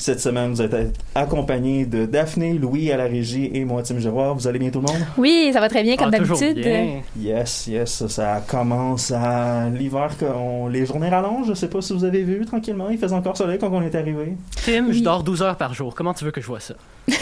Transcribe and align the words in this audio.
Cette 0.00 0.18
semaine, 0.20 0.50
vous 0.52 0.62
êtes 0.62 0.74
accompagné 1.14 1.84
de 1.84 2.06
Daphné, 2.06 2.54
Louis 2.54 2.90
à 2.90 2.96
la 2.96 3.04
régie 3.04 3.50
et 3.52 3.66
moi, 3.66 3.82
Tim 3.82 3.98
Giroir. 3.98 4.34
Vous 4.34 4.48
allez 4.48 4.58
bien 4.58 4.70
tout 4.70 4.80
le 4.80 4.86
monde? 4.90 5.02
Oui, 5.18 5.50
ça 5.52 5.60
va 5.60 5.68
très 5.68 5.82
bien 5.82 5.94
comme 5.96 6.08
Ah, 6.10 6.18
d'habitude. 6.18 6.54
bien. 6.56 7.02
Yes, 7.20 7.66
yes, 7.66 8.06
ça 8.06 8.42
commence 8.48 9.10
à 9.10 9.68
l'hiver, 9.68 10.16
qu'on- 10.18 10.68
les 10.68 10.86
journées 10.86 11.10
rallongent. 11.10 11.48
Je 11.48 11.52
sais 11.54 11.68
pas 11.68 11.82
si 11.82 11.92
vous 11.92 12.04
avez 12.04 12.22
vu 12.22 12.46
tranquillement. 12.46 12.88
Il 12.88 12.96
faisait 12.96 13.14
encore 13.14 13.36
soleil 13.36 13.58
quand 13.58 13.68
on 13.70 13.82
est 13.82 13.94
arrivé. 13.94 14.36
Tim, 14.64 14.86
je 14.90 15.00
dors 15.00 15.22
12 15.22 15.42
heures 15.42 15.56
par 15.56 15.74
jour. 15.74 15.94
Comment 15.94 16.14
tu 16.14 16.24
veux 16.24 16.30
que 16.30 16.40
je 16.40 16.46
vois 16.46 16.60
ça? 16.60 16.74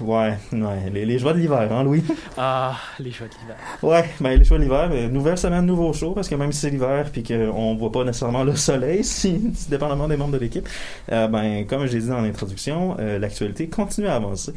Ouais, 0.00 0.34
ouais, 0.52 0.90
les, 0.92 1.06
les 1.06 1.18
joies 1.18 1.32
de 1.32 1.38
l'hiver, 1.38 1.72
hein, 1.72 1.82
Louis? 1.82 2.04
Ah, 2.36 2.76
les 2.98 3.10
joies 3.10 3.28
de 3.28 3.32
l'hiver. 3.40 3.56
Ouais, 3.82 4.04
ben 4.20 4.38
les 4.38 4.44
choix 4.44 4.58
de 4.58 4.62
l'hiver, 4.62 4.90
nouvelle 5.10 5.38
semaine, 5.38 5.64
nouveau 5.64 5.92
show, 5.94 6.12
parce 6.12 6.28
que 6.28 6.34
même 6.34 6.52
si 6.52 6.60
c'est 6.60 6.70
l'hiver 6.70 7.08
puis 7.10 7.22
qu'on 7.22 7.74
voit 7.76 7.90
pas 7.90 8.04
nécessairement 8.04 8.44
le 8.44 8.54
soleil, 8.56 9.02
si, 9.04 9.40
si 9.54 9.70
dépendamment 9.70 10.06
des 10.06 10.18
membres 10.18 10.32
de 10.34 10.38
l'équipe, 10.38 10.68
euh, 11.12 11.28
ben 11.28 11.64
comme 11.66 11.86
j'ai 11.86 12.00
dit 12.00 12.08
dans 12.08 12.20
l'introduction, 12.20 12.96
euh, 12.98 13.18
l'actualité 13.18 13.68
continue 13.68 14.08
à 14.08 14.16
avancer. 14.16 14.52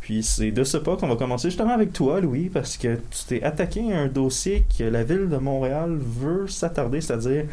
Puis 0.00 0.22
c'est 0.22 0.52
de 0.52 0.62
ce 0.62 0.76
pas 0.76 0.96
qu'on 0.96 1.08
va 1.08 1.16
commencer 1.16 1.48
justement 1.48 1.72
avec 1.72 1.92
toi, 1.92 2.20
Louis, 2.20 2.48
parce 2.48 2.76
que 2.76 2.94
tu 2.96 3.24
t'es 3.26 3.42
attaqué 3.42 3.92
à 3.92 3.98
un 3.98 4.06
dossier 4.06 4.64
que 4.78 4.84
la 4.84 5.02
ville 5.02 5.28
de 5.28 5.38
Montréal 5.38 5.96
veut 5.98 6.46
s'attarder, 6.46 7.00
c'est-à-dire 7.00 7.46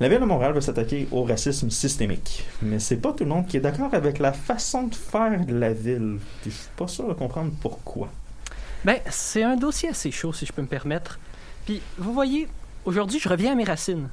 la 0.00 0.08
ville 0.08 0.20
de 0.20 0.24
Montréal 0.24 0.52
veut 0.52 0.60
s'attaquer 0.60 1.06
au 1.12 1.22
racisme 1.24 1.70
systémique. 1.70 2.44
Mais 2.62 2.78
c'est 2.78 2.96
pas 2.96 3.12
tout 3.12 3.24
le 3.24 3.30
monde 3.30 3.46
qui 3.46 3.56
est 3.56 3.60
d'accord 3.60 3.94
avec 3.94 4.18
la 4.18 4.32
façon 4.32 4.84
de 4.88 4.94
faire 4.94 5.44
de 5.44 5.54
la 5.54 5.72
ville. 5.72 6.18
Je 6.44 6.50
suis 6.50 6.68
pas 6.76 6.88
sûr 6.88 7.06
de 7.08 7.12
comprendre 7.14 7.52
pourquoi. 7.60 8.10
Ben, 8.84 8.98
c'est 9.10 9.42
un 9.42 9.56
dossier 9.56 9.88
assez 9.90 10.10
chaud, 10.10 10.32
si 10.32 10.46
je 10.46 10.52
peux 10.52 10.62
me 10.62 10.66
permettre. 10.66 11.18
Puis, 11.64 11.80
vous 11.96 12.12
voyez, 12.12 12.48
aujourd'hui, 12.84 13.18
je 13.18 13.28
reviens 13.28 13.52
à 13.52 13.54
mes 13.54 13.64
racines. 13.64 14.08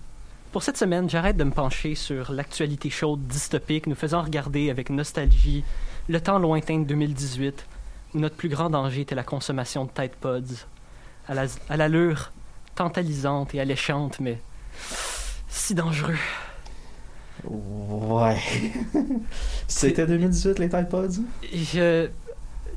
Pour 0.52 0.64
cette 0.64 0.78
semaine, 0.78 1.10
j'arrête 1.10 1.38
de 1.38 1.44
me 1.44 1.52
pencher 1.52 1.96
sur 1.96 2.32
l'actualité 2.32 2.90
chaude 2.90 3.26
dystopique, 3.28 3.88
nous 3.88 3.96
faisant 3.96 4.22
regarder 4.22 4.70
avec 4.70 4.90
nostalgie 4.90 5.64
le 6.10 6.22
temps 6.22 6.40
lointain 6.40 6.80
de 6.80 6.86
2018, 6.86 7.66
où 8.14 8.20
notre 8.20 8.36
plus 8.36 8.50
grand 8.50 8.70
danger 8.70 9.02
était 9.02 9.16
la 9.16 9.24
consommation 9.24 9.86
de 9.86 9.90
Tide 9.92 10.12
Pods, 10.20 10.66
à 11.28 11.34
la- 11.34 11.46
à 11.70 11.78
l'allure 11.78 12.32
tantalisante 12.76 13.54
et 13.56 13.60
alléchante, 13.62 14.20
mais 14.20 14.40
si 15.52 15.76
dangereux. 15.76 16.16
Ouais. 17.44 18.38
C'était 19.68 20.06
2018 20.06 20.60
les 20.60 20.70
Tide 20.70 20.90
Pods? 20.90 21.22
Je... 21.54 22.08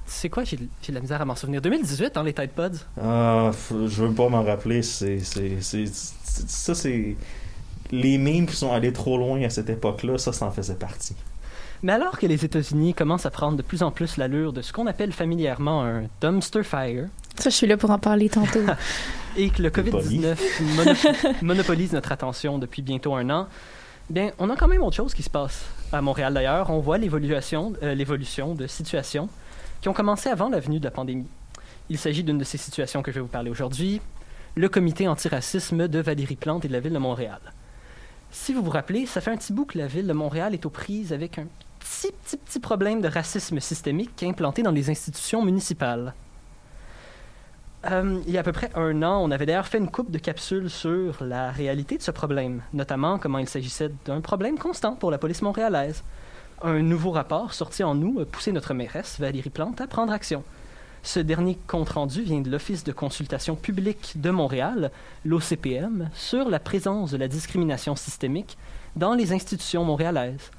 C'est 0.06 0.28
quoi? 0.28 0.44
J'ai 0.44 0.58
j'ai 0.82 0.92
de 0.92 0.94
la 0.94 1.00
misère 1.00 1.20
à 1.20 1.24
m'en 1.24 1.34
souvenir. 1.34 1.62
2018, 1.62 2.16
hein, 2.16 2.22
les 2.24 2.34
Tide 2.34 2.50
Pods? 2.50 2.78
Ah, 3.00 3.50
f- 3.52 3.86
je 3.86 4.04
veux 4.04 4.12
pas 4.12 4.28
m'en 4.28 4.42
rappeler. 4.42 4.82
C'est, 4.82 5.18
c'est, 5.20 5.58
c'est, 5.60 5.86
c'est- 5.86 6.48
ça, 6.48 6.74
c'est 6.74 7.16
les 7.90 8.18
memes 8.18 8.46
qui 8.46 8.56
sont 8.56 8.72
allés 8.72 8.92
trop 8.92 9.16
loin 9.18 9.42
à 9.42 9.50
cette 9.50 9.70
époque-là. 9.70 10.18
Ça, 10.18 10.32
ça 10.32 10.46
en 10.46 10.50
faisait 10.50 10.74
partie. 10.74 11.16
Mais 11.82 11.92
alors 11.92 12.18
que 12.18 12.26
les 12.26 12.44
États-Unis 12.44 12.94
commencent 12.94 13.26
à 13.26 13.30
prendre 13.30 13.56
de 13.58 13.62
plus 13.62 13.82
en 13.82 13.90
plus 13.90 14.16
l'allure 14.16 14.52
de 14.52 14.62
ce 14.62 14.72
qu'on 14.72 14.86
appelle 14.86 15.12
familièrement 15.12 15.82
un 15.84 16.04
dumpster 16.20 16.62
fire, 16.62 17.06
Ça, 17.38 17.50
je 17.50 17.54
suis 17.54 17.66
là 17.66 17.76
pour 17.76 17.90
en 17.90 17.98
parler 17.98 18.28
tantôt. 18.30 18.60
et 19.36 19.50
que 19.50 19.62
le 19.62 19.70
T'es 19.70 19.82
poli. 19.82 20.20
COVID-19 20.20 20.36
mono- 20.76 21.34
monopolise 21.42 21.92
notre 21.92 22.12
attention 22.12 22.58
depuis 22.58 22.82
bientôt 22.82 23.14
un 23.14 23.28
an, 23.30 23.48
bien, 24.10 24.30
on 24.38 24.50
a 24.50 24.56
quand 24.56 24.68
même 24.68 24.82
autre 24.82 24.96
chose 24.96 25.14
qui 25.14 25.22
se 25.22 25.30
passe. 25.30 25.64
À 25.92 26.00
Montréal 26.00 26.34
d'ailleurs, 26.34 26.70
on 26.70 26.80
voit 26.80 26.98
l'évolution, 26.98 27.72
euh, 27.82 27.94
l'évolution 27.94 28.54
de 28.54 28.66
situations 28.66 29.28
qui 29.80 29.88
ont 29.88 29.92
commencé 29.92 30.28
avant 30.28 30.48
la 30.48 30.60
venue 30.60 30.78
de 30.78 30.84
la 30.84 30.90
pandémie. 30.90 31.26
Il 31.90 31.98
s'agit 31.98 32.24
d'une 32.24 32.38
de 32.38 32.44
ces 32.44 32.58
situations 32.58 33.02
que 33.02 33.10
je 33.10 33.16
vais 33.16 33.20
vous 33.20 33.26
parler 33.26 33.50
aujourd'hui, 33.50 34.00
le 34.56 34.68
comité 34.68 35.06
antiracisme 35.08 35.88
de 35.88 35.98
Valérie 36.00 36.36
Plante 36.36 36.64
et 36.64 36.68
de 36.68 36.72
la 36.72 36.80
ville 36.80 36.92
de 36.94 36.98
Montréal. 36.98 37.40
Si 38.30 38.52
vous 38.52 38.62
vous 38.62 38.70
rappelez, 38.70 39.06
ça 39.06 39.20
fait 39.20 39.30
un 39.30 39.36
petit 39.36 39.52
bout 39.52 39.64
que 39.64 39.78
la 39.78 39.86
ville 39.86 40.06
de 40.06 40.12
Montréal 40.12 40.54
est 40.54 40.64
aux 40.66 40.70
prises 40.70 41.12
avec 41.12 41.38
un 41.38 41.46
petit, 41.78 42.12
petit, 42.24 42.36
petit 42.36 42.58
problème 42.60 43.00
de 43.00 43.08
racisme 43.08 43.60
systémique 43.60 44.10
qui 44.16 44.24
est 44.24 44.28
implanté 44.28 44.62
dans 44.62 44.70
les 44.72 44.90
institutions 44.90 45.44
municipales. 45.44 46.14
Euh, 47.90 48.20
il 48.26 48.32
y 48.32 48.36
a 48.38 48.40
à 48.40 48.42
peu 48.42 48.52
près 48.52 48.70
un 48.74 49.02
an, 49.02 49.22
on 49.22 49.30
avait 49.30 49.44
d'ailleurs 49.44 49.66
fait 49.66 49.78
une 49.78 49.90
coupe 49.90 50.10
de 50.10 50.18
capsules 50.18 50.70
sur 50.70 51.22
la 51.22 51.50
réalité 51.50 51.98
de 51.98 52.02
ce 52.02 52.10
problème, 52.10 52.62
notamment 52.72 53.18
comment 53.18 53.38
il 53.38 53.48
s'agissait 53.48 53.90
d'un 54.06 54.20
problème 54.22 54.58
constant 54.58 54.94
pour 54.94 55.10
la 55.10 55.18
police 55.18 55.42
montréalaise. 55.42 56.02
Un 56.62 56.80
nouveau 56.80 57.10
rapport 57.10 57.52
sorti 57.52 57.84
en 57.84 58.00
août 58.00 58.20
a 58.22 58.24
poussé 58.24 58.52
notre 58.52 58.72
mairesse, 58.72 59.20
Valérie 59.20 59.50
Plante, 59.50 59.82
à 59.82 59.86
prendre 59.86 60.12
action. 60.12 60.44
Ce 61.02 61.20
dernier 61.20 61.58
compte-rendu 61.66 62.22
vient 62.22 62.40
de 62.40 62.50
l'Office 62.50 62.84
de 62.84 62.92
consultation 62.92 63.56
publique 63.56 64.14
de 64.18 64.30
Montréal, 64.30 64.90
l'OCPM, 65.26 66.08
sur 66.14 66.48
la 66.48 66.60
présence 66.60 67.10
de 67.10 67.18
la 67.18 67.28
discrimination 67.28 67.96
systémique 67.96 68.56
dans 68.96 69.12
les 69.12 69.34
institutions 69.34 69.84
montréalaises. 69.84 70.50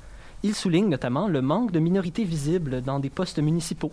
Il 0.44 0.54
souligne 0.54 0.90
notamment 0.90 1.28
le 1.28 1.42
manque 1.42 1.72
de 1.72 1.80
minorités 1.80 2.26
visibles 2.26 2.84
dans 2.84 3.00
des 3.00 3.10
postes 3.10 3.40
municipaux, 3.40 3.92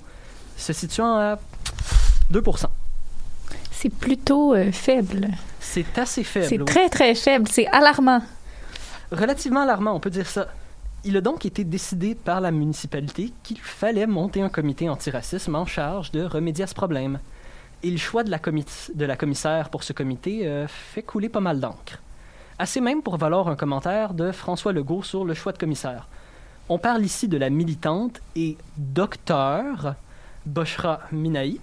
se 0.58 0.74
situant 0.74 1.16
à 1.16 1.38
2 2.28 2.42
C'est 3.82 3.92
plutôt 3.92 4.54
euh, 4.54 4.70
faible. 4.70 5.26
C'est 5.58 5.98
assez 5.98 6.22
faible. 6.22 6.46
C'est 6.46 6.58
oui. 6.60 6.64
très, 6.64 6.88
très 6.88 7.16
faible. 7.16 7.48
C'est 7.48 7.66
alarmant. 7.66 8.22
Relativement 9.10 9.62
alarmant, 9.62 9.92
on 9.92 9.98
peut 9.98 10.08
dire 10.08 10.28
ça. 10.28 10.46
Il 11.02 11.16
a 11.16 11.20
donc 11.20 11.44
été 11.46 11.64
décidé 11.64 12.14
par 12.14 12.40
la 12.40 12.52
municipalité 12.52 13.32
qu'il 13.42 13.58
fallait 13.58 14.06
monter 14.06 14.40
un 14.40 14.48
comité 14.50 14.88
antiracisme 14.88 15.56
en 15.56 15.66
charge 15.66 16.12
de 16.12 16.22
remédier 16.22 16.62
à 16.62 16.68
ce 16.68 16.74
problème. 16.74 17.18
Et 17.82 17.90
le 17.90 17.96
choix 17.96 18.22
de 18.22 18.30
la, 18.30 18.38
de 18.38 19.04
la 19.04 19.16
commissaire 19.16 19.68
pour 19.68 19.82
ce 19.82 19.92
comité 19.92 20.46
euh, 20.46 20.68
fait 20.68 21.02
couler 21.02 21.28
pas 21.28 21.40
mal 21.40 21.58
d'encre. 21.58 21.98
Assez 22.60 22.80
même 22.80 23.02
pour 23.02 23.16
valoir 23.16 23.48
un 23.48 23.56
commentaire 23.56 24.14
de 24.14 24.30
François 24.30 24.72
Legault 24.72 25.02
sur 25.02 25.24
le 25.24 25.34
choix 25.34 25.50
de 25.50 25.58
commissaire. 25.58 26.06
On 26.68 26.78
parle 26.78 27.04
ici 27.04 27.26
de 27.26 27.36
la 27.36 27.50
militante 27.50 28.20
et 28.36 28.56
docteur 28.76 29.96
Boshra 30.46 31.00
Minaï, 31.10 31.58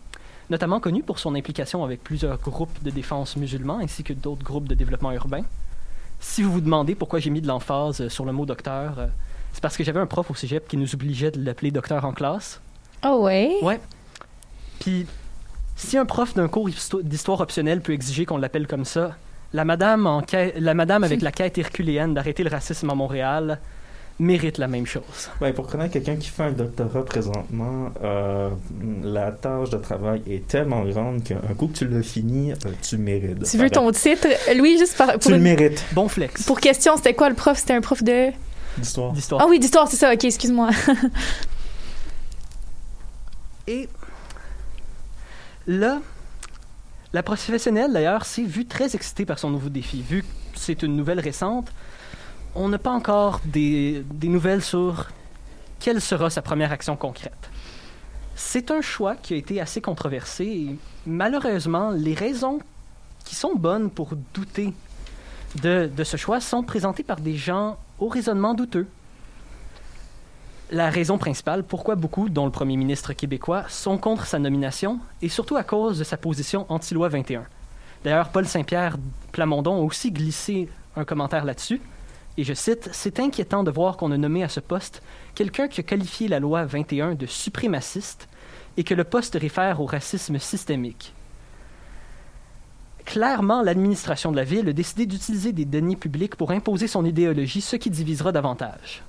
notamment 0.50 0.80
connue 0.80 1.04
pour 1.04 1.20
son 1.20 1.36
implication 1.36 1.84
avec 1.84 2.04
plusieurs 2.04 2.38
groupes 2.40 2.82
de 2.84 2.90
défense 2.90 3.36
musulmans 3.36 3.80
ainsi 3.80 4.04
que 4.04 4.14
d'autres 4.14 4.44
groupes 4.44 4.68
de 4.68 4.76
développement 4.76 5.12
urbain. 5.12 5.44
Si 6.20 6.42
vous 6.44 6.52
vous 6.52 6.62
demandez 6.62 6.96
pourquoi 6.96 7.20
j'ai 7.20 7.30
mis 7.30 7.42
de 7.42 7.48
l'emphase 7.48 8.02
euh, 8.02 8.10
sur 8.10 8.26
le 8.26 8.32
mot 8.34 8.46
docteur, 8.46 9.00
euh, 9.00 9.08
c'est 9.54 9.62
parce 9.62 9.78
que 9.78 9.84
j'avais 9.84 10.00
un 10.00 10.06
prof 10.08 10.30
au 10.30 10.36
cégep 10.36 10.68
qui 10.68 10.78
nous 10.78 10.94
obligeait 10.94 11.32
de 11.32 11.44
l'appeler 11.44 11.72
docteur 11.72 12.04
en 12.06 12.12
classe. 12.12 12.60
Oh 13.06 13.22
ouais? 13.24 13.56
Ouais. 13.62 13.80
Puis, 14.80 15.06
si 15.76 15.98
un 15.98 16.06
prof 16.06 16.34
d'un 16.34 16.48
cours 16.48 16.68
histo- 16.70 17.02
d'histoire 17.02 17.40
optionnelle 17.40 17.82
peut 17.82 17.94
exiger 17.94 18.26
qu'on 18.26 18.38
l'appelle 18.38 18.68
comme 18.68 18.86
ça, 18.86 19.16
la 19.54 19.66
madame, 19.66 20.06
en 20.06 20.22
quai- 20.22 20.54
la 20.60 20.74
madame 20.74 21.04
avec 21.04 21.22
la 21.22 21.32
quête 21.32 21.58
herculéenne 21.58 22.14
d'arrêter 22.14 22.44
le 22.44 22.50
racisme 22.50 22.90
à 22.90 22.96
Montréal 22.96 23.60
mérite 24.20 24.58
la 24.58 24.68
même 24.68 24.86
chose. 24.86 25.30
Ben, 25.40 25.54
pour 25.54 25.68
connaître 25.68 25.94
quelqu'un 25.94 26.18
qui 26.18 26.28
fait 26.30 26.44
un 26.44 26.52
doctorat 26.52 27.06
présentement, 27.06 27.90
euh, 28.04 28.50
la 29.02 29.32
tâche 29.32 29.70
de 29.70 29.78
travail 29.78 30.22
est 30.30 30.46
tellement 30.48 30.84
grande 30.84 31.24
qu'un 31.24 31.38
coup 31.58 31.68
que 31.68 31.78
tu 31.78 31.88
l'as 31.88 32.04
fini, 32.04 32.52
euh, 32.52 32.56
tu 32.82 32.98
mérites. 32.98 33.44
Tu 33.50 33.58
veux 33.58 33.70
ton 33.70 33.90
titre? 33.92 34.28
Louis, 34.56 34.78
juste 34.78 34.98
par, 34.98 35.14
Tu 35.14 35.20
pour, 35.20 35.32
le 35.32 35.38
une- 35.38 35.44
mérites. 35.44 35.84
Bon 35.94 36.08
flex. 36.10 36.44
pour 36.44 36.60
question, 36.60 36.98
c'était 36.98 37.14
quoi 37.14 37.30
le 37.30 37.36
prof? 37.36 37.58
C'était 37.58 37.74
un 37.74 37.82
prof 37.82 38.04
de... 38.04 38.30
D'histoire. 38.78 39.14
D'histoire. 39.14 39.42
Ah 39.44 39.48
oui, 39.50 39.60
d'histoire, 39.60 39.88
c'est 39.88 39.98
ça. 39.98 40.14
OK, 40.14 40.24
excuse-moi. 40.24 40.70
Et 43.68 43.88
là, 45.68 46.00
la 47.14 47.24
professionnelle, 47.24 47.94
d'ailleurs, 47.94 48.26
s'est 48.26 48.44
vue 48.44 48.66
très 48.66 48.96
excitée 48.96 49.26
par 49.26 49.40
son 49.40 49.50
nouveau 49.50 49.70
défi. 49.70 50.02
Vu 50.02 50.22
que 50.24 50.28
c'est 50.56 50.84
une 50.84 50.96
nouvelle 50.96 51.20
récente, 51.20 51.72
on 52.56 52.70
n'a 52.70 52.78
pas 52.78 52.92
encore 52.92 53.42
des, 53.46 54.04
nouvelles 54.24 54.64
sur 54.64 55.10
quelle 55.80 56.02
sera 56.02 56.30
sa 56.30 56.42
première 56.42 56.72
action 56.72 56.96
concrète. 56.96 57.50
C'est 58.36 58.72
un 58.72 58.82
choix 58.82 59.16
qui 59.16 59.34
a 59.34 59.38
été 59.38 59.60
assez 59.62 59.82
controversé 59.82 60.46
et 60.46 60.76
malheureusement, 61.06 61.92
les 61.92 62.14
raisons 62.14 62.60
qui 63.26 63.36
sont 63.36 63.56
bonnes 63.56 63.90
pour 63.90 64.14
douter 64.34 64.74
de, 65.62 65.90
de 65.96 66.04
ce 66.04 66.18
choix 66.18 66.40
sont 66.40 66.64
présentées 66.64 67.04
par 67.04 67.20
des 67.20 67.36
gens 67.36 67.78
au 68.00 68.08
raisonnement 68.08 68.54
douteux. 68.54 68.88
La 70.72 70.90
raison 70.90 71.18
principale 71.18 71.64
pourquoi 71.64 71.96
beaucoup, 71.96 72.30
dont 72.30 72.46
le 72.46 72.52
premier 72.52 72.78
ministre 72.78 73.14
québécois, 73.14 73.66
sont 73.70 73.98
contre 73.98 74.26
sa 74.26 74.38
nomination 74.38 75.00
est 75.22 75.30
surtout 75.30 75.58
à 75.58 75.64
cause 75.64 75.98
de 76.00 76.04
sa 76.04 76.16
position 76.16 76.66
anti-loi 76.70 77.10
21. 77.10 77.44
D'ailleurs, 78.04 78.30
Paul 78.30 78.48
Saint-Pierre 78.48 78.98
Plamondon 79.32 79.78
a 79.78 79.84
aussi 79.84 80.12
glissé 80.12 80.70
un 80.96 81.06
commentaire 81.06 81.44
là-dessus. 81.44 81.82
Et 82.40 82.46
je 82.46 82.54
cite 82.54 82.88
C'est 82.94 83.20
inquiétant 83.20 83.66
de 83.66 83.70
voir 83.70 83.98
qu'on 83.98 84.14
a 84.14 84.18
nommé 84.18 84.46
à 84.46 84.48
ce 84.48 84.62
poste 84.62 85.04
quelqu'un 85.36 85.68
qui 85.68 85.82
a 85.82 85.84
qualifié 85.84 86.30
la 86.30 86.40
loi 86.40 86.64
21 86.64 87.16
de 87.16 87.26
suprémaciste 87.26 88.30
et 88.78 88.86
que 88.86 88.94
le 88.94 89.04
poste 89.04 89.36
réfère 89.36 89.82
au 89.82 89.86
racisme 89.86 90.40
systémique. 90.40 91.14
Clairement, 93.04 93.62
l'administration 93.62 94.32
de 94.32 94.38
la 94.38 94.46
ville 94.46 94.70
a 94.70 94.72
décidé 94.72 95.06
d'utiliser 95.06 95.52
des 95.52 95.66
deniers 95.66 95.98
publics 95.98 96.38
pour 96.38 96.52
imposer 96.52 96.88
son 96.88 97.04
idéologie, 97.04 97.60
ce 97.60 97.76
qui 97.76 97.90
divisera 97.90 98.32
davantage. 98.32 99.04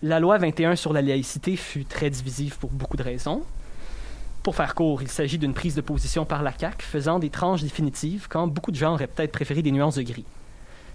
La 0.00 0.20
loi 0.20 0.38
21 0.38 0.76
sur 0.76 0.92
la 0.92 1.02
laïcité 1.02 1.56
fut 1.56 1.86
très 1.86 2.08
divisive 2.08 2.56
pour 2.58 2.70
beaucoup 2.70 2.96
de 2.96 3.02
raisons. 3.02 3.42
Pour 4.44 4.54
faire 4.54 4.76
court, 4.76 5.02
il 5.02 5.08
s'agit 5.08 5.38
d'une 5.38 5.54
prise 5.54 5.74
de 5.74 5.80
position 5.80 6.24
par 6.24 6.44
la 6.44 6.56
CAQ 6.56 6.86
faisant 6.86 7.18
des 7.18 7.30
tranches 7.30 7.62
définitives 7.62 8.28
quand 8.28 8.46
beaucoup 8.46 8.70
de 8.70 8.76
gens 8.76 8.94
auraient 8.94 9.08
peut-être 9.08 9.32
préféré 9.32 9.60
des 9.60 9.72
nuances 9.72 9.96
de 9.96 10.02
gris. 10.02 10.24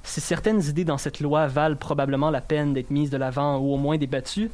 Si 0.04 0.20
certaines 0.20 0.64
idées 0.64 0.86
dans 0.86 0.98
cette 0.98 1.20
loi 1.20 1.48
valent 1.48 1.76
probablement 1.76 2.30
la 2.32 2.42
peine 2.42 2.74
d'être 2.74 2.90
mises 2.92 3.10
de 3.10 3.18
l'avant 3.18 3.58
ou 3.60 3.74
au 3.74 3.78
moins 3.78 3.98
débattues, 3.98 4.50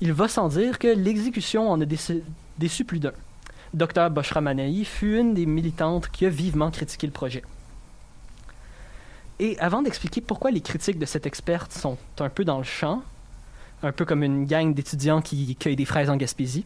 il 0.00 0.12
va 0.12 0.28
sans 0.28 0.48
dire 0.48 0.78
que 0.78 0.88
l'exécution 0.88 1.70
en 1.70 1.80
a 1.80 1.84
déçu, 1.84 2.22
déçu 2.58 2.84
plus 2.84 2.98
d'un. 3.00 3.12
Dr 3.74 4.08
Boshra 4.10 4.40
Manaï 4.40 4.84
fut 4.84 5.18
une 5.18 5.34
des 5.34 5.44
militantes 5.44 6.08
qui 6.08 6.24
a 6.24 6.30
vivement 6.30 6.70
critiqué 6.70 7.06
le 7.06 7.12
projet. 7.12 7.42
Et 9.40 9.58
avant 9.60 9.82
d'expliquer 9.82 10.20
pourquoi 10.20 10.50
les 10.50 10.60
critiques 10.60 10.98
de 10.98 11.06
cette 11.06 11.26
experte 11.26 11.72
sont 11.72 11.96
un 12.18 12.28
peu 12.28 12.44
dans 12.44 12.58
le 12.58 12.64
champ, 12.64 13.02
un 13.82 13.92
peu 13.92 14.04
comme 14.04 14.22
une 14.22 14.46
gang 14.46 14.74
d'étudiants 14.74 15.20
qui 15.20 15.54
cueillent 15.56 15.76
des 15.76 15.84
fraises 15.84 16.10
en 16.10 16.16
Gaspésie, 16.16 16.64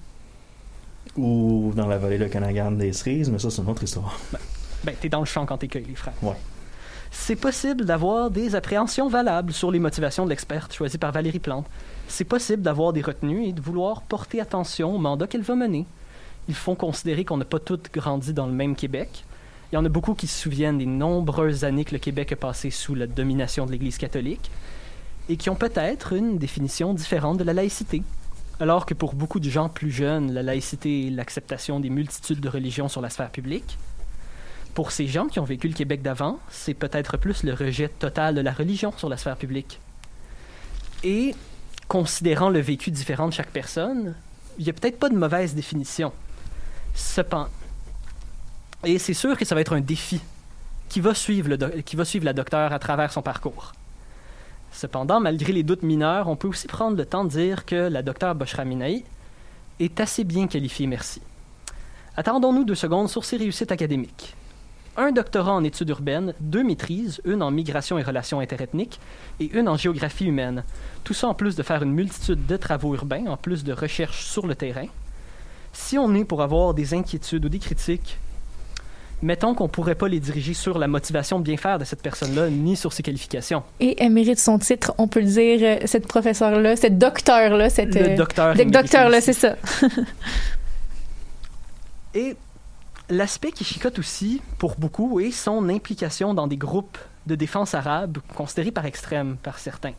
Ou 1.16 1.72
dans 1.74 1.86
la 1.86 1.98
vallée 1.98 2.18
de 2.18 2.26
Canagan 2.26 2.70
des 2.72 2.92
cerises, 2.92 3.28
mais 3.28 3.38
ça, 3.38 3.50
c'est 3.50 3.60
une 3.60 3.68
autre 3.68 3.82
histoire. 3.82 4.18
ben, 4.84 4.94
t'es 4.98 5.08
dans 5.08 5.20
le 5.20 5.26
champ 5.26 5.44
quand 5.44 5.58
t'es 5.58 5.68
cueilles 5.68 5.84
les 5.84 5.94
fraises. 5.94 6.14
Ouais. 6.22 6.36
C'est 7.14 7.36
possible 7.36 7.84
d'avoir 7.84 8.30
des 8.30 8.54
appréhensions 8.56 9.06
valables 9.06 9.52
sur 9.52 9.70
les 9.70 9.78
motivations 9.78 10.24
de 10.24 10.30
l'experte 10.30 10.72
choisie 10.72 10.96
par 10.96 11.12
Valérie 11.12 11.38
Plante. 11.38 11.66
C'est 12.08 12.24
possible 12.24 12.62
d'avoir 12.62 12.94
des 12.94 13.02
retenues 13.02 13.44
et 13.44 13.52
de 13.52 13.60
vouloir 13.60 14.00
porter 14.00 14.40
attention 14.40 14.94
au 14.94 14.98
mandat 14.98 15.26
qu'elle 15.26 15.42
va 15.42 15.54
mener. 15.54 15.86
Ils 16.48 16.54
font 16.54 16.74
considérer 16.74 17.24
qu'on 17.24 17.36
n'a 17.36 17.44
pas 17.44 17.60
toutes 17.60 17.92
grandi 17.92 18.32
dans 18.32 18.46
le 18.46 18.52
même 18.52 18.74
Québec. 18.74 19.24
Il 19.70 19.74
y 19.74 19.78
en 19.78 19.84
a 19.84 19.90
beaucoup 19.90 20.14
qui 20.14 20.26
se 20.26 20.40
souviennent 20.40 20.78
des 20.78 20.86
nombreuses 20.86 21.64
années 21.64 21.84
que 21.84 21.92
le 21.92 21.98
Québec 21.98 22.32
a 22.32 22.36
passé 22.36 22.70
sous 22.70 22.94
la 22.94 23.06
domination 23.06 23.66
de 23.66 23.72
l'Église 23.72 23.98
catholique 23.98 24.50
et 25.28 25.36
qui 25.36 25.50
ont 25.50 25.54
peut-être 25.54 26.14
une 26.14 26.38
définition 26.38 26.94
différente 26.94 27.36
de 27.36 27.44
la 27.44 27.52
laïcité. 27.52 28.02
Alors 28.58 28.86
que 28.86 28.94
pour 28.94 29.14
beaucoup 29.14 29.38
de 29.38 29.50
gens 29.50 29.68
plus 29.68 29.90
jeunes, 29.90 30.32
la 30.32 30.42
laïcité 30.42 31.06
est 31.06 31.10
l'acceptation 31.10 31.78
des 31.78 31.90
multitudes 31.90 32.40
de 32.40 32.48
religions 32.48 32.88
sur 32.88 33.02
la 33.02 33.10
sphère 33.10 33.30
publique. 33.30 33.76
Pour 34.74 34.90
ces 34.90 35.06
gens 35.06 35.26
qui 35.26 35.38
ont 35.38 35.44
vécu 35.44 35.68
le 35.68 35.74
Québec 35.74 36.02
d'avant, 36.02 36.38
c'est 36.48 36.74
peut-être 36.74 37.16
plus 37.16 37.42
le 37.42 37.52
rejet 37.52 37.88
total 37.88 38.34
de 38.34 38.40
la 38.40 38.52
religion 38.52 38.92
sur 38.96 39.08
la 39.08 39.16
sphère 39.16 39.36
publique. 39.36 39.80
Et, 41.04 41.34
considérant 41.88 42.48
le 42.48 42.60
vécu 42.60 42.90
différent 42.90 43.28
de 43.28 43.34
chaque 43.34 43.50
personne, 43.50 44.14
il 44.58 44.64
n'y 44.64 44.70
a 44.70 44.72
peut-être 44.72 44.98
pas 44.98 45.08
de 45.08 45.16
mauvaise 45.16 45.54
définition. 45.54 46.12
Cependant, 46.94 47.48
et 48.84 48.98
c'est 48.98 49.14
sûr 49.14 49.36
que 49.36 49.44
ça 49.44 49.54
va 49.54 49.60
être 49.60 49.74
un 49.74 49.80
défi 49.80 50.20
qui 50.88 51.00
va 51.00 51.14
suivre, 51.14 51.48
la 51.48 52.32
docteure 52.32 52.72
à 52.72 52.78
travers 52.78 53.12
son 53.12 53.22
parcours. 53.22 53.72
Cependant, 54.72 55.20
malgré 55.20 55.52
les 55.52 55.62
doutes 55.62 55.82
mineurs, 55.82 56.28
on 56.28 56.36
peut 56.36 56.48
aussi 56.48 56.66
prendre 56.66 56.96
le 56.96 57.06
temps 57.06 57.24
de 57.24 57.30
dire 57.30 57.64
que 57.64 57.76
la 57.88 58.02
docteure 58.02 58.34
Boshra 58.34 58.64
Minaï 58.64 59.04
est 59.80 60.00
assez 60.00 60.24
bien 60.24 60.46
qualifiée, 60.46 60.86
merci. 60.86 61.22
Attendons-nous 62.16 62.64
deux 62.64 62.74
secondes 62.74 63.08
sur 63.08 63.24
ses 63.24 63.36
réussites 63.36 63.72
académiques. 63.72 64.34
Un 64.96 65.10
doctorat 65.10 65.52
en 65.52 65.64
études 65.64 65.88
urbaines, 65.88 66.34
deux 66.40 66.62
maîtrises, 66.62 67.22
une 67.24 67.42
en 67.42 67.50
migration 67.50 67.98
et 67.98 68.02
relations 68.02 68.40
interethniques 68.40 69.00
et 69.40 69.50
une 69.52 69.68
en 69.68 69.78
géographie 69.78 70.26
humaine. 70.26 70.64
Tout 71.02 71.14
ça 71.14 71.28
en 71.28 71.34
plus 71.34 71.56
de 71.56 71.62
faire 71.62 71.82
une 71.82 71.92
multitude 71.92 72.44
de 72.46 72.56
travaux 72.58 72.94
urbains, 72.94 73.26
en 73.26 73.38
plus 73.38 73.64
de 73.64 73.72
recherches 73.72 74.26
sur 74.26 74.46
le 74.46 74.54
terrain. 74.54 74.86
Si 75.72 75.96
on 75.96 76.14
est 76.14 76.24
pour 76.24 76.42
avoir 76.42 76.74
des 76.74 76.92
inquiétudes 76.92 77.46
ou 77.46 77.48
des 77.48 77.58
critiques, 77.58 78.18
mettons 79.22 79.54
qu'on 79.54 79.64
ne 79.64 79.70
pourrait 79.70 79.94
pas 79.94 80.08
les 80.08 80.20
diriger 80.20 80.52
sur 80.52 80.78
la 80.78 80.88
motivation 80.88 81.38
de 81.38 81.44
bien 81.44 81.56
faire 81.56 81.78
de 81.78 81.84
cette 81.84 82.02
personne-là, 82.02 82.50
ni 82.50 82.76
sur 82.76 82.92
ses 82.92 83.02
qualifications. 83.02 83.62
Et 83.80 83.96
elle 84.02 84.12
mérite 84.12 84.38
son 84.38 84.58
titre, 84.58 84.92
on 84.98 85.08
peut 85.08 85.20
le 85.20 85.26
dire, 85.26 85.58
euh, 85.62 85.78
cette 85.86 86.06
professeure-là, 86.06 86.76
cette 86.76 86.98
docteur-là, 86.98 87.70
cette... 87.70 87.94
Le 87.94 88.10
euh, 88.10 88.16
docteur. 88.16 88.54
le 88.54 88.64
docteur-là, 88.66 89.22
c'est 89.22 89.32
ça. 89.32 89.56
Et 92.14 92.36
l'aspect 93.12 93.52
qui 93.52 93.62
chicote 93.62 93.98
aussi, 93.98 94.40
pour 94.58 94.76
beaucoup, 94.76 95.20
est 95.20 95.30
son 95.30 95.68
implication 95.68 96.32
dans 96.32 96.46
des 96.46 96.56
groupes 96.56 96.98
de 97.26 97.34
défense 97.34 97.74
arabe 97.74 98.18
considérés 98.34 98.70
par 98.70 98.86
extrême 98.86 99.36
par 99.36 99.58
certains. 99.58 99.92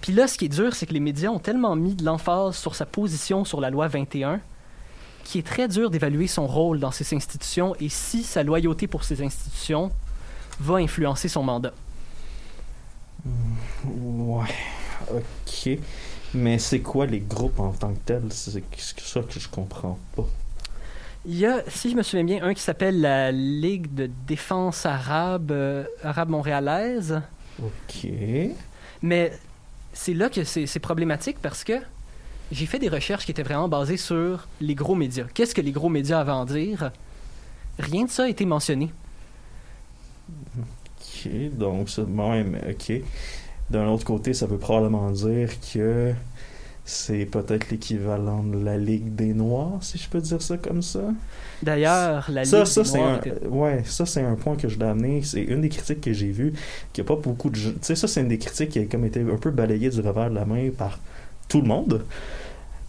Puis 0.00 0.12
là, 0.12 0.26
ce 0.26 0.36
qui 0.36 0.46
est 0.46 0.48
dur, 0.48 0.74
c'est 0.74 0.86
que 0.86 0.92
les 0.92 1.00
médias 1.00 1.30
ont 1.30 1.38
tellement 1.38 1.76
mis 1.76 1.94
de 1.94 2.04
l'emphase 2.04 2.56
sur 2.56 2.74
sa 2.74 2.86
position 2.86 3.44
sur 3.44 3.60
la 3.60 3.70
loi 3.70 3.88
21 3.88 4.40
qu'il 5.22 5.38
est 5.38 5.44
très 5.44 5.68
dur 5.68 5.90
d'évaluer 5.90 6.26
son 6.26 6.46
rôle 6.46 6.80
dans 6.80 6.90
ces 6.90 7.14
institutions 7.14 7.74
et 7.80 7.88
si 7.88 8.22
sa 8.22 8.42
loyauté 8.42 8.86
pour 8.86 9.04
ces 9.04 9.22
institutions 9.22 9.90
va 10.60 10.74
influencer 10.74 11.28
son 11.28 11.42
mandat. 11.42 11.72
Ouais. 13.86 14.54
Ok. 15.10 15.78
Mais 16.34 16.58
c'est 16.58 16.80
quoi 16.80 17.06
les 17.06 17.20
groupes 17.20 17.60
en 17.60 17.72
tant 17.72 17.94
que 17.94 18.00
tels? 18.04 18.30
C'est 18.30 18.62
ça 18.98 19.22
que 19.22 19.40
je 19.40 19.48
comprends 19.48 19.98
pas. 20.14 20.26
Il 21.26 21.38
y 21.38 21.46
a, 21.46 21.62
si 21.68 21.90
je 21.90 21.96
me 21.96 22.02
souviens 22.02 22.24
bien, 22.24 22.44
un 22.44 22.52
qui 22.52 22.60
s'appelle 22.60 23.00
la 23.00 23.32
Ligue 23.32 23.94
de 23.94 24.10
défense 24.26 24.84
arabe, 24.84 25.52
euh, 25.52 25.84
arabe 26.02 26.28
montréalaise. 26.28 27.22
Ok. 27.62 28.08
Mais 29.00 29.32
c'est 29.92 30.12
là 30.12 30.28
que 30.28 30.44
c'est 30.44 30.78
problématique 30.80 31.38
parce 31.40 31.64
que 31.64 31.74
j'ai 32.52 32.66
fait 32.66 32.78
des 32.78 32.88
recherches 32.88 33.24
qui 33.24 33.30
étaient 33.30 33.42
vraiment 33.42 33.68
basées 33.68 33.96
sur 33.96 34.46
les 34.60 34.74
gros 34.74 34.94
médias. 34.94 35.24
Qu'est-ce 35.32 35.54
que 35.54 35.62
les 35.62 35.72
gros 35.72 35.88
médias 35.88 36.20
avaient 36.20 36.32
à 36.32 36.36
en 36.36 36.44
dire? 36.44 36.90
Rien 37.78 38.04
de 38.04 38.10
ça 38.10 38.24
a 38.24 38.28
été 38.28 38.44
mentionné. 38.44 38.92
Ok. 40.58 41.30
Donc, 41.52 41.88
ça, 41.88 42.02
même, 42.02 42.58
ok. 42.68 43.00
D'un 43.70 43.88
autre 43.88 44.04
côté, 44.04 44.34
ça 44.34 44.46
veut 44.46 44.58
probablement 44.58 45.10
dire 45.10 45.48
que 45.72 46.12
c'est 46.84 47.24
peut-être 47.24 47.70
l'équivalent 47.70 48.42
de 48.42 48.62
la 48.62 48.76
Ligue 48.76 49.14
des 49.14 49.32
Noirs, 49.32 49.78
si 49.80 49.96
je 49.98 50.08
peux 50.08 50.20
dire 50.20 50.42
ça 50.42 50.58
comme 50.58 50.82
ça. 50.82 51.00
D'ailleurs, 51.62 52.26
la 52.30 52.42
Ligue 52.42 52.50
ça 52.50 52.82
des 52.82 52.98
Noirs 52.98 53.10
un, 53.10 53.16
était- 53.18 53.46
ouais, 53.46 53.82
ça 53.86 54.04
c'est 54.04 54.20
un 54.22 54.34
point 54.34 54.56
que 54.56 54.68
je 54.68 54.78
dois 54.78 54.90
amener. 54.90 55.22
C'est 55.22 55.42
une 55.42 55.62
des 55.62 55.70
critiques 55.70 56.02
que 56.02 56.12
j'ai 56.12 56.30
vues, 56.30 56.52
qu'il 56.92 57.02
n'y 57.02 57.08
a 57.10 57.14
pas 57.14 57.20
beaucoup 57.20 57.48
de. 57.50 57.56
Tu 57.56 57.74
sais, 57.80 57.94
ça 57.96 58.06
c'est 58.06 58.20
une 58.20 58.28
des 58.28 58.38
critiques 58.38 58.70
qui 58.70 58.78
a 58.80 58.84
comme 58.84 59.04
été 59.06 59.20
un 59.20 59.36
peu 59.36 59.50
balayée 59.50 59.88
du 59.90 60.00
revers 60.00 60.28
de 60.30 60.34
la 60.34 60.44
main 60.44 60.68
par 60.76 60.98
tout 61.48 61.60
le 61.62 61.66
monde. 61.68 62.04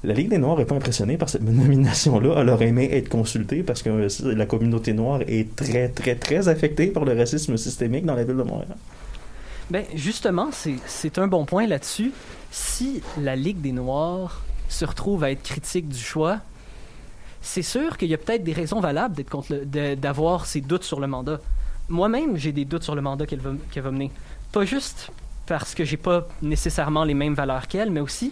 La 0.03 0.13
Ligue 0.13 0.29
des 0.29 0.37
Noirs 0.37 0.57
n'est 0.57 0.65
pas 0.65 0.75
impressionnée 0.75 1.17
par 1.17 1.29
cette 1.29 1.41
nomination-là. 1.49 2.35
Elle 2.41 2.49
aurait 2.49 2.67
aimé 2.67 2.89
être 2.91 3.09
consultée 3.09 3.63
parce 3.63 3.81
que 3.81 3.89
euh, 3.89 4.35
la 4.35 4.45
communauté 4.45 4.93
noire 4.93 5.21
est 5.27 5.55
très, 5.55 5.87
très, 5.87 6.15
très 6.15 6.47
affectée 6.47 6.87
par 6.87 7.05
le 7.05 7.13
racisme 7.17 7.55
systémique 7.57 8.05
dans 8.05 8.13
la 8.15 8.23
ville 8.25 8.35
de 8.37 8.43
Montréal. 8.43 8.75
Ben, 9.69 9.85
justement, 9.95 10.49
c'est- 10.51 11.17
un 11.17 11.27
bon 11.27 11.45
point 11.45 11.65
là-dessus. 11.65 12.11
Si 12.51 13.01
la 13.19 13.35
Ligue 13.35 13.61
des 13.61 13.71
Noirs 13.71 14.41
se 14.69 14.85
retrouve 14.85 15.23
à 15.23 15.31
être 15.31 15.43
critique 15.43 15.87
du 15.89 15.97
choix, 15.99 16.39
c'est 17.41 17.61
sûr 17.61 17.97
qu'il 17.97 18.09
y 18.09 18.13
a 18.13 18.17
peut-être 18.17 18.43
des 18.43 18.53
raisons 18.53 18.79
valables 18.79 19.15
d'avoir 19.97 20.45
ces 20.45 20.61
doutes 20.61 20.83
sur 20.83 20.99
le 20.99 21.07
mandat. 21.07 21.39
Moi-même, 21.89 22.37
j'ai 22.37 22.51
des 22.51 22.65
doutes 22.65 22.83
sur 22.83 22.95
le 22.95 23.01
mandat 23.01 23.25
qu'elle 23.25 23.39
va, 23.39 23.51
qu'elle 23.71 23.83
va 23.83 23.91
mener. 23.91 24.11
Pas 24.51 24.65
juste 24.65 25.11
parce 25.45 25.75
que 25.75 25.83
j'ai 25.83 25.97
pas 25.97 26.27
nécessairement 26.41 27.03
les 27.03 27.13
mêmes 27.13 27.35
valeurs 27.35 27.67
qu'elle, 27.67 27.91
mais 27.91 27.99
aussi 27.99 28.31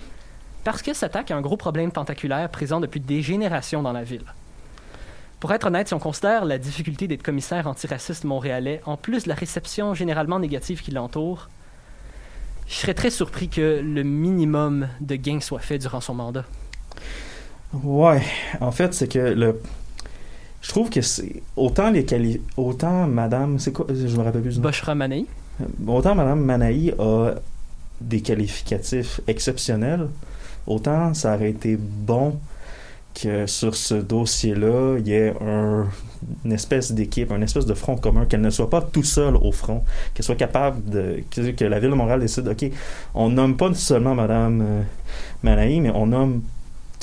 parce 0.64 0.82
qu'elle 0.82 0.96
s'attaque 0.96 1.30
à 1.32 1.36
un 1.36 1.42
gros 1.42 1.58
problème 1.58 1.92
tentaculaire 1.92 2.50
présent 2.50 2.80
depuis 2.80 3.00
des 3.00 3.22
générations 3.22 3.84
dans 3.84 3.92
la 3.92 4.04
ville. 4.04 4.24
Pour 5.44 5.52
être 5.52 5.68
honnête, 5.68 5.90
si 5.90 5.94
on 5.94 6.00
considère 6.00 6.46
la 6.46 6.58
difficulté 6.58 7.06
d'être 7.06 7.22
commissaire 7.22 7.68
antiraciste 7.68 8.24
montréalais, 8.24 8.80
en 8.86 8.96
plus 8.96 9.24
de 9.24 9.28
la 9.28 9.36
réception 9.36 9.94
généralement 9.94 10.40
négative 10.40 10.82
qui 10.82 10.92
l'entoure, 10.92 11.50
je 12.66 12.76
serais 12.76 12.94
très 12.94 13.10
surpris 13.10 13.50
que 13.50 13.82
le 13.84 14.04
minimum 14.04 14.88
de 15.02 15.18
gains 15.18 15.42
soit 15.42 15.60
fait 15.60 15.78
durant 15.80 16.00
son 16.00 16.14
mandat. 16.14 16.46
Ouais, 17.74 18.22
en 18.62 18.72
fait, 18.72 18.94
c'est 18.94 19.10
que 19.10 19.20
le. 19.20 19.60
Je 20.62 20.70
trouve 20.70 20.90
que 20.90 21.02
c'est. 21.02 21.44
Autant 21.58 21.92
les 21.92 22.06
quali... 22.06 22.40
Autant 22.56 23.06
madame. 23.08 23.60
C'est 23.60 23.74
quoi 23.74 23.86
Je 23.90 24.16
me 24.16 24.24
rappelle 24.24 24.44
plus. 24.44 24.60
Boshra 24.60 24.96
Manei, 24.96 25.26
Autant 25.86 26.16
Mme 26.16 26.40
Manaï 26.40 26.96
a 26.98 27.34
des 28.00 28.22
qualificatifs 28.22 29.20
exceptionnels, 29.28 30.08
autant 30.68 31.14
ça 31.14 31.36
aurait 31.36 31.50
été 31.50 31.76
bon 31.76 32.40
que 33.14 33.46
sur 33.48 33.76
ce 33.76 33.96
dossier-là, 33.96 34.98
il 35.00 35.08
y 35.08 35.14
ait 35.14 35.34
un, 35.42 35.86
une 36.46 36.52
espèce 36.52 36.92
d'équipe, 36.92 37.32
une 37.32 37.44
espèce 37.44 37.66
de 37.66 37.74
front 37.74 37.96
commun, 37.96 38.26
qu'elle 38.26 38.42
ne 38.42 38.50
soit 38.50 38.70
pas 38.70 38.82
tout 38.82 39.04
seule 39.04 39.36
au 39.36 39.52
front, 39.52 39.84
qu'elle 40.14 40.26
soit 40.26 40.36
capable 40.36 40.84
de. 40.90 41.24
que, 41.30 41.52
que 41.52 41.66
la 41.66 41.80
Ville 41.80 41.92
de 41.92 41.96
Montréal 41.96 42.20
décide, 42.20 42.48
OK, 42.48 42.66
on 43.14 43.30
nomme 43.30 43.56
pas 43.56 43.74
seulement 43.74 44.16
Mme 44.16 44.62
euh, 44.62 44.82
Manaï, 45.44 45.80
mais 45.80 45.92
on 45.94 46.08
nomme 46.08 46.42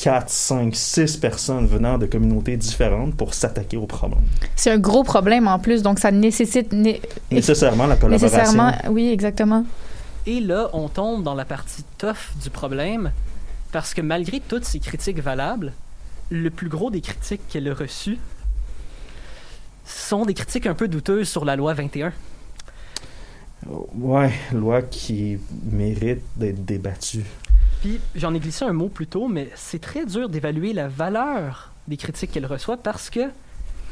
4, 0.02 0.28
5, 0.30 0.74
6 0.74 1.16
personnes 1.18 1.66
venant 1.66 1.98
de 1.98 2.06
communautés 2.06 2.56
différentes 2.56 3.14
pour 3.14 3.34
s'attaquer 3.34 3.76
au 3.76 3.86
problème. 3.86 4.22
C'est 4.56 4.70
un 4.70 4.78
gros 4.78 5.04
problème 5.04 5.46
en 5.46 5.58
plus, 5.58 5.82
donc 5.82 5.98
ça 5.98 6.10
nécessite 6.10 6.72
né- 6.72 7.02
Nécessairement 7.30 7.86
la 7.86 7.96
collaboration. 7.96 8.38
nécessairement, 8.38 8.72
oui, 8.90 9.10
exactement. 9.10 9.64
Et 10.26 10.40
là, 10.40 10.70
on 10.72 10.88
tombe 10.88 11.22
dans 11.22 11.34
la 11.34 11.44
partie 11.44 11.84
tough 11.98 12.32
du 12.42 12.50
problème, 12.50 13.12
parce 13.72 13.92
que 13.94 14.00
malgré 14.00 14.40
toutes 14.40 14.64
ces 14.64 14.78
critiques 14.80 15.20
valables, 15.22 15.72
le 16.30 16.50
plus 16.50 16.68
gros 16.68 16.90
des 16.90 17.00
critiques 17.00 17.46
qu'elle 17.48 17.68
a 17.68 17.74
reçues 17.74 18.18
sont 19.84 20.24
des 20.24 20.34
critiques 20.34 20.66
un 20.66 20.74
peu 20.74 20.88
douteuses 20.88 21.28
sur 21.28 21.44
la 21.44 21.56
loi 21.56 21.74
21. 21.74 22.12
Ouais, 23.94 24.32
loi 24.52 24.82
qui 24.82 25.38
mérite 25.70 26.22
d'être 26.36 26.64
débattue. 26.64 27.24
Puis 27.82 28.00
j'en 28.14 28.32
ai 28.34 28.40
glissé 28.40 28.64
un 28.64 28.72
mot 28.72 28.88
plus 28.88 29.06
tôt, 29.06 29.28
mais 29.28 29.50
c'est 29.54 29.80
très 29.80 30.06
dur 30.06 30.28
d'évaluer 30.28 30.72
la 30.72 30.88
valeur 30.88 31.72
des 31.88 31.96
critiques 31.96 32.32
qu'elle 32.32 32.46
reçoit 32.46 32.76
parce 32.76 33.10
que 33.10 33.30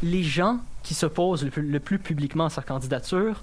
les 0.02 0.23
gens 0.23 0.59
qui 0.83 0.95
s'opposent 0.95 1.45
le, 1.45 1.50
plus- 1.50 1.68
le 1.68 1.80
plus 1.80 1.99
publiquement 1.99 2.47
à 2.47 2.50
sa 2.50 2.62
candidature 2.62 3.42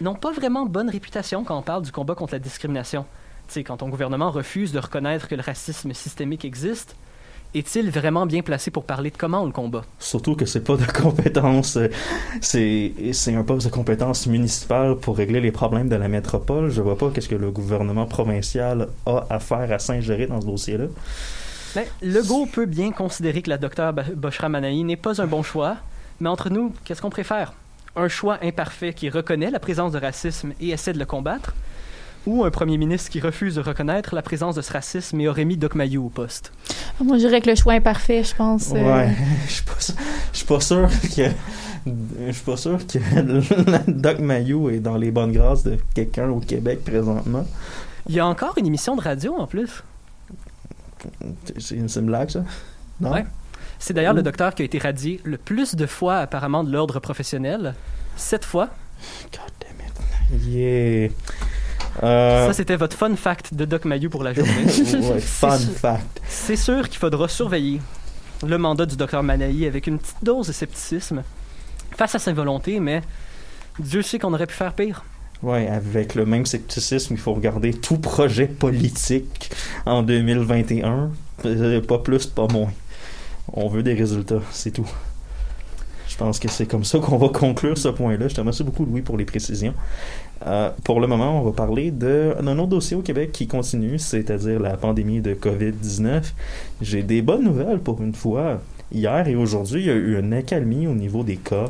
n'ont 0.00 0.14
pas 0.14 0.32
vraiment 0.32 0.64
bonne 0.66 0.88
réputation 0.88 1.44
quand 1.44 1.58
on 1.58 1.62
parle 1.62 1.82
du 1.82 1.92
combat 1.92 2.14
contre 2.14 2.34
la 2.34 2.38
discrimination. 2.38 3.04
Tu 3.48 3.54
sais, 3.54 3.64
quand 3.64 3.78
ton 3.78 3.88
gouvernement 3.88 4.30
refuse 4.30 4.72
de 4.72 4.78
reconnaître 4.78 5.28
que 5.28 5.34
le 5.34 5.42
racisme 5.42 5.92
systémique 5.92 6.44
existe, 6.44 6.96
est-il 7.54 7.90
vraiment 7.90 8.26
bien 8.26 8.42
placé 8.42 8.70
pour 8.70 8.84
parler 8.84 9.10
de 9.10 9.16
comment 9.16 9.42
on 9.42 9.46
le 9.46 9.52
combat? 9.52 9.82
Surtout 9.98 10.34
que 10.34 10.46
c'est 10.46 10.64
pas 10.64 10.76
de 10.76 10.84
compétence, 10.84 11.76
euh, 11.76 11.88
c'est 12.40 12.92
c'est 13.12 13.34
un 13.34 13.42
poste 13.42 13.66
de 13.66 13.72
compétence 13.72 14.26
municipale 14.26 14.96
pour 14.96 15.16
régler 15.16 15.40
les 15.40 15.52
problèmes 15.52 15.88
de 15.88 15.96
la 15.96 16.08
métropole. 16.08 16.70
Je 16.70 16.80
vois 16.80 16.96
pas 16.96 17.10
qu'est-ce 17.10 17.28
que 17.28 17.34
le 17.34 17.50
gouvernement 17.50 18.06
provincial 18.06 18.88
a 19.06 19.26
à 19.28 19.38
faire 19.38 19.70
à 19.72 19.78
s'ingérer 19.78 20.26
dans 20.26 20.40
ce 20.40 20.46
dossier-là. 20.46 20.86
Ben, 21.74 21.84
Legault 22.02 22.46
peut 22.46 22.66
bien 22.66 22.92
considérer 22.92 23.40
que 23.40 23.48
la 23.48 23.56
docteure 23.56 23.94
Boshra 23.94 24.48
Manaï 24.50 24.82
n'est 24.84 24.96
pas 24.96 25.22
un 25.22 25.26
bon 25.26 25.42
choix, 25.42 25.76
mais 26.20 26.28
entre 26.28 26.50
nous, 26.50 26.74
qu'est-ce 26.84 27.00
qu'on 27.00 27.10
préfère? 27.10 27.54
Un 27.96 28.08
choix 28.08 28.38
imparfait 28.42 28.92
qui 28.92 29.08
reconnaît 29.08 29.50
la 29.50 29.58
présence 29.58 29.92
de 29.92 29.98
racisme 29.98 30.52
et 30.60 30.70
essaie 30.70 30.92
de 30.92 30.98
le 30.98 31.06
combattre, 31.06 31.54
ou 32.26 32.44
un 32.44 32.50
premier 32.50 32.78
ministre 32.78 33.10
qui 33.10 33.20
refuse 33.20 33.56
de 33.56 33.60
reconnaître 33.60 34.14
la 34.14 34.22
présence 34.22 34.54
de 34.54 34.62
ce 34.62 34.72
racisme 34.72 35.20
et 35.20 35.28
aurait 35.28 35.44
mis 35.44 35.56
Doc 35.56 35.74
Mayou 35.74 36.06
au 36.06 36.08
poste? 36.08 36.52
Moi, 37.02 37.16
je 37.18 37.26
dirais 37.26 37.40
que 37.40 37.50
le 37.50 37.56
choix 37.56 37.74
est 37.76 37.80
parfait, 37.80 38.22
je 38.24 38.34
pense. 38.34 38.70
euh, 38.74 38.82
Ouais, 38.82 39.14
je 39.46 39.52
suis 39.52 39.62
pas, 39.64 39.72
je 40.32 40.36
suis 40.36 40.46
pas 40.46 40.60
sûr 40.60 40.88
que 41.16 41.22
je 42.26 42.32
suis 42.32 42.44
pas 42.44 42.56
sûr 42.56 42.78
que 42.86 43.90
Doc 43.90 44.18
Mayou 44.20 44.70
est 44.70 44.78
dans 44.78 44.96
les 44.96 45.10
bonnes 45.10 45.32
grâces 45.32 45.64
de 45.64 45.76
quelqu'un 45.94 46.28
au 46.28 46.38
Québec 46.40 46.84
présentement. 46.84 47.44
Il 48.08 48.14
y 48.14 48.20
a 48.20 48.26
encore 48.26 48.54
une 48.56 48.66
émission 48.66 48.94
de 48.96 49.00
radio 49.00 49.34
en 49.36 49.46
plus. 49.46 49.82
C'est 51.58 51.88
c'est 51.88 52.00
une 52.00 52.06
blague 52.06 52.30
ça? 52.30 52.44
Non? 53.00 53.12
Ouais. 53.12 53.24
C'est 53.80 53.94
d'ailleurs 53.94 54.14
le 54.14 54.22
docteur 54.22 54.54
qui 54.54 54.62
a 54.62 54.64
été 54.64 54.78
radié 54.78 55.20
le 55.24 55.36
plus 55.38 55.74
de 55.74 55.86
fois 55.86 56.18
apparemment 56.18 56.62
de 56.62 56.70
l'ordre 56.70 57.00
professionnel. 57.00 57.74
Sept 58.14 58.44
fois. 58.44 58.68
God 59.32 59.40
damn 59.60 60.40
it. 60.40 60.46
Yeah. 60.46 61.08
Euh, 62.02 62.46
Ça, 62.46 62.52
c'était 62.52 62.76
votre 62.76 62.96
fun 62.96 63.14
fact 63.16 63.54
de 63.54 63.64
Doc 63.64 63.84
Mayou 63.84 64.08
pour 64.10 64.22
la 64.24 64.32
journée. 64.34 64.52
ouais, 64.64 65.20
fun 65.20 65.58
fact. 65.58 66.20
C'est 66.28 66.56
sûr 66.56 66.88
qu'il 66.88 66.98
faudra 66.98 67.28
surveiller 67.28 67.80
le 68.46 68.58
mandat 68.58 68.86
du 68.86 68.96
docteur 68.96 69.22
Manaï 69.22 69.66
avec 69.66 69.86
une 69.86 69.98
petite 69.98 70.16
dose 70.22 70.46
de 70.48 70.52
scepticisme 70.52 71.22
face 71.96 72.14
à 72.14 72.18
sa 72.18 72.32
volonté, 72.32 72.80
mais 72.80 73.02
Dieu 73.78 74.02
sait 74.02 74.18
qu'on 74.18 74.32
aurait 74.34 74.46
pu 74.46 74.54
faire 74.54 74.72
pire. 74.72 75.04
Ouais, 75.42 75.68
avec 75.68 76.14
le 76.14 76.24
même 76.24 76.46
scepticisme, 76.46 77.14
il 77.14 77.20
faut 77.20 77.34
regarder 77.34 77.72
tout 77.74 77.98
projet 77.98 78.46
politique 78.46 79.50
en 79.86 80.02
2021. 80.02 81.10
Euh, 81.44 81.80
Pas 81.80 81.98
plus, 81.98 82.26
pas 82.26 82.46
moins. 82.46 82.70
On 83.52 83.68
veut 83.68 83.82
des 83.82 83.94
résultats, 83.94 84.40
c'est 84.52 84.70
tout. 84.70 84.88
Je 86.08 86.16
pense 86.16 86.38
que 86.38 86.48
c'est 86.48 86.66
comme 86.66 86.84
ça 86.84 86.98
qu'on 87.00 87.16
va 87.16 87.28
conclure 87.28 87.76
ce 87.76 87.88
point-là. 87.88 88.28
Je 88.28 88.34
te 88.34 88.40
remercie 88.40 88.62
beaucoup, 88.62 88.84
Louis, 88.84 89.02
pour 89.02 89.16
les 89.16 89.24
précisions. 89.24 89.74
Euh, 90.46 90.70
pour 90.84 91.00
le 91.00 91.06
moment, 91.06 91.40
on 91.40 91.44
va 91.44 91.52
parler 91.52 91.90
d'un 91.90 92.58
autre 92.58 92.68
dossier 92.68 92.96
au 92.96 93.02
Québec 93.02 93.32
qui 93.32 93.46
continue, 93.46 93.98
c'est-à-dire 93.98 94.60
la 94.60 94.76
pandémie 94.76 95.20
de 95.20 95.34
COVID-19. 95.34 96.32
J'ai 96.80 97.02
des 97.02 97.22
bonnes 97.22 97.44
nouvelles 97.44 97.78
pour 97.78 98.02
une 98.02 98.14
fois. 98.14 98.60
Hier 98.92 99.26
et 99.26 99.36
aujourd'hui, 99.36 99.82
il 99.82 99.86
y 99.86 99.90
a 99.90 99.94
eu 99.94 100.18
une 100.18 100.32
accalmie 100.32 100.86
au 100.86 100.94
niveau 100.94 101.22
des 101.22 101.36
cas. 101.36 101.66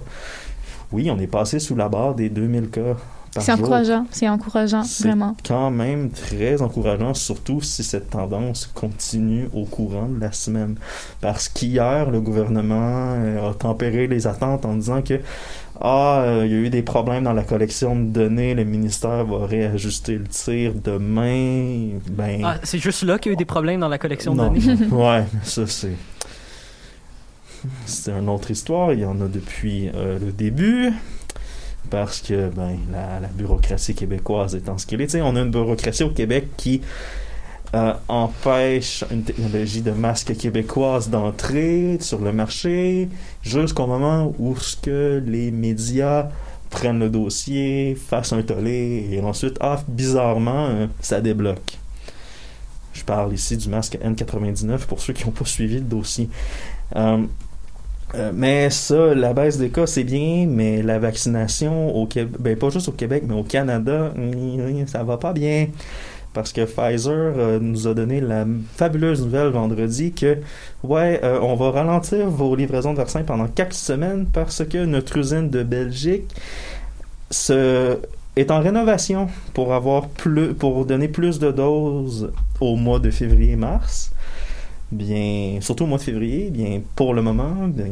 Oui, 0.90 1.10
on 1.10 1.18
est 1.18 1.26
passé 1.26 1.58
sous 1.58 1.74
la 1.74 1.88
barre 1.88 2.14
des 2.14 2.28
2000 2.28 2.68
cas 2.68 2.96
C'est 3.38 3.52
encourageant, 3.52 4.06
c'est 4.10 4.28
encourageant, 4.28 4.82
C'est 4.82 5.04
vraiment. 5.04 5.34
quand 5.46 5.70
même 5.70 6.10
très 6.10 6.60
encourageant, 6.60 7.14
surtout 7.14 7.62
si 7.62 7.82
cette 7.82 8.10
tendance 8.10 8.66
continue 8.74 9.48
au 9.54 9.64
courant 9.64 10.08
de 10.08 10.20
la 10.20 10.32
semaine. 10.32 10.76
Parce 11.20 11.48
qu'hier, 11.48 12.10
le 12.10 12.20
gouvernement 12.20 13.14
euh, 13.16 13.50
a 13.50 13.54
tempéré 13.54 14.06
les 14.06 14.26
attentes 14.26 14.66
en 14.66 14.74
disant 14.74 15.00
que 15.00 15.20
ah, 15.84 16.22
euh, 16.22 16.46
il 16.46 16.52
y 16.52 16.54
a 16.54 16.58
eu 16.58 16.70
des 16.70 16.82
problèmes 16.82 17.24
dans 17.24 17.32
la 17.32 17.42
collection 17.42 17.96
de 17.96 18.04
données, 18.04 18.54
le 18.54 18.62
ministère 18.64 19.24
va 19.24 19.46
réajuster 19.46 20.16
le 20.16 20.26
tir 20.28 20.74
demain. 20.74 21.98
Ben, 22.08 22.40
Ah, 22.44 22.56
c'est 22.62 22.78
juste 22.78 23.02
là 23.02 23.18
qu'il 23.18 23.30
y 23.30 23.32
a 23.32 23.34
eu 23.34 23.36
des 23.36 23.44
problèmes 23.44 23.80
dans 23.80 23.88
la 23.88 23.98
collection 23.98 24.34
de 24.34 24.42
non. 24.42 24.52
données? 24.52 24.86
ouais, 24.92 25.24
ça 25.42 25.66
c'est. 25.66 25.96
C'est 27.86 28.12
une 28.12 28.28
autre 28.28 28.50
histoire. 28.50 28.92
Il 28.92 29.00
y 29.00 29.04
en 29.04 29.20
a 29.20 29.26
depuis 29.26 29.88
euh, 29.94 30.18
le 30.18 30.32
début. 30.32 30.92
Parce 31.90 32.20
que 32.20 32.48
ben, 32.48 32.78
la, 32.92 33.18
la 33.20 33.28
bureaucratie 33.28 33.94
québécoise 33.94 34.54
étant 34.54 34.78
ce 34.78 34.86
qu'elle 34.86 35.00
est. 35.00 35.14
On 35.20 35.34
a 35.34 35.40
une 35.40 35.50
bureaucratie 35.50 36.04
au 36.04 36.10
Québec 36.10 36.46
qui 36.56 36.80
euh, 37.74 37.94
empêche 38.08 39.04
une 39.10 39.22
technologie 39.22 39.80
de 39.80 39.92
masque 39.92 40.36
québécoise 40.36 41.08
d'entrer 41.08 41.96
sur 42.00 42.20
le 42.20 42.32
marché 42.32 43.08
jusqu'au 43.42 43.86
moment 43.86 44.34
où 44.38 44.56
ce 44.56 44.76
que 44.76 45.22
les 45.26 45.50
médias 45.50 46.28
prennent 46.72 46.98
le 46.98 47.10
dossier, 47.10 47.94
fassent 47.94 48.32
un 48.32 48.42
tollé 48.42 49.08
et 49.12 49.20
ensuite, 49.20 49.56
ah, 49.60 49.80
bizarrement, 49.86 50.66
euh, 50.66 50.86
ça 51.00 51.20
débloque. 51.20 51.78
Je 52.94 53.04
parle 53.04 53.32
ici 53.32 53.56
du 53.56 53.68
masque 53.68 53.98
N99 54.02 54.86
pour 54.86 55.00
ceux 55.00 55.12
qui 55.12 55.24
n'ont 55.24 55.32
pas 55.32 55.44
suivi 55.44 55.76
le 55.76 55.82
dossier. 55.82 56.28
Euh, 56.96 57.24
euh, 58.14 58.32
mais 58.34 58.68
ça, 58.70 59.14
la 59.14 59.32
baisse 59.32 59.58
des 59.58 59.70
cas, 59.70 59.86
c'est 59.86 60.04
bien, 60.04 60.46
mais 60.46 60.82
la 60.82 60.98
vaccination 60.98 61.94
au 61.94 62.06
Québec, 62.06 62.36
ben 62.38 62.58
pas 62.58 62.68
juste 62.68 62.88
au 62.88 62.92
Québec, 62.92 63.24
mais 63.26 63.34
au 63.34 63.44
Canada, 63.44 64.12
ça 64.86 65.02
va 65.02 65.16
pas 65.16 65.32
bien. 65.32 65.68
Parce 66.34 66.52
que 66.52 66.64
Pfizer 66.64 67.12
euh, 67.12 67.58
nous 67.60 67.86
a 67.86 67.94
donné 67.94 68.20
la 68.20 68.46
fabuleuse 68.76 69.22
nouvelle 69.22 69.48
vendredi 69.48 70.12
que, 70.12 70.38
ouais, 70.82 71.20
euh, 71.22 71.38
on 71.42 71.56
va 71.56 71.70
ralentir 71.70 72.28
vos 72.28 72.54
livraisons 72.56 72.92
de 72.92 72.98
vaccins 72.98 73.22
pendant 73.22 73.48
quelques 73.48 73.74
semaines 73.74 74.26
parce 74.32 74.64
que 74.64 74.84
notre 74.84 75.18
usine 75.18 75.50
de 75.50 75.62
Belgique 75.62 76.34
se, 77.30 77.98
est 78.36 78.50
en 78.50 78.60
rénovation 78.60 79.28
pour 79.52 79.74
avoir 79.74 80.08
plus, 80.08 80.54
pour 80.54 80.86
donner 80.86 81.08
plus 81.08 81.38
de 81.38 81.50
doses 81.50 82.32
au 82.60 82.76
mois 82.76 82.98
de 82.98 83.10
février-mars. 83.10 84.11
Bien, 84.92 85.58
surtout 85.62 85.84
au 85.84 85.86
mois 85.86 85.96
de 85.96 86.02
février, 86.02 86.50
bien, 86.50 86.82
pour 86.94 87.14
le 87.14 87.22
moment, 87.22 87.54
bien, 87.66 87.86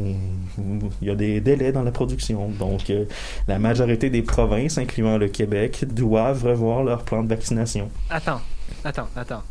il 1.01 1.07
y 1.07 1.09
a 1.09 1.15
des 1.15 1.41
délais 1.41 1.71
dans 1.71 1.81
la 1.81 1.89
production. 1.91 2.47
Donc, 2.59 2.91
euh, 2.91 3.05
la 3.47 3.57
majorité 3.57 4.11
des 4.11 4.21
provinces, 4.21 4.77
incluant 4.77 5.17
le 5.17 5.27
Québec, 5.27 5.83
doivent 5.91 6.43
revoir 6.45 6.83
leur 6.83 7.01
plan 7.01 7.23
de 7.23 7.29
vaccination. 7.29 7.89
Attends, 8.11 8.41
attends, 8.85 9.07
attends. 9.15 9.41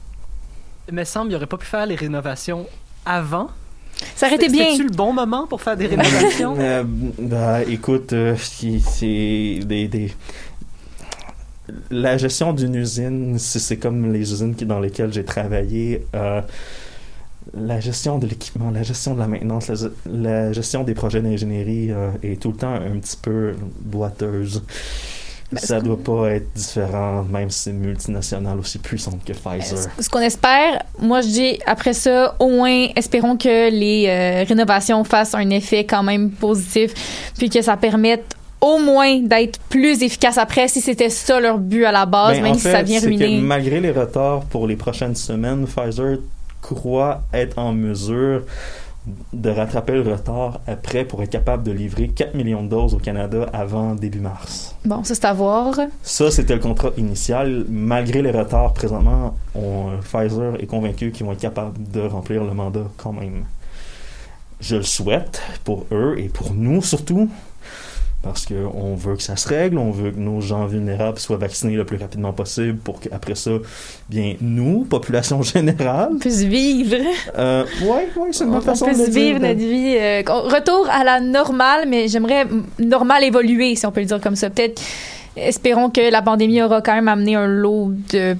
Il 0.89 0.95
me 0.95 1.03
semble 1.03 1.27
qu'il 1.27 1.35
n'aurait 1.35 1.47
pas 1.47 1.57
pu 1.57 1.67
faire 1.67 1.87
les 1.87 1.97
rénovations 1.97 2.67
avant. 3.05 3.49
Ça 4.15 4.27
aurait 4.29 4.37
été 4.37 4.49
bien. 4.49 4.67
C'était-tu 4.71 4.85
le 4.89 4.95
bon 4.95 5.13
moment 5.13 5.49
pour 5.49 5.61
faire 5.61 5.77
des 5.77 5.87
rénovations? 5.89 6.55
Euh, 6.61 6.85
bah, 7.19 7.65
écoute, 7.65 8.13
euh, 8.13 8.37
c'est 8.39 8.79
c'est 8.79 9.59
des, 9.65 9.89
des- 9.89 10.15
La 11.91 12.17
gestion 12.17 12.53
d'une 12.53 12.77
usine, 12.77 13.39
c'est 13.41 13.59
c'est 13.59 13.77
comme 13.77 14.13
les 14.13 14.33
usines 14.33 14.55
qui, 14.55 14.65
dans 14.67 14.79
lesquelles 14.81 15.13
j'ai 15.13 15.25
travaillé. 15.25 16.07
euh, 16.15 16.41
la 17.55 17.81
gestion 17.81 18.19
de 18.19 18.27
l'équipement, 18.27 18.71
la 18.71 18.83
gestion 18.83 19.15
de 19.15 19.19
la 19.21 19.27
maintenance, 19.27 19.69
la, 19.69 19.77
la 20.07 20.53
gestion 20.53 20.85
des 20.85 20.95
projets 20.95 21.21
d'ingénierie 21.23 21.91
euh, 21.91 22.11
est 22.23 22.41
tout 22.41 22.51
le 22.53 22.57
temps 22.57 22.75
un 22.75 22.99
petit 22.99 23.17
peu 23.21 23.55
boiteuse. 23.81 24.63
Ben, 25.53 25.59
Ça 25.59 25.81
doit 25.81 25.99
pas 25.99 26.31
être 26.31 26.47
différent, 26.55 27.25
même 27.25 27.51
si 27.51 27.59
c'est 27.61 27.71
une 27.71 27.81
multinationale 27.81 28.57
aussi 28.61 28.79
puissante 28.79 29.25
que 29.25 29.33
Pfizer. 29.33 29.79
Ce 29.99 30.09
qu'on 30.09 30.21
espère, 30.21 30.81
moi 31.01 31.23
je 31.23 31.27
dis 31.27 31.59
après 31.67 31.93
ça, 31.93 32.37
au 32.39 32.49
moins 32.51 32.87
espérons 32.95 33.37
que 33.37 33.69
les 33.71 34.07
euh, 34.09 34.45
rénovations 34.47 35.03
fassent 35.03 35.35
un 35.35 35.51
effet 35.51 35.85
quand 35.85 36.05
même 36.05 36.31
positif, 36.31 36.93
puis 37.37 37.51
que 37.51 37.63
ça 37.63 37.77
permette 37.77 38.37
au 38.61 38.79
moins 38.79 39.19
d'être 39.23 39.59
plus 39.71 40.03
efficaces 40.05 40.39
après 40.39 40.69
si 40.69 40.81
c'était 40.81 41.09
ça 41.09 41.41
leur 41.41 41.59
but 41.59 41.85
à 41.85 41.91
la 41.91 42.07
base, 42.07 42.37
Ben, 42.37 42.43
même 42.45 42.53
en 42.53 42.55
si 42.55 42.61
ça 42.61 42.83
vient 42.83 43.01
c'est 43.01 43.07
que 43.07 43.11
ruiner. 43.17 43.41
malgré 43.41 43.81
les 43.81 43.91
retards 43.91 44.45
pour 44.45 44.69
les 44.69 44.77
prochaines 44.77 45.17
semaines, 45.17 45.67
Pfizer 45.67 46.19
croit 46.63 47.23
être 47.33 47.59
en 47.59 47.73
mesure 47.73 48.43
de 49.33 49.49
rattraper 49.51 49.95
le 49.95 50.03
retard 50.03 50.61
après 50.67 51.05
pour 51.07 51.23
être 51.23 51.31
capable 51.31 51.63
de 51.63 51.73
livrer 51.73 52.09
4 52.09 52.35
millions 52.35 52.63
de 52.63 52.69
doses 52.69 52.95
au 52.95 52.99
Canada 52.99 53.47
avant 53.53 53.95
début 53.95 54.21
mars. 54.21 54.77
Bon, 54.85 55.03
ça 55.05 55.15
c'est 55.15 55.25
à 55.25 55.33
voir. 55.33 55.75
Ça, 56.03 56.31
c'était 56.31 56.55
le 56.55 56.61
contrat 56.61 56.91
initial. 56.99 57.65
Malgré 57.69 58.21
les 58.21 58.31
retards, 58.31 58.75
présentement, 58.75 59.35
on- 59.55 59.93
Pfizer 60.03 60.55
est 60.61 60.67
convaincu 60.67 61.13
qu'ils 61.13 61.25
vont 61.25 61.33
être 61.33 61.41
capables 61.41 61.73
de 61.91 62.03
remplir 62.03 62.45
le 62.45 62.53
mandat 62.53 62.85
quand 62.99 63.13
même. 63.13 63.45
Je 64.61 64.77
le 64.77 64.83
souhaite 64.83 65.41
pour 65.65 65.87
eux 65.91 66.17
et 66.19 66.29
pour 66.29 66.53
nous 66.53 66.83
surtout, 66.83 67.31
parce 68.23 68.45
qu'on 68.45 68.95
veut 68.97 69.17
que 69.17 69.23
ça 69.23 69.37
se 69.37 69.49
règle, 69.49 69.79
on 69.79 69.91
veut 69.91 70.11
que 70.11 70.19
nos 70.19 70.43
gens 70.43 70.67
vulnérables 70.67 71.19
soient 71.19 71.39
vaccinés 71.39 71.75
le 71.77 71.87
plus 71.87 71.97
rapidement 71.97 72.35
possible 72.35 72.77
pour 72.79 73.01
qu'après 73.01 73.35
ça, 73.35 73.53
bien, 74.11 74.35
nous, 74.43 74.85
population 74.85 75.43
générale, 75.55 76.11
puisse 76.21 76.43
vivre. 76.43 76.97
euh, 77.39 77.65
ouais, 77.83 78.09
ouais, 78.17 78.29
c'est 78.33 78.45
une 78.45 78.51
On 78.51 78.53
bonne 78.55 78.63
façon 78.63 78.87
de 78.87 78.91
le 78.99 79.09
dire. 79.09 79.23
vivre 79.25 79.39
notre 79.41 79.59
vie. 79.59 79.97
euh, 79.99 80.23
retour 80.27 80.87
à 80.91 81.03
la 81.03 81.21
normale, 81.21 81.87
mais 81.89 82.09
j'aimerais 82.09 82.47
normale 82.79 83.25
évoluer, 83.25 83.75
si 83.75 83.87
on 83.87 83.93
peut 83.93 84.01
le 84.01 84.07
dire 84.07 84.21
comme 84.21 84.37
ça. 84.37 84.51
Peut-être, 84.51 84.83
espérons 85.37 85.89
que 85.89 86.11
la 86.11 86.21
pandémie 86.21 86.61
aura 86.63 86.83
quand 86.83 86.95
même 86.95 87.09
amené 87.09 87.37
un 87.37 87.47
lot 87.47 87.91
de 88.13 88.37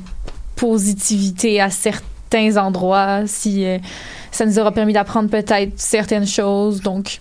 positivité 0.57 1.61
à 1.61 1.71
certains 1.71 2.57
endroits, 2.59 3.23
si 3.27 3.65
euh, 3.65 3.79
ça 4.31 4.45
nous 4.45 4.59
aura 4.59 4.73
permis 4.73 4.93
d'apprendre 4.93 5.31
peut-être 5.31 5.73
certaines 5.77 6.27
choses. 6.27 6.81
Donc, 6.83 7.19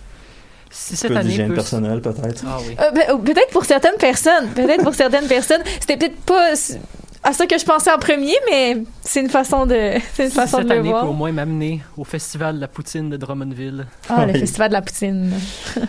Si 0.70 0.94
Un 0.94 0.96
cette 0.96 1.08
peu 1.12 1.16
année 1.18 1.28
d'hygiène 1.30 1.48
peut... 1.48 1.54
personnelle, 1.54 2.00
peut-être? 2.00 2.44
Ah 2.46 2.58
oui. 2.66 2.76
Euh, 2.80 2.90
pe- 2.92 3.22
peut-être 3.24 3.50
pour 3.50 3.64
certaines 3.64 3.96
personnes, 3.98 4.48
peut-être 4.54 4.82
pour 4.84 4.94
certaines 4.94 5.26
personnes, 5.26 5.62
c'était 5.80 5.96
peut-être 5.96 6.16
pas 6.22 6.52
à 7.22 7.32
ça 7.34 7.46
que 7.46 7.58
je 7.58 7.64
pensais 7.66 7.90
en 7.92 7.98
premier, 7.98 8.34
mais 8.50 8.78
c'est 9.02 9.20
une 9.20 9.28
façon 9.28 9.66
de, 9.66 9.92
c'est 10.14 10.24
une 10.24 10.30
Si 10.30 10.36
façon 10.36 10.58
cette 10.58 10.68
de 10.68 10.72
le 10.74 10.78
année 10.80 10.90
peut 10.92 11.06
au 11.06 11.12
moins 11.12 11.32
m'amener 11.32 11.82
au 11.98 12.04
festival 12.04 12.56
de 12.56 12.60
la 12.60 12.68
poutine 12.68 13.10
de 13.10 13.16
Drummondville. 13.16 13.86
Ah, 14.08 14.24
le 14.26 14.32
festival 14.32 14.68
de 14.68 14.74
la 14.74 14.82
poutine. 14.82 15.30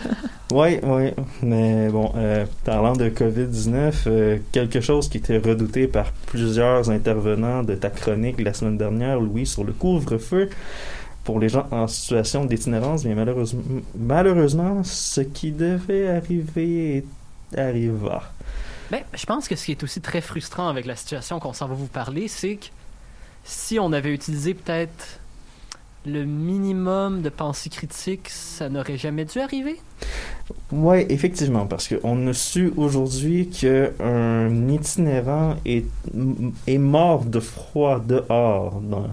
Oui, 0.54 0.78
oui, 0.82 1.12
mais 1.40 1.88
bon, 1.88 2.12
euh, 2.14 2.44
parlant 2.64 2.92
de 2.92 3.08
COVID-19, 3.08 3.92
euh, 4.06 4.36
quelque 4.52 4.82
chose 4.82 5.08
qui 5.08 5.16
était 5.16 5.38
redouté 5.38 5.86
par 5.86 6.12
plusieurs 6.26 6.90
intervenants 6.90 7.62
de 7.62 7.74
ta 7.74 7.88
chronique 7.88 8.38
la 8.38 8.52
semaine 8.52 8.76
dernière, 8.76 9.18
Louis, 9.18 9.46
sur 9.46 9.64
le 9.64 9.72
couvre-feu 9.72 10.50
pour 11.24 11.38
les 11.38 11.48
gens 11.48 11.66
en 11.70 11.86
situation 11.86 12.44
d'itinérance, 12.44 13.04
mais 13.04 13.14
malheureusement, 13.14 13.62
malheureusement, 13.96 14.82
ce 14.84 15.20
qui 15.20 15.52
devait 15.52 16.08
arriver 16.08 17.04
arriva. 17.56 18.22
Ben, 18.90 19.00
je 19.14 19.24
pense 19.26 19.48
que 19.48 19.56
ce 19.56 19.64
qui 19.66 19.70
est 19.72 19.82
aussi 19.82 20.00
très 20.00 20.20
frustrant 20.20 20.68
avec 20.68 20.84
la 20.86 20.96
situation 20.96 21.38
qu'on 21.38 21.52
s'en 21.52 21.66
va 21.68 21.74
vous 21.74 21.86
parler, 21.86 22.28
c'est 22.28 22.56
que 22.56 22.66
si 23.44 23.78
on 23.78 23.92
avait 23.92 24.12
utilisé 24.12 24.54
peut-être 24.54 25.18
le 26.04 26.24
minimum 26.24 27.22
de 27.22 27.28
pensée 27.28 27.70
critique, 27.70 28.28
ça 28.28 28.68
n'aurait 28.68 28.96
jamais 28.96 29.24
dû 29.24 29.38
arriver. 29.38 29.78
Oui, 30.72 31.06
effectivement, 31.08 31.66
parce 31.66 31.86
qu'on 31.88 32.26
a 32.26 32.32
su 32.32 32.72
aujourd'hui 32.76 33.48
qu'un 33.48 34.68
itinérant 34.68 35.54
est, 35.64 35.84
est 36.66 36.78
mort 36.78 37.24
de 37.24 37.38
froid 37.38 38.00
dehors 38.00 38.80
dans- 38.80 39.12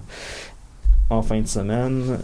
en 1.10 1.22
fin 1.22 1.40
de 1.40 1.46
semaine 1.46 2.18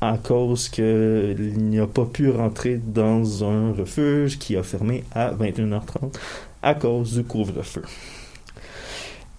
à 0.00 0.16
cause 0.18 0.68
qu'il 0.68 1.70
n'a 1.70 1.86
pas 1.86 2.04
pu 2.04 2.30
rentrer 2.30 2.80
dans 2.84 3.44
un 3.44 3.72
refuge 3.72 4.38
qui 4.38 4.56
a 4.56 4.62
fermé 4.62 5.04
à 5.12 5.32
21h30 5.32 6.14
à 6.62 6.74
cause 6.74 7.14
du 7.14 7.24
couvre-feu. 7.24 7.82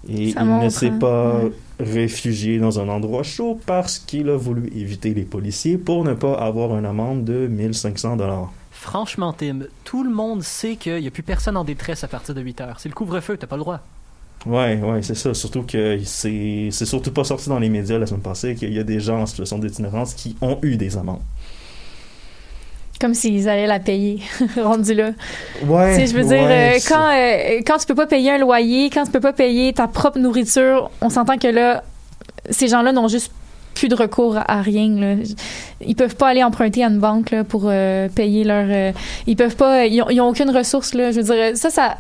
Et 0.08 0.32
Ça 0.32 0.42
il 0.42 0.60
ne 0.60 0.70
s'est 0.70 0.90
hein. 0.90 1.00
pas 1.00 1.42
réfugié 1.80 2.60
dans 2.60 2.80
un 2.80 2.90
endroit 2.90 3.24
chaud 3.24 3.60
parce 3.66 4.00
qu'il 4.00 4.30
a 4.30 4.36
voulu 4.36 4.68
éviter 4.76 5.14
les 5.14 5.24
policiers 5.24 5.78
pour 5.78 6.04
ne 6.04 6.14
pas 6.14 6.34
avoir 6.34 6.78
une 6.78 6.86
amende 6.86 7.24
de 7.24 7.48
1500 7.48 8.18
dollars. 8.18 8.52
Franchement, 8.72 9.32
Tim, 9.32 9.60
tout 9.86 10.04
le 10.04 10.10
monde 10.10 10.44
sait 10.44 10.76
qu'il 10.76 11.00
n'y 11.00 11.08
a 11.08 11.12
plus 11.12 11.24
personne 11.24 11.56
en 11.56 11.64
détresse 11.64 12.04
à 12.04 12.10
partir 12.10 12.36
de 12.36 12.42
8 12.42 12.62
heures. 12.62 12.80
C'est 12.82 12.90
le 12.90 12.96
couvre-feu, 12.96 13.38
t'as 13.38 13.48
pas 13.48 13.56
le 13.56 13.62
droit. 13.62 13.80
Ouais, 14.46 14.78
ouais, 14.82 15.02
c'est 15.02 15.16
ça. 15.16 15.34
Surtout 15.34 15.64
que 15.64 16.00
c'est 16.04 16.70
surtout 16.72 17.12
pas 17.12 17.24
sorti 17.24 17.48
dans 17.50 17.60
les 17.60 17.70
médias 17.70 17.98
la 17.98 18.06
semaine 18.06 18.22
passée 18.22 18.56
qu'il 18.56 18.74
y 18.74 18.80
a 18.80 18.84
des 18.84 19.00
gens 19.00 19.22
en 19.22 19.26
situation 19.26 19.58
d'itinérance 19.58 20.14
qui 20.14 20.36
ont 20.42 20.60
eu 20.62 20.76
des 20.76 20.98
amendes. 20.98 21.22
Comme 23.00 23.14
s'ils 23.14 23.50
allaient 23.50 23.68
la 23.68 23.80
payer, 23.80 24.20
rendu 24.62 24.94
là. 24.94 25.12
Ouais. 25.66 25.96
Tu 25.96 26.02
sais, 26.02 26.08
je 26.08 26.16
veux 26.16 26.24
dire, 26.24 26.44
ouais, 26.44 26.76
euh, 26.76 26.80
quand, 26.88 27.10
euh, 27.10 27.62
quand 27.66 27.78
tu 27.78 27.86
peux 27.86 27.96
pas 27.96 28.06
payer 28.06 28.32
un 28.32 28.38
loyer, 28.38 28.90
quand 28.90 29.04
tu 29.06 29.12
peux 29.12 29.20
pas 29.20 29.34
payer 29.34 29.74
ta 29.74 29.88
propre 29.88 30.20
nourriture, 30.20 30.90
on 31.02 31.10
s'entend 31.10 31.38
que 31.38 31.48
là, 31.48 31.84
ces 32.50 32.68
gens-là 32.68 32.92
n'ont 32.92 33.08
juste 33.08 33.32
plus 33.74 33.88
de 33.88 33.96
recours 33.96 34.38
à 34.38 34.62
rien. 34.62 34.88
Là. 34.90 35.16
Ils 35.86 35.96
peuvent 35.96 36.16
pas 36.16 36.30
aller 36.30 36.44
emprunter 36.44 36.84
à 36.84 36.88
une 36.88 37.00
banque 37.00 37.32
là, 37.32 37.44
pour 37.44 37.64
euh, 37.66 38.08
payer 38.10 38.44
leur. 38.44 38.68
euh, 38.70 38.92
ils 39.26 39.36
peuvent 39.36 39.56
pas. 39.56 39.86
Ils 39.88 40.02
ont, 40.02 40.10
ils 40.10 40.22
ont 40.22 40.30
aucune 40.30 40.56
ressource. 40.56 40.94
Là. 40.94 41.12
Je 41.12 41.20
veux 41.22 41.24
dire, 41.36 41.58
ça, 41.58 41.70
ça. 41.72 41.98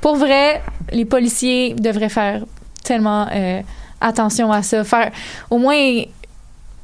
Pour 0.00 0.16
vrai, 0.16 0.62
les 0.92 1.04
policiers 1.04 1.74
devraient 1.74 2.08
faire 2.08 2.44
tellement 2.84 3.26
euh, 3.32 3.60
attention 4.00 4.50
à 4.52 4.62
ça. 4.62 4.84
Faire 4.84 5.10
au 5.50 5.58
moins. 5.58 6.02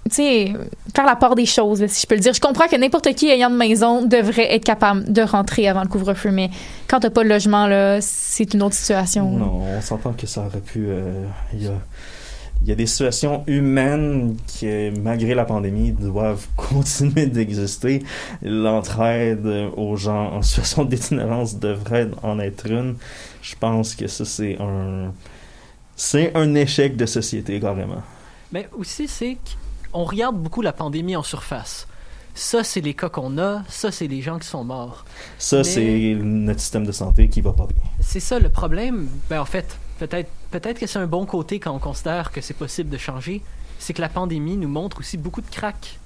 Tu 0.08 0.14
sais, 0.14 0.52
faire 0.94 1.04
la 1.04 1.16
part 1.16 1.34
des 1.34 1.46
choses, 1.46 1.84
si 1.88 2.02
je 2.02 2.06
peux 2.06 2.14
le 2.14 2.20
dire. 2.20 2.32
Je 2.32 2.40
comprends 2.40 2.68
que 2.68 2.76
n'importe 2.76 3.12
qui 3.14 3.28
ayant 3.28 3.50
de 3.50 3.56
maison 3.56 4.02
devrait 4.02 4.54
être 4.54 4.62
capable 4.64 5.12
de 5.12 5.20
rentrer 5.22 5.66
avant 5.66 5.82
le 5.82 5.88
couvre-feu, 5.88 6.30
mais 6.30 6.48
quand 6.86 7.00
t'as 7.00 7.10
pas 7.10 7.24
de 7.24 7.28
logement, 7.28 7.66
là, 7.66 7.98
c'est 8.00 8.54
une 8.54 8.62
autre 8.62 8.76
situation. 8.76 9.28
Non, 9.28 9.62
on 9.76 9.80
s'entend 9.80 10.12
que 10.12 10.28
ça 10.28 10.42
aurait 10.42 10.60
pu. 10.60 10.86
euh, 10.88 11.24
y, 11.54 11.66
a, 11.66 11.72
il 12.62 12.68
y 12.68 12.72
a 12.72 12.74
des 12.74 12.86
situations 12.86 13.44
humaines 13.46 14.36
qui, 14.46 14.66
malgré 15.00 15.34
la 15.34 15.44
pandémie, 15.44 15.92
doivent 15.92 16.46
continuer 16.56 17.26
d'exister. 17.26 18.02
L'entraide 18.42 19.46
aux 19.76 19.96
gens 19.96 20.32
en 20.32 20.42
situation 20.42 20.84
d'itinérance 20.84 21.58
devrait 21.58 22.08
en 22.22 22.38
être 22.40 22.66
une. 22.66 22.96
Je 23.42 23.54
pense 23.58 23.94
que 23.94 24.06
ça, 24.06 24.24
c'est 24.24 24.56
un. 24.60 25.12
C'est 25.94 26.34
un 26.36 26.54
échec 26.54 26.96
de 26.96 27.06
société, 27.06 27.58
carrément. 27.60 28.02
Mais 28.52 28.68
aussi, 28.76 29.08
c'est 29.08 29.38
qu'on 29.92 30.04
regarde 30.04 30.36
beaucoup 30.36 30.60
la 30.62 30.72
pandémie 30.72 31.16
en 31.16 31.22
surface. 31.22 31.86
Ça, 32.34 32.62
c'est 32.62 32.82
les 32.82 32.92
cas 32.92 33.08
qu'on 33.08 33.38
a. 33.38 33.62
Ça, 33.68 33.90
c'est 33.90 34.06
les 34.06 34.20
gens 34.20 34.38
qui 34.38 34.46
sont 34.46 34.62
morts. 34.62 35.06
Ça, 35.38 35.58
Mais- 35.58 35.64
c'est 35.64 36.16
notre 36.22 36.60
système 36.60 36.84
de 36.84 36.92
santé 36.92 37.28
qui 37.28 37.40
va 37.40 37.52
pas 37.52 37.66
bien. 37.66 37.78
C'est 38.00 38.20
ça 38.20 38.38
le 38.38 38.50
problème. 38.50 39.08
Ben, 39.30 39.40
en 39.40 39.46
fait, 39.46 39.78
peut-être 39.98 40.28
peut-être 40.50 40.78
que 40.78 40.86
c'est 40.86 40.98
un 40.98 41.06
bon 41.06 41.26
côté 41.26 41.58
quand 41.58 41.72
on 41.72 41.78
considère 41.78 42.30
que 42.32 42.40
c'est 42.40 42.54
possible 42.54 42.90
de 42.90 42.98
changer. 42.98 43.42
C'est 43.78 43.92
que 43.92 44.00
la 44.00 44.08
pandémie 44.08 44.56
nous 44.56 44.68
montre 44.68 45.00
aussi 45.00 45.16
beaucoup 45.18 45.40
de 45.42 45.50
cracks 45.50 45.98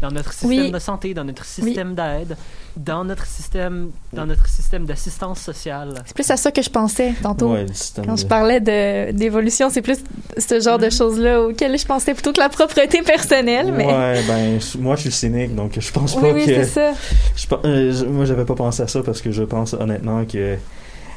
dans 0.00 0.10
notre 0.10 0.32
système 0.32 0.48
Oui. 0.66 0.70
de 0.70 0.78
santé, 0.78 1.12
dans 1.12 1.24
notre 1.24 1.44
système 1.44 1.94
d'aide, 1.94 2.34
dans 2.74 3.04
notre 3.04 3.26
système, 3.26 3.90
dans 4.14 4.24
notre 4.24 4.48
système 4.48 4.86
d'assistance 4.86 5.38
sociale. 5.40 6.02
C'est 6.06 6.14
plus 6.14 6.30
à 6.30 6.38
ça 6.38 6.50
que 6.50 6.62
je 6.62 6.70
pensais 6.70 7.12
tantôt. 7.22 7.52
Ouais, 7.52 7.66
le 7.66 7.74
système 7.74 8.06
Quand 8.06 8.14
de- 8.14 8.20
je 8.20 8.26
parlais 8.26 8.60
de 8.60 9.12
d'évolution, 9.12 9.68
c'est 9.68 9.82
plus 9.82 9.98
ce 10.38 10.58
genre 10.58 10.78
de 10.78 10.86
Mhm. 10.86 10.90
choses-là 10.90 11.42
auxquelles 11.42 11.78
je 11.78 11.84
pensais 11.84 12.14
plutôt 12.14 12.32
que 12.32 12.38
la 12.40 12.48
propreté 12.48 13.02
personnelle. 13.02 13.70
Mais... 13.76 13.84
Ouais, 13.84 14.22
ben, 14.26 14.58
moi, 14.78 14.96
je 14.96 15.02
suis 15.02 15.12
cynique, 15.12 15.54
donc 15.54 15.78
je 15.78 15.92
pense 15.92 16.14
oui, 16.14 16.22
pas 16.22 16.32
oui, 16.32 16.46
que. 16.46 16.54
c'est 16.54 16.64
ça. 16.64 16.92
Je, 17.36 17.46
euh, 17.68 17.92
je- 17.92 18.04
moi, 18.06 18.24
j'avais 18.24 18.46
pas 18.46 18.54
pensé 18.54 18.82
à 18.82 18.88
ça 18.88 19.02
parce 19.02 19.20
que 19.20 19.30
je 19.30 19.42
pense 19.42 19.74
honnêtement 19.74 20.24
que 20.24 20.56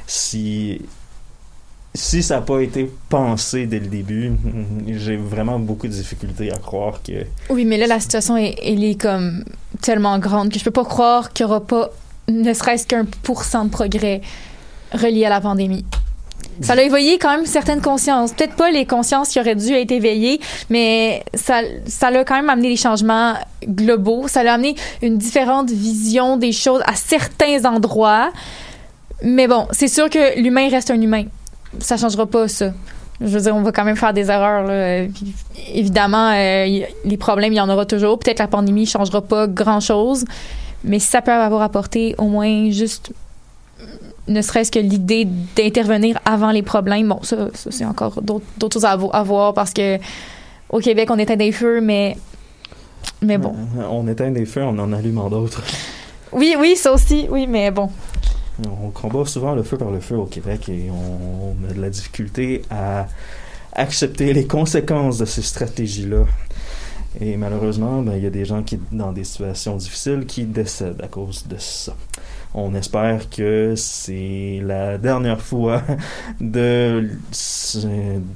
si 0.07 0.81
si 1.95 2.23
ça 2.23 2.35
n'a 2.35 2.41
pas 2.41 2.59
été 2.61 2.91
pensé 3.09 3.67
dès 3.67 3.79
le 3.79 3.87
début, 3.87 4.31
j'ai 4.87 5.15
vraiment 5.15 5.59
beaucoup 5.59 5.87
de 5.87 5.93
difficultés 5.93 6.51
à 6.51 6.57
croire 6.57 7.01
que. 7.03 7.25
Oui, 7.49 7.65
mais 7.65 7.77
là, 7.77 7.87
la 7.87 7.99
situation, 7.99 8.35
est, 8.35 8.55
elle 8.63 8.83
est 8.83 8.99
comme 8.99 9.43
tellement 9.81 10.17
grande 10.19 10.51
que 10.51 10.59
je 10.59 10.63
peux 10.63 10.71
pas 10.71 10.85
croire 10.85 11.33
qu'il 11.33 11.45
y 11.45 11.49
aura 11.49 11.65
pas 11.65 11.89
ne 12.29 12.53
serait-ce 12.53 12.87
qu'un 12.87 13.05
pour 13.23 13.43
cent 13.43 13.65
de 13.65 13.69
progrès 13.69 14.21
relié 14.93 15.25
à 15.25 15.29
la 15.29 15.41
pandémie. 15.41 15.85
Ça 16.61 16.73
a 16.73 16.81
éveillé 16.81 17.17
quand 17.17 17.35
même 17.35 17.45
certaines 17.45 17.81
consciences. 17.81 18.31
Peut-être 18.31 18.55
pas 18.55 18.69
les 18.69 18.85
consciences 18.85 19.29
qui 19.29 19.39
auraient 19.39 19.55
dû 19.55 19.73
être 19.73 19.91
éveillées, 19.91 20.39
mais 20.69 21.23
ça, 21.33 21.61
ça 21.87 22.11
l'a 22.11 22.23
quand 22.23 22.35
même 22.35 22.49
amené 22.49 22.69
des 22.69 22.75
changements 22.75 23.33
globaux. 23.65 24.27
Ça 24.27 24.43
l'a 24.43 24.53
amené 24.53 24.75
une 25.01 25.17
différente 25.17 25.71
vision 25.71 26.37
des 26.37 26.51
choses 26.51 26.81
à 26.85 26.95
certains 26.95 27.65
endroits. 27.65 28.31
Mais 29.23 29.47
bon, 29.47 29.67
c'est 29.71 29.87
sûr 29.87 30.09
que 30.09 30.39
l'humain 30.39 30.69
reste 30.69 30.91
un 30.91 31.01
humain. 31.01 31.25
Ça 31.79 31.97
changera 31.97 32.25
pas 32.25 32.47
ça. 32.47 32.71
Je 33.21 33.27
veux 33.27 33.41
dire, 33.41 33.55
on 33.55 33.61
va 33.61 33.71
quand 33.71 33.85
même 33.85 33.95
faire 33.95 34.13
des 34.13 34.29
erreurs. 34.29 34.63
Là. 34.63 35.05
Puis, 35.05 35.33
évidemment, 35.73 36.31
euh, 36.31 36.65
y- 36.65 36.85
les 37.05 37.17
problèmes, 37.17 37.53
il 37.53 37.57
y 37.57 37.61
en 37.61 37.69
aura 37.69 37.85
toujours. 37.85 38.19
Peut-être 38.19 38.39
la 38.39 38.47
pandémie 38.47 38.85
changera 38.85 39.21
pas 39.21 39.47
grand-chose. 39.47 40.25
Mais 40.83 40.99
si 40.99 41.07
ça 41.07 41.21
peut 41.21 41.31
avoir 41.31 41.61
apporté 41.61 42.15
au 42.17 42.25
moins 42.25 42.69
juste 42.71 43.11
ne 44.27 44.41
serait-ce 44.41 44.71
que 44.71 44.79
l'idée 44.79 45.25
d'intervenir 45.55 46.19
avant 46.25 46.51
les 46.51 46.61
problèmes, 46.61 47.09
bon, 47.09 47.19
ça, 47.23 47.49
ça, 47.53 47.71
c'est 47.71 47.85
encore 47.85 48.21
d'autres 48.21 48.73
choses 48.73 48.85
à, 48.85 48.95
voir 48.95 49.53
parce 49.53 49.73
que 49.73 49.97
au 50.69 50.79
Québec, 50.79 51.09
on 51.11 51.19
éteint 51.19 51.35
des 51.35 51.51
feux, 51.51 51.81
mais, 51.81 52.17
mais 53.21 53.37
bon. 53.37 53.53
Euh, 53.77 53.83
On 53.89 54.07
éteint 54.07 54.31
des 54.31 54.45
feux, 54.45 54.63
on 54.63 54.77
en 54.79 54.93
allume 54.93 55.17
en 55.17 55.29
d'autres. 55.29 55.61
Oui, 56.31 56.55
oui, 56.59 56.75
ça 56.75 56.93
aussi, 56.93 57.27
oui, 57.29 57.47
mais 57.47 57.69
bon. 57.69 57.89
On 58.65 58.89
combat 58.89 59.25
souvent 59.25 59.55
le 59.55 59.63
feu 59.63 59.77
par 59.77 59.91
le 59.91 59.99
feu 59.99 60.15
au 60.15 60.25
Québec 60.25 60.69
et 60.69 60.89
on 60.91 61.55
a 61.69 61.73
de 61.73 61.81
la 61.81 61.89
difficulté 61.89 62.61
à 62.69 63.07
accepter 63.71 64.33
les 64.33 64.45
conséquences 64.45 65.17
de 65.17 65.25
ces 65.25 65.41
stratégies-là. 65.41 66.25
Et 67.19 67.37
malheureusement, 67.37 68.01
ben, 68.01 68.15
il 68.15 68.23
y 68.23 68.27
a 68.27 68.31
des 68.31 68.45
gens 68.45 68.63
qui, 68.63 68.79
dans 68.91 69.11
des 69.11 69.23
situations 69.23 69.75
difficiles, 69.75 70.25
qui 70.25 70.45
décèdent 70.45 71.01
à 71.01 71.07
cause 71.07 71.45
de 71.47 71.57
ça. 71.57 71.95
On 72.55 72.75
espère 72.75 73.29
que 73.29 73.73
c'est 73.75 74.61
la 74.63 74.97
dernière 74.97 75.41
fois 75.41 75.81
de, 76.41 77.09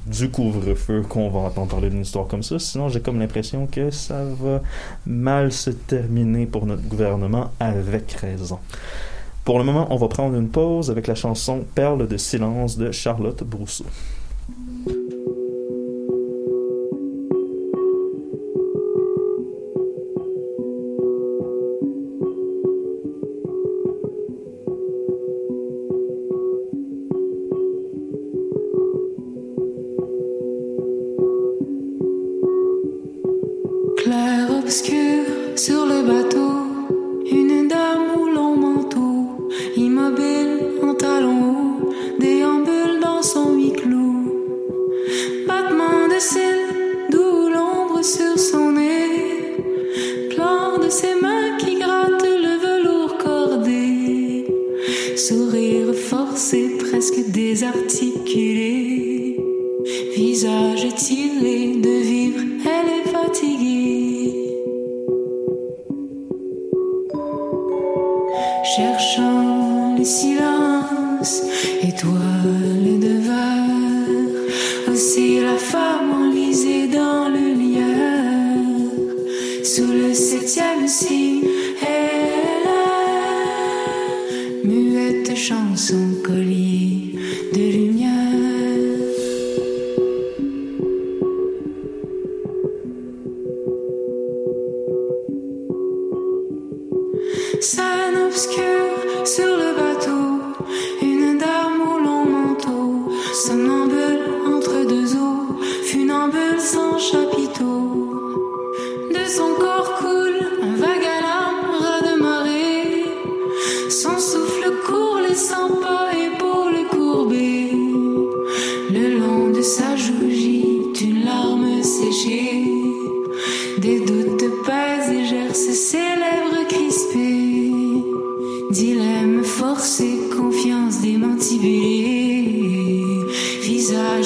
du 0.08 0.30
couvre-feu 0.30 1.04
qu'on 1.08 1.30
va 1.30 1.40
entendre 1.40 1.68
parler 1.68 1.90
d'une 1.90 2.02
histoire 2.02 2.28
comme 2.28 2.44
ça. 2.44 2.58
Sinon, 2.60 2.90
j'ai 2.90 3.00
comme 3.00 3.20
l'impression 3.20 3.68
que 3.68 3.92
ça 3.92 4.24
va 4.24 4.62
mal 5.06 5.52
se 5.52 5.70
terminer 5.70 6.46
pour 6.46 6.66
notre 6.66 6.84
gouvernement 6.84 7.52
avec 7.60 8.12
raison. 8.14 8.60
Pour 9.48 9.60
le 9.60 9.64
moment, 9.64 9.88
on 9.92 9.96
va 9.96 10.10
prendre 10.10 10.36
une 10.36 10.50
pause 10.50 10.92
avec 10.92 11.08
la 11.08 11.16
chanson 11.16 11.64
Perle 11.74 12.06
de 12.06 12.18
silence 12.18 12.78
de 12.78 12.92
Charlotte 12.92 13.46
Brousseau. 13.46 13.86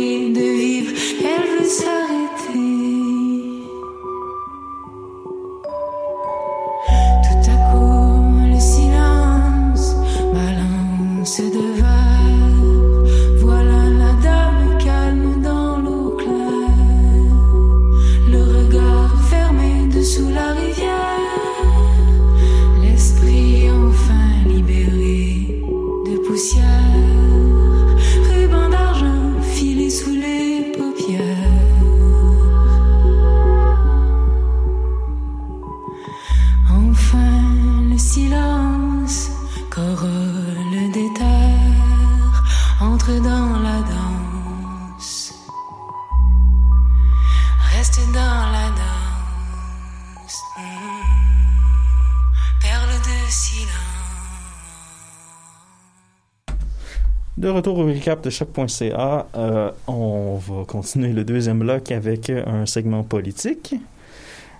recap 58.04 58.22
de 58.22 58.28
choc.ca. 58.28 59.26
Euh, 59.34 59.70
on 59.86 60.36
va 60.36 60.64
continuer 60.66 61.12
le 61.14 61.24
deuxième 61.24 61.60
bloc 61.60 61.90
avec 61.90 62.28
un 62.28 62.66
segment 62.66 63.02
politique. 63.02 63.74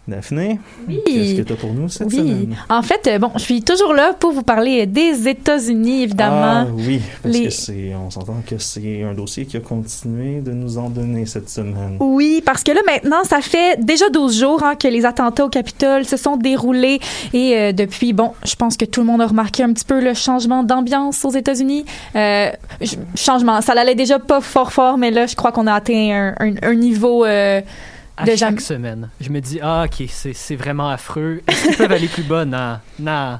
Daphné, 0.07 0.61
oui. 0.87 1.01
qu'est-ce 1.07 1.35
que 1.41 1.43
tu 1.43 1.53
as 1.55 1.57
pour 1.57 1.73
nous 1.73 1.89
cette 1.89 2.13
oui. 2.13 2.49
En 2.69 2.83
fait, 2.83 3.07
euh, 3.07 3.19
bon, 3.19 3.31
je 3.37 3.41
suis 3.41 3.63
toujours 3.63 3.95
là 3.95 4.13
pour 4.13 4.33
vous 4.33 4.43
parler 4.43 4.85
des 4.85 5.29
États-Unis, 5.29 6.03
évidemment. 6.03 6.67
Ah 6.67 6.67
oui, 6.71 7.01
parce 7.23 7.39
que 7.39 7.51
c'est, 7.51 7.95
on 7.95 8.11
s'entend 8.11 8.43
que 8.47 8.59
c'est 8.59 9.03
un 9.03 9.15
dossier 9.15 9.47
qui 9.47 9.57
a 9.57 9.61
continué 9.61 10.41
de 10.41 10.53
nous 10.53 10.77
en 10.77 10.91
donner 10.91 11.25
cette 11.25 11.49
semaine. 11.49 11.97
Oui, 12.01 12.43
parce 12.45 12.63
que 12.63 12.73
là, 12.73 12.81
maintenant, 12.87 13.25
ça 13.25 13.41
fait 13.41 13.83
déjà 13.83 14.11
12 14.11 14.39
jours 14.39 14.63
hein, 14.63 14.75
que 14.75 14.89
les 14.89 15.07
attentats 15.07 15.47
au 15.47 15.49
Capitole 15.49 16.05
se 16.05 16.19
sont 16.19 16.37
déroulés 16.37 17.01
et 17.33 17.57
euh, 17.57 17.73
depuis, 17.73 18.13
bon, 18.13 18.33
je 18.45 18.57
pense 18.57 18.77
que 18.77 18.85
tout 18.85 19.01
le 19.01 19.07
monde 19.07 19.23
a 19.23 19.27
remarqué 19.27 19.63
un 19.63 19.73
petit 19.73 19.87
peu 19.87 20.01
le 20.01 20.13
changement 20.13 20.65
d'ambiance 20.65 21.25
aux 21.25 21.31
États-Unis. 21.31 21.87
Euh, 22.15 22.51
changement, 23.15 23.63
ça 23.63 23.75
l'allait 23.75 23.95
déjà 23.95 24.19
pas 24.19 24.43
fort 24.43 24.73
fort, 24.73 24.99
mais 24.99 25.11
là, 25.11 25.27
je 25.27 25.35
crois 25.35 25.51
qu'on 25.51 25.67
a 25.67 25.73
atteint 25.73 26.35
un, 26.39 26.55
un, 26.63 26.75
niveau... 26.75 27.25
Euh, 27.25 27.63
à 28.17 28.37
chaque 28.37 28.61
semaine. 28.61 29.09
Je 29.21 29.31
me 29.31 29.41
dis, 29.41 29.59
ah, 29.63 29.87
ok, 29.87 30.07
c'est 30.09 30.57
vraiment 30.57 30.89
affreux. 30.89 31.43
Est-ce 31.49 31.69
qu'ils 31.69 31.77
peuvent 31.77 31.93
aller 31.93 32.09
plus 32.09 32.23
bas? 32.23 32.45
Non, 32.45 32.79
non. 32.99 33.39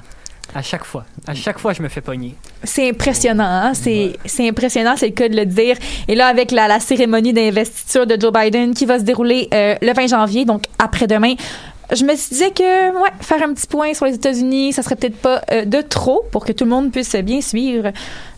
À 0.53 0.61
chaque 0.61 0.85
fois. 0.85 1.05
À 1.27 1.33
chaque 1.33 1.59
fois, 1.59 1.73
je 1.73 1.81
me 1.81 1.89
fais 1.89 2.01
pogner. 2.01 2.35
C'est 2.63 2.89
impressionnant. 2.89 3.43
Hein? 3.43 3.73
C'est 3.73 4.47
impressionnant, 4.47 4.95
c'est 4.95 5.07
le 5.07 5.13
cas 5.13 5.27
de 5.27 5.35
le 5.35 5.45
dire. 5.45 5.75
Et 6.07 6.15
là, 6.15 6.27
avec 6.27 6.51
la, 6.51 6.67
la 6.67 6.79
cérémonie 6.79 7.33
d'investiture 7.33 8.05
de 8.05 8.19
Joe 8.19 8.31
Biden 8.31 8.73
qui 8.73 8.85
va 8.85 8.99
se 8.99 9.03
dérouler 9.03 9.49
euh, 9.53 9.75
le 9.81 9.93
20 9.93 10.07
janvier, 10.07 10.45
donc 10.45 10.63
après-demain, 10.79 11.33
je 11.91 12.03
me 12.03 12.15
disais 12.15 12.51
que 12.51 12.91
ouais, 13.01 13.09
faire 13.19 13.41
un 13.43 13.53
petit 13.53 13.67
point 13.67 13.93
sur 13.93 14.05
les 14.05 14.15
États-Unis, 14.15 14.73
ça 14.73 14.81
serait 14.81 14.95
peut-être 14.95 15.17
pas 15.17 15.41
euh, 15.51 15.65
de 15.65 15.81
trop 15.81 16.23
pour 16.31 16.45
que 16.45 16.51
tout 16.51 16.63
le 16.63 16.69
monde 16.69 16.91
puisse 16.91 17.15
bien 17.15 17.41
suivre 17.41 17.91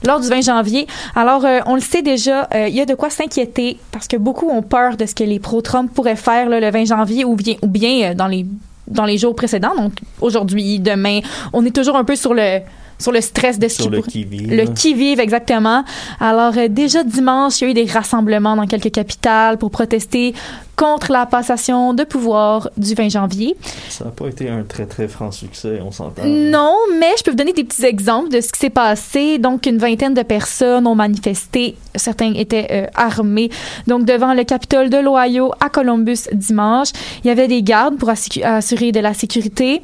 lors 0.04 0.20
du 0.20 0.28
20 0.28 0.42
janvier. 0.42 0.88
Alors, 1.16 1.46
euh, 1.46 1.60
on 1.66 1.76
le 1.76 1.82
sait 1.82 2.02
déjà, 2.02 2.48
euh, 2.54 2.68
il 2.68 2.76
y 2.76 2.82
a 2.82 2.86
de 2.86 2.96
quoi 2.96 3.10
s'inquiéter 3.10 3.78
parce 3.92 4.08
que 4.08 4.18
beaucoup 4.18 4.50
ont 4.50 4.62
peur 4.62 4.98
de 4.98 5.06
ce 5.06 5.16
que 5.16 5.24
les 5.24 5.40
pro-Trump 5.40 5.92
pourraient 5.94 6.16
faire 6.16 6.50
le 6.50 6.70
20 6.70 6.86
janvier 6.86 7.26
ou 7.26 7.36
bien, 7.36 7.56
ou 7.62 7.68
bien 7.68 8.14
dans 8.14 8.28
les 8.28 8.46
dans 8.88 9.06
les 9.06 9.18
jours 9.18 9.36
précédents. 9.36 9.76
Donc 9.76 9.94
aujourd'hui, 10.22 10.80
demain, 10.80 11.20
on 11.52 11.66
est 11.66 11.76
toujours 11.76 11.98
un 11.98 12.06
peu 12.06 12.16
sur 12.16 12.34
le 12.34 12.60
sur 13.00 13.12
le 13.12 13.22
stress 13.22 13.60
de 13.60 13.68
ce 13.68 13.76
Sur 13.84 13.86
qui 13.86 13.90
le 13.92 14.02
qui-vive. 14.02 14.54
le 14.54 14.66
qui-vive, 14.74 15.20
exactement. 15.20 15.84
Alors, 16.20 16.54
euh, 16.58 16.68
déjà 16.68 17.04
dimanche, 17.04 17.62
il 17.62 17.66
y 17.66 17.68
a 17.68 17.72
eu 17.72 17.74
des 17.74 17.86
rassemblements 17.92 18.56
dans 18.56 18.66
quelques 18.68 18.92
capitales 18.92 19.58
pour 19.58 19.70
protester 19.72 20.34
contre 20.76 21.12
la 21.12 21.26
passation 21.26 21.94
de 21.96 22.04
pouvoir 22.04 22.70
du 22.78 22.94
20 22.94 23.10
janvier. 23.10 23.56
Ça 23.90 24.06
n'a 24.06 24.12
pas 24.12 24.28
été 24.28 24.48
un 24.48 24.62
très 24.64 24.86
très 24.86 25.08
franc 25.08 25.32
succès, 25.32 25.80
on 25.84 25.92
s'entend. 25.92 26.24
Non, 26.26 26.76
mais 27.00 27.08
je 27.18 27.24
peux 27.24 27.32
vous 27.32 27.38
donner 27.38 27.54
des 27.54 27.64
petits 27.64 27.84
exemples 27.86 28.30
de 28.30 28.42
ce 28.42 28.52
qui 28.52 28.60
s'est 28.60 28.70
passé. 28.70 29.40
Donc, 29.40 29.66
une 29.66 29.78
vingtaine 29.80 30.14
de 30.14 30.22
personnes 30.22 30.86
ont 30.86 30.94
manifesté. 30.96 31.76
Certains 31.96 32.34
étaient 32.36 32.68
euh, 32.72 32.86
armés. 32.94 33.50
Donc, 33.88 34.06
devant 34.06 34.34
le 34.36 34.44
Capitole 34.44 34.90
de 34.92 34.98
l'Ohio 34.98 35.52
à 35.60 35.70
Columbus 35.70 36.28
dimanche, 36.34 36.90
il 37.24 37.28
y 37.28 37.32
avait 37.32 37.48
des 37.48 37.64
gardes 37.64 37.98
pour 37.98 38.10
assu- 38.10 38.44
assurer 38.44 38.92
de 38.92 39.00
la 39.00 39.16
sécurité. 39.16 39.82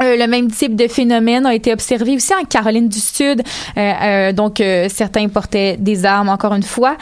Euh, 0.00 0.16
le 0.16 0.26
même 0.26 0.50
type 0.50 0.74
de 0.74 0.88
phénomène 0.88 1.44
a 1.46 1.54
été 1.54 1.72
observé 1.72 2.14
aussi 2.16 2.32
en 2.34 2.44
Caroline 2.44 2.88
du 2.88 2.98
Sud. 2.98 3.42
Euh, 3.76 3.92
euh, 4.02 4.32
donc, 4.32 4.62
certains 4.88 5.28
portaient 5.28 5.76
des 5.76 6.04
armes, 6.04 6.28
encore 6.30 6.54
une 6.54 6.62
fois. 6.62 6.96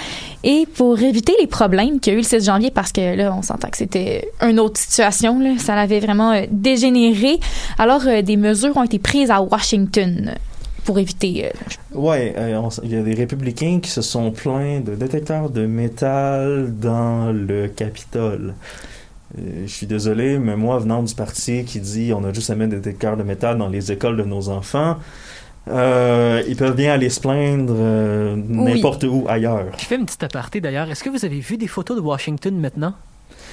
Et 0.45 0.67
pour 0.75 1.01
éviter 1.01 1.33
les 1.41 1.47
problèmes 1.47 2.01
qu'il 2.01 2.13
y 2.13 2.17
a 2.17 2.19
eu 2.19 2.23
le 2.23 2.27
6 2.27 2.45
janvier, 2.45 2.71
parce 2.71 2.93
que 2.93 3.15
là, 3.17 3.35
on 3.37 3.43
s'entend 3.43 3.69
que 3.71 3.77
c'était 3.77 4.29
une 4.43 4.59
autre 4.59 4.79
situation, 4.81 5.39
là, 5.39 5.51
ça 5.59 5.75
l'avait 5.77 6.01
vraiment 6.01 6.43
dégénéré. 6.51 7.39
Alors, 7.79 8.03
des 8.23 8.37
mesures 8.37 8.77
ont 8.77 8.85
été 8.85 8.99
prises 8.99 9.31
à 9.31 9.41
Washington 9.41 10.35
pour 10.85 10.99
éviter. 10.99 11.51
s- 12.69 12.81
il 12.83 12.91
y 12.93 12.97
a 12.97 13.03
des 13.03 13.15
républicains 13.15 13.79
qui 13.83 13.91
se 13.91 14.03
sont 14.03 14.31
plaints 14.31 14.81
de 14.81 14.95
détecteurs 14.95 15.51
de 15.51 15.67
métal 15.67 16.73
dans 16.81 17.33
le 17.33 17.69
Capitole. 17.69 18.55
Euh, 19.39 19.63
je 19.67 19.73
suis 19.73 19.87
désolé, 19.87 20.39
mais 20.39 20.57
moi, 20.57 20.79
venant 20.79 21.03
du 21.03 21.15
parti 21.15 21.65
qui 21.65 21.81
dit 21.81 22.13
on 22.15 22.25
a 22.25 22.33
juste 22.33 22.51
à 22.51 22.55
mettre 22.55 22.71
des 22.71 22.77
détecteurs 22.77 23.17
de 23.17 23.23
métal 23.23 23.59
dans 23.59 23.69
les 23.69 23.93
écoles 23.93 24.17
de 24.17 24.25
nos 24.25 24.49
enfants, 24.49 24.97
euh, 25.69 26.43
ils 26.49 26.57
peuvent 26.57 26.75
bien 26.75 26.93
aller 26.93 27.11
se 27.11 27.21
plaindre 27.21 27.75
euh, 27.77 28.35
n'importe 28.37 29.05
où 29.05 29.27
ailleurs. 29.29 29.67
Je 29.79 29.85
fais 29.85 29.97
une 29.97 30.07
petite 30.07 30.25
aparté 30.25 30.61
d'ailleurs. 30.61 30.91
Est-ce 30.91 31.05
que 31.05 31.11
vous 31.11 31.25
avez 31.25 31.41
vu 31.41 31.57
des 31.57 31.69
photos 31.69 31.97
de 31.97 32.03
Washington 32.03 32.59
maintenant? 32.59 32.95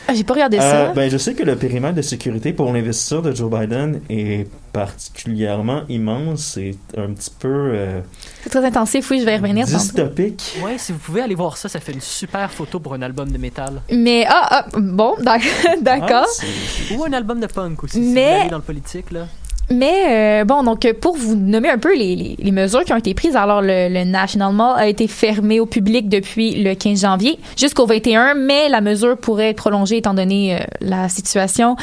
Ah, 0.08 0.14
j'ai 0.14 0.24
pas 0.24 0.34
regardé 0.36 0.58
Euh, 0.58 0.62
ça. 0.88 0.94
ben, 0.94 1.10
je 1.10 1.18
sais 1.18 1.34
que 1.34 1.44
le 1.44 1.56
périmètre 1.56 1.96
de 1.96 2.02
sécurité 2.02 2.54
pour 2.54 2.72
l'investisseur 2.72 3.22
de 3.22 3.34
Joe 3.34 3.52
Biden 3.52 4.02
est 4.10 4.48
particulièrement 4.72 5.82
immense. 5.90 6.54
C'est 6.56 6.76
un 6.98 7.14
petit 7.14 7.32
peu 7.38 7.48
euh, 7.74 8.02
C'est 8.44 8.50
très 8.50 8.66
intensif, 8.66 9.10
oui, 9.12 9.20
je 9.20 9.26
vais 9.26 9.34
y 9.34 9.38
revenir 9.38 9.66
dystopique. 9.66 10.58
Ouais, 10.64 10.78
si 10.78 10.92
vous 10.92 11.00
pouvez 11.00 11.22
aller 11.22 11.36
voir 11.36 11.58
ça, 11.58 11.68
ça 11.70 11.80
fait 11.80 11.92
une 11.94 12.02
super 12.02 12.50
photo 12.52 12.80
pour 12.80 12.94
un 12.94 13.02
album 13.02 13.32
de 13.32 13.38
métal. 13.38 13.82
Mais, 13.92 14.26
ah, 14.30 14.48
ah, 14.50 14.66
bon, 14.78 15.16
d'ac- 15.22 15.44
d'accord. 15.82 16.26
Ah, 16.42 16.94
Ou 16.96 17.04
un 17.06 17.14
album 17.14 17.40
de 17.40 17.48
punk 17.48 17.84
aussi, 17.84 17.96
si 18.04 18.14
Mais- 18.14 18.34
vous 18.36 18.42
allez 18.42 18.50
dans 18.50 18.58
le 18.58 18.64
politique, 18.64 19.12
là. 19.12 19.28
Mais 19.70 20.42
euh, 20.42 20.46
bon, 20.46 20.64
donc 20.64 20.90
pour 21.02 21.18
vous 21.18 21.36
nommer 21.36 21.70
un 21.70 21.78
peu 21.78 21.94
les, 21.94 22.16
les, 22.16 22.36
les 22.40 22.52
mesures 22.52 22.86
qui 22.86 22.94
ont 22.94 22.98
été 22.98 23.14
prises, 23.14 23.36
alors 23.36 23.62
le, 23.62 23.90
le 23.90 24.06
National 24.06 24.54
Mall 24.54 24.76
a 24.78 24.88
été 24.88 25.08
fermé 25.08 25.60
au 25.60 25.66
public 25.66 26.08
depuis 26.08 26.64
le 26.64 26.74
15 26.74 27.02
janvier 27.02 27.38
jusqu'au 27.58 27.86
21, 27.86 28.34
mais 28.36 28.70
la 28.70 28.80
mesure 28.80 29.18
pourrait 29.18 29.50
être 29.50 29.58
prolongée 29.58 29.98
étant 29.98 30.14
donné 30.14 30.56
euh, 30.56 30.60
la 30.80 31.10
situation. 31.10 31.76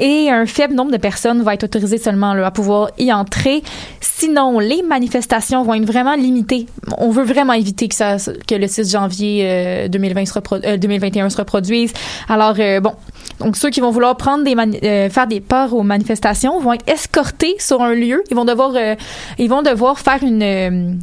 Et 0.00 0.30
un 0.30 0.46
faible 0.46 0.74
nombre 0.74 0.92
de 0.92 0.96
personnes 0.96 1.42
va 1.42 1.52
être 1.52 1.64
autorisé 1.64 1.98
seulement 1.98 2.32
là, 2.32 2.46
à 2.46 2.50
pouvoir 2.50 2.90
y 2.98 3.12
entrer. 3.12 3.62
Sinon, 4.00 4.58
les 4.58 4.82
manifestations 4.82 5.62
vont 5.62 5.74
être 5.74 5.84
vraiment 5.84 6.14
limitées. 6.14 6.66
On 6.96 7.10
veut 7.10 7.24
vraiment 7.24 7.52
éviter 7.52 7.88
que, 7.88 7.94
ça, 7.94 8.16
que 8.48 8.54
le 8.54 8.66
6 8.66 8.90
janvier 8.92 9.40
euh, 9.44 9.88
2020 9.88 10.24
se 10.24 10.32
repro- 10.32 10.64
euh, 10.66 10.78
2021 10.78 11.28
se 11.28 11.36
reproduise. 11.36 11.92
Alors, 12.30 12.54
euh, 12.58 12.80
bon, 12.80 12.92
donc 13.40 13.56
ceux 13.56 13.70
qui 13.70 13.80
vont 13.80 13.90
vouloir 13.90 14.16
prendre 14.16 14.44
des 14.44 14.54
euh, 14.56 15.10
faire 15.10 15.26
des 15.26 15.40
parts 15.40 15.74
aux 15.74 15.82
manifestations 15.82 16.58
vont 16.60 16.72
être 16.72 16.88
escortés 16.88 17.56
sur 17.58 17.82
un 17.82 17.94
lieu. 17.94 18.22
Ils 18.30 18.36
vont 18.36 18.44
devoir 18.44 18.72
euh, 18.76 18.94
ils 19.38 19.48
vont 19.48 19.62
devoir 19.62 19.98
faire 19.98 20.22
une 20.22 20.42
euh, 20.42 20.94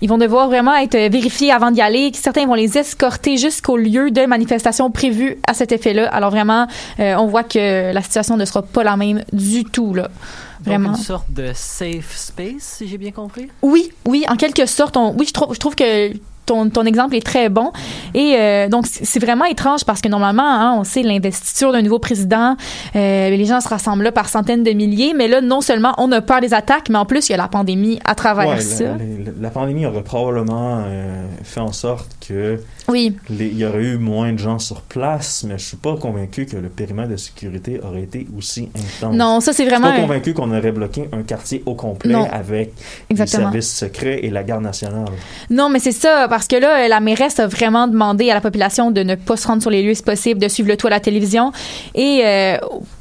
ils 0.00 0.08
vont 0.08 0.18
devoir 0.18 0.48
vraiment 0.48 0.74
être 0.76 0.96
vérifiés 1.10 1.50
avant 1.50 1.70
d'y 1.70 1.80
aller. 1.80 2.10
Certains 2.14 2.46
vont 2.46 2.54
les 2.54 2.76
escorter 2.76 3.38
jusqu'au 3.38 3.76
lieu 3.76 4.10
de 4.10 4.26
manifestation 4.26 4.90
prévu 4.90 5.38
à 5.48 5.54
cet 5.54 5.72
effet-là. 5.72 6.08
Alors 6.08 6.30
vraiment, 6.30 6.66
on 6.98 7.26
voit 7.26 7.44
que 7.44 7.90
la 7.92 8.02
situation 8.02 8.36
ne 8.36 8.44
sera 8.44 8.60
pas 8.60 8.84
la 8.84 8.96
même 8.98 9.22
du 9.32 9.64
tout 9.64 9.94
là. 9.94 10.02
Donc, 10.02 10.66
Vraiment. 10.66 10.90
une 10.90 11.02
sorte 11.02 11.30
de 11.30 11.52
safe 11.54 12.16
space, 12.16 12.62
si 12.78 12.88
j'ai 12.88 12.98
bien 12.98 13.12
compris? 13.12 13.48
Oui, 13.62 13.92
oui, 14.06 14.24
en 14.28 14.36
quelque 14.36 14.66
sorte. 14.66 14.96
On, 14.96 15.14
oui, 15.16 15.26
je 15.26 15.32
trouve, 15.32 15.54
je 15.54 15.58
trouve 15.60 15.74
que 15.74 16.12
ton, 16.46 16.68
ton 16.70 16.84
exemple 16.84 17.14
est 17.16 17.24
très 17.24 17.48
bon. 17.48 17.72
Et 18.14 18.36
euh, 18.38 18.68
donc, 18.68 18.86
c'est 18.86 19.18
vraiment 19.20 19.44
étrange 19.44 19.84
parce 19.84 20.00
que 20.00 20.08
normalement, 20.08 20.42
hein, 20.48 20.76
on 20.78 20.84
sait 20.84 21.02
l'investiture 21.02 21.72
d'un 21.72 21.82
nouveau 21.82 21.98
président, 21.98 22.56
euh, 22.96 23.30
les 23.30 23.44
gens 23.44 23.60
se 23.60 23.68
rassemblent 23.68 24.04
là 24.04 24.12
par 24.12 24.28
centaines 24.28 24.62
de 24.62 24.70
milliers, 24.72 25.14
mais 25.14 25.28
là, 25.28 25.40
non 25.40 25.60
seulement 25.60 25.94
on 25.98 26.10
a 26.12 26.20
peur 26.20 26.40
des 26.40 26.54
attaques, 26.54 26.88
mais 26.90 26.98
en 26.98 27.04
plus, 27.06 27.28
il 27.28 27.32
y 27.32 27.34
a 27.34 27.38
la 27.38 27.48
pandémie 27.48 27.98
à 28.04 28.14
travers 28.14 28.48
Ouais, 28.48 28.60
ça. 28.60 28.84
la, 28.84 28.90
la- 28.90 28.98
la 29.40 29.50
pandémie 29.50 29.86
aurait 29.86 30.02
probablement 30.02 30.82
euh, 30.86 31.26
fait 31.42 31.60
en 31.60 31.72
sorte 31.72 32.23
que 32.26 32.60
Oui, 32.88 33.16
les- 33.30 33.46
il 33.46 33.58
y 33.58 33.64
aurait 33.64 33.82
eu 33.82 33.96
moins 33.98 34.32
de 34.32 34.38
gens 34.38 34.58
sur 34.58 34.80
place, 34.82 35.44
mais 35.48 35.58
je 35.58 35.64
suis 35.64 35.76
pas 35.76 35.96
convaincu 35.96 36.46
que 36.46 36.56
le 36.56 36.68
périmètre 36.68 37.10
de 37.10 37.16
sécurité 37.16 37.80
aurait 37.82 38.02
été 38.02 38.26
aussi 38.36 38.68
intense. 38.74 39.14
non, 39.16 39.40
ça, 39.40 39.52
c'est 39.52 39.64
Je 39.64 39.68
suis 39.68 39.78
vraiment... 39.78 39.94
pas 39.94 40.00
convaincu 40.00 40.34
qu'on 40.34 40.50
aurait 40.56 40.72
bloqué 40.72 41.08
un 41.12 41.22
quartier 41.22 41.62
au 41.66 41.74
complet 41.74 42.12
Non. 42.12 42.28
avec 42.30 42.72
Exactement. 43.10 43.46
les 43.50 43.60
services 43.62 43.74
secrets 43.76 44.20
et 44.24 44.30
la 44.30 44.42
garde 44.42 44.62
nationale. 44.62 45.06
Non, 45.50 45.68
mais 45.68 45.78
c'est 45.78 45.92
ça, 45.92 46.26
parce 46.28 46.46
que 46.48 46.56
là, 46.56 46.88
la 46.88 47.00
mairesse 47.00 47.38
a 47.40 47.46
vraiment 47.46 47.86
demandé 47.88 48.30
à 48.30 48.34
la 48.34 48.40
population 48.40 48.90
de 48.90 49.02
ne 49.02 49.14
pas 49.14 49.36
se 49.36 49.46
rendre 49.46 49.62
sur 49.62 49.70
les 49.70 49.82
lieux 49.82 49.94
si 49.94 50.02
possible, 50.02 50.40
de 50.40 50.48
suivre 50.48 50.68
le 50.68 50.76
tout 50.76 50.86
à 50.86 50.90
la 50.90 51.00
télévision. 51.00 51.52
Et 51.94 52.22
euh, 52.24 52.56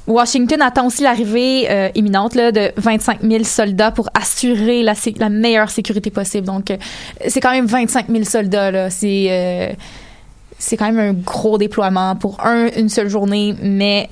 Washington 0.07 0.61
attend 0.61 0.87
aussi 0.87 1.01
l'arrivée 1.03 1.69
euh, 1.69 1.89
imminente 1.95 2.35
là, 2.35 2.51
de 2.51 2.71
25 2.77 3.21
000 3.21 3.43
soldats 3.43 3.91
pour 3.91 4.09
assurer 4.13 4.83
la, 4.83 5.29
meilleure 5.29 5.69
sécurité 5.69 6.09
possible. 6.09 6.45
Donc, 6.45 6.71
euh, 6.71 6.77
c'est 7.27 7.39
quand 7.39 7.51
même 7.51 7.65
25 7.65 8.07
000 8.09 8.23
soldats, 8.23 8.71
là. 8.71 8.89
C'est... 8.89 9.27
euh, 9.29 9.73
c'est 10.59 10.77
quand 10.77 10.91
même 10.91 10.99
un 10.99 11.13
gros 11.13 11.57
déploiement 11.57 12.15
pour 12.15 12.39
un, 12.45 12.67
une 12.77 12.87
seule 12.87 13.09
journée, 13.09 13.53
mais 13.61 14.09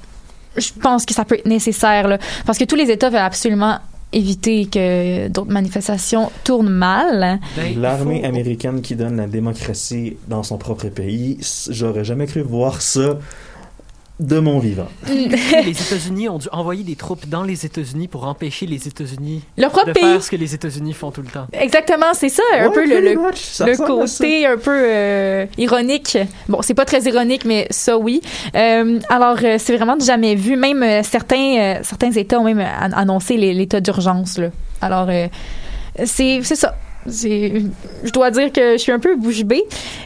je 0.58 0.70
pense 0.82 1.06
que 1.06 1.14
ça 1.14 1.24
peut 1.24 1.36
être 1.36 1.46
nécessaire, 1.46 2.10
là, 2.10 2.18
parce 2.46 2.58
que 2.58 2.66
tous 2.66 2.76
les 2.76 2.92
États 2.92 3.10
veulent 3.10 3.20
absolument 3.20 3.78
éviter 4.12 4.66
que 4.66 5.30
d'autres 5.30 5.52
manifestations 5.52 6.30
tournent 6.44 6.68
mal. 6.70 7.40
Ben, 7.56 7.80
L'armée 7.80 8.20
faut- 8.20 8.28
américaine 8.28 8.82
qui 8.82 8.96
donne 8.96 9.16
la 9.16 9.28
démocratie 9.28 10.18
dans 10.28 10.44
son 10.44 10.58
propre 10.58 10.90
pays, 10.90 11.38
j'aurais 11.70 12.04
jamais 12.04 12.26
cru 12.28 12.42
voir 12.42 12.82
ça 12.82 13.18
de 14.22 14.40
mon 14.40 14.60
vivant. 14.60 14.88
les 15.10 15.26
États-Unis 15.82 16.30
ont 16.30 16.38
dû 16.38 16.48
envoyer 16.52 16.84
des 16.84 16.96
troupes 16.96 17.28
dans 17.28 17.44
les 17.44 17.66
États-Unis 17.66 18.08
pour 18.08 18.26
empêcher 18.28 18.68
les 18.68 18.88
États-Unis 18.88 19.42
Leur 19.58 19.72
propre 19.72 19.88
de 19.88 19.92
pays. 19.94 20.04
faire 20.04 20.24
ce 20.24 20.32
que 20.32 20.36
les 20.38 20.54
États-Unis 20.54 20.94
font 20.94 21.12
tout 21.12 21.22
le 21.22 21.28
temps. 21.28 21.48
Exactement, 21.52 22.14
c'est 22.14 22.30
ça, 22.30 22.44
un 22.58 22.68
Ouais, 22.68 22.74
peu 22.74 22.86
le, 22.88 23.00
le, 23.02 23.78
côté 23.78 24.46
un 24.46 24.58
peu 24.58 24.72
euh, 24.72 25.46
ironique. 25.58 26.18
Bon, 26.48 26.62
c'est 26.62 26.74
pas 26.76 26.86
très 26.86 27.02
ironique, 27.02 27.46
mais 27.46 27.68
ça, 27.72 27.98
oui. 27.98 28.22
Euh, 28.56 29.00
alors, 29.10 29.38
euh, 29.44 29.58
c'est 29.58 29.76
vraiment 29.76 29.98
du 29.98 30.06
jamais 30.06 30.36
vu. 30.36 30.56
Même 30.56 30.84
euh, 30.84 31.02
certains, 31.04 31.58
euh, 31.60 31.80
certains 31.84 32.12
États 32.12 32.40
ont 32.40 32.44
même 32.44 32.60
an- 32.60 32.96
annoncé 32.96 33.38
les- 33.38 33.54
l'état 33.54 33.82
d'urgence. 33.82 34.38
là. 34.38 34.50
Alors, 34.82 35.08
euh, 35.10 35.28
c'est 36.06 36.40
c'est 36.44 36.56
ça. 36.56 36.76
Je 37.08 38.12
dois 38.14 38.30
dire 38.30 38.52
que 38.52 38.74
je 38.74 38.78
suis 38.78 38.92
un 38.92 39.00
peu 39.00 39.16
bouche 39.16 39.44
bée. 39.44 39.64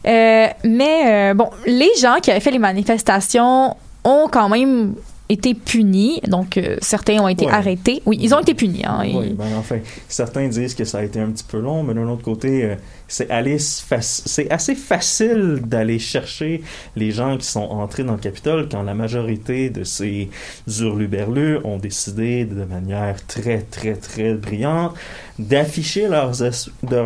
Euh, 0.08 0.48
mais, 0.64 1.32
euh, 1.32 1.34
bon, 1.34 1.50
les 1.66 1.90
gens 2.00 2.16
qui 2.22 2.32
avaient 2.32 2.40
fait 2.40 2.52
les 2.52 2.60
manifestations 2.60 3.76
ont 4.06 4.28
quand 4.32 4.48
même 4.48 4.94
été 5.28 5.56
punis. 5.56 6.22
Donc, 6.28 6.56
euh, 6.56 6.78
certains 6.82 7.20
ont 7.20 7.28
été 7.28 7.48
Ouais. 7.48 7.52
arrêtés. 7.52 8.00
Oui, 8.06 8.20
ils 8.22 8.36
ont 8.36 8.40
été 8.40 8.54
punis. 8.54 8.84
Hein, 8.86 9.00
Oui, 9.12 9.34
ben 9.34 9.46
enfin, 9.58 9.80
certains 10.08 10.48
disent 10.48 10.76
que 10.76 10.86
ça 10.86 11.00
a 11.00 11.04
été 11.04 11.20
un 11.20 11.32
petit 11.32 11.44
peu 11.44 11.58
long, 11.60 11.82
mais 11.82 11.96
d'un 11.96 12.08
autre 12.08 12.22
côté, 12.22 12.64
euh, 12.64 12.76
c'est 13.08 13.32
assez 14.52 14.76
facile 14.76 15.62
d'aller 15.66 15.98
chercher 15.98 16.62
les 16.96 17.10
gens 17.10 17.38
qui 17.38 17.48
sont 17.48 17.62
entrés 17.64 18.04
dans 18.04 18.12
le 18.14 18.20
Capitole 18.20 18.70
quand 18.70 18.84
la 18.84 18.94
majorité 18.94 19.72
de 19.72 19.84
ces 19.84 20.30
hurluberlus 20.80 21.58
ont 21.64 21.78
décidé 21.78 22.46
de 22.46 22.64
manière 22.64 23.16
très, 23.26 23.62
très, 23.62 23.96
très 23.96 24.36
brillante 24.36 24.94
d'afficher 25.40 26.08
leurs, 26.08 26.34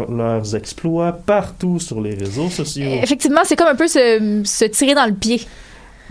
leurs 0.10 0.56
exploits 0.56 1.14
partout 1.14 1.80
sur 1.80 2.02
les 2.02 2.16
réseaux 2.16 2.50
sociaux. 2.50 3.00
Effectivement, 3.02 3.42
c'est 3.46 3.56
comme 3.56 3.68
un 3.68 3.76
peu 3.76 3.88
se, 3.88 4.42
se 4.44 4.66
tirer 4.66 4.94
dans 4.94 5.06
le 5.06 5.14
pied. 5.14 5.42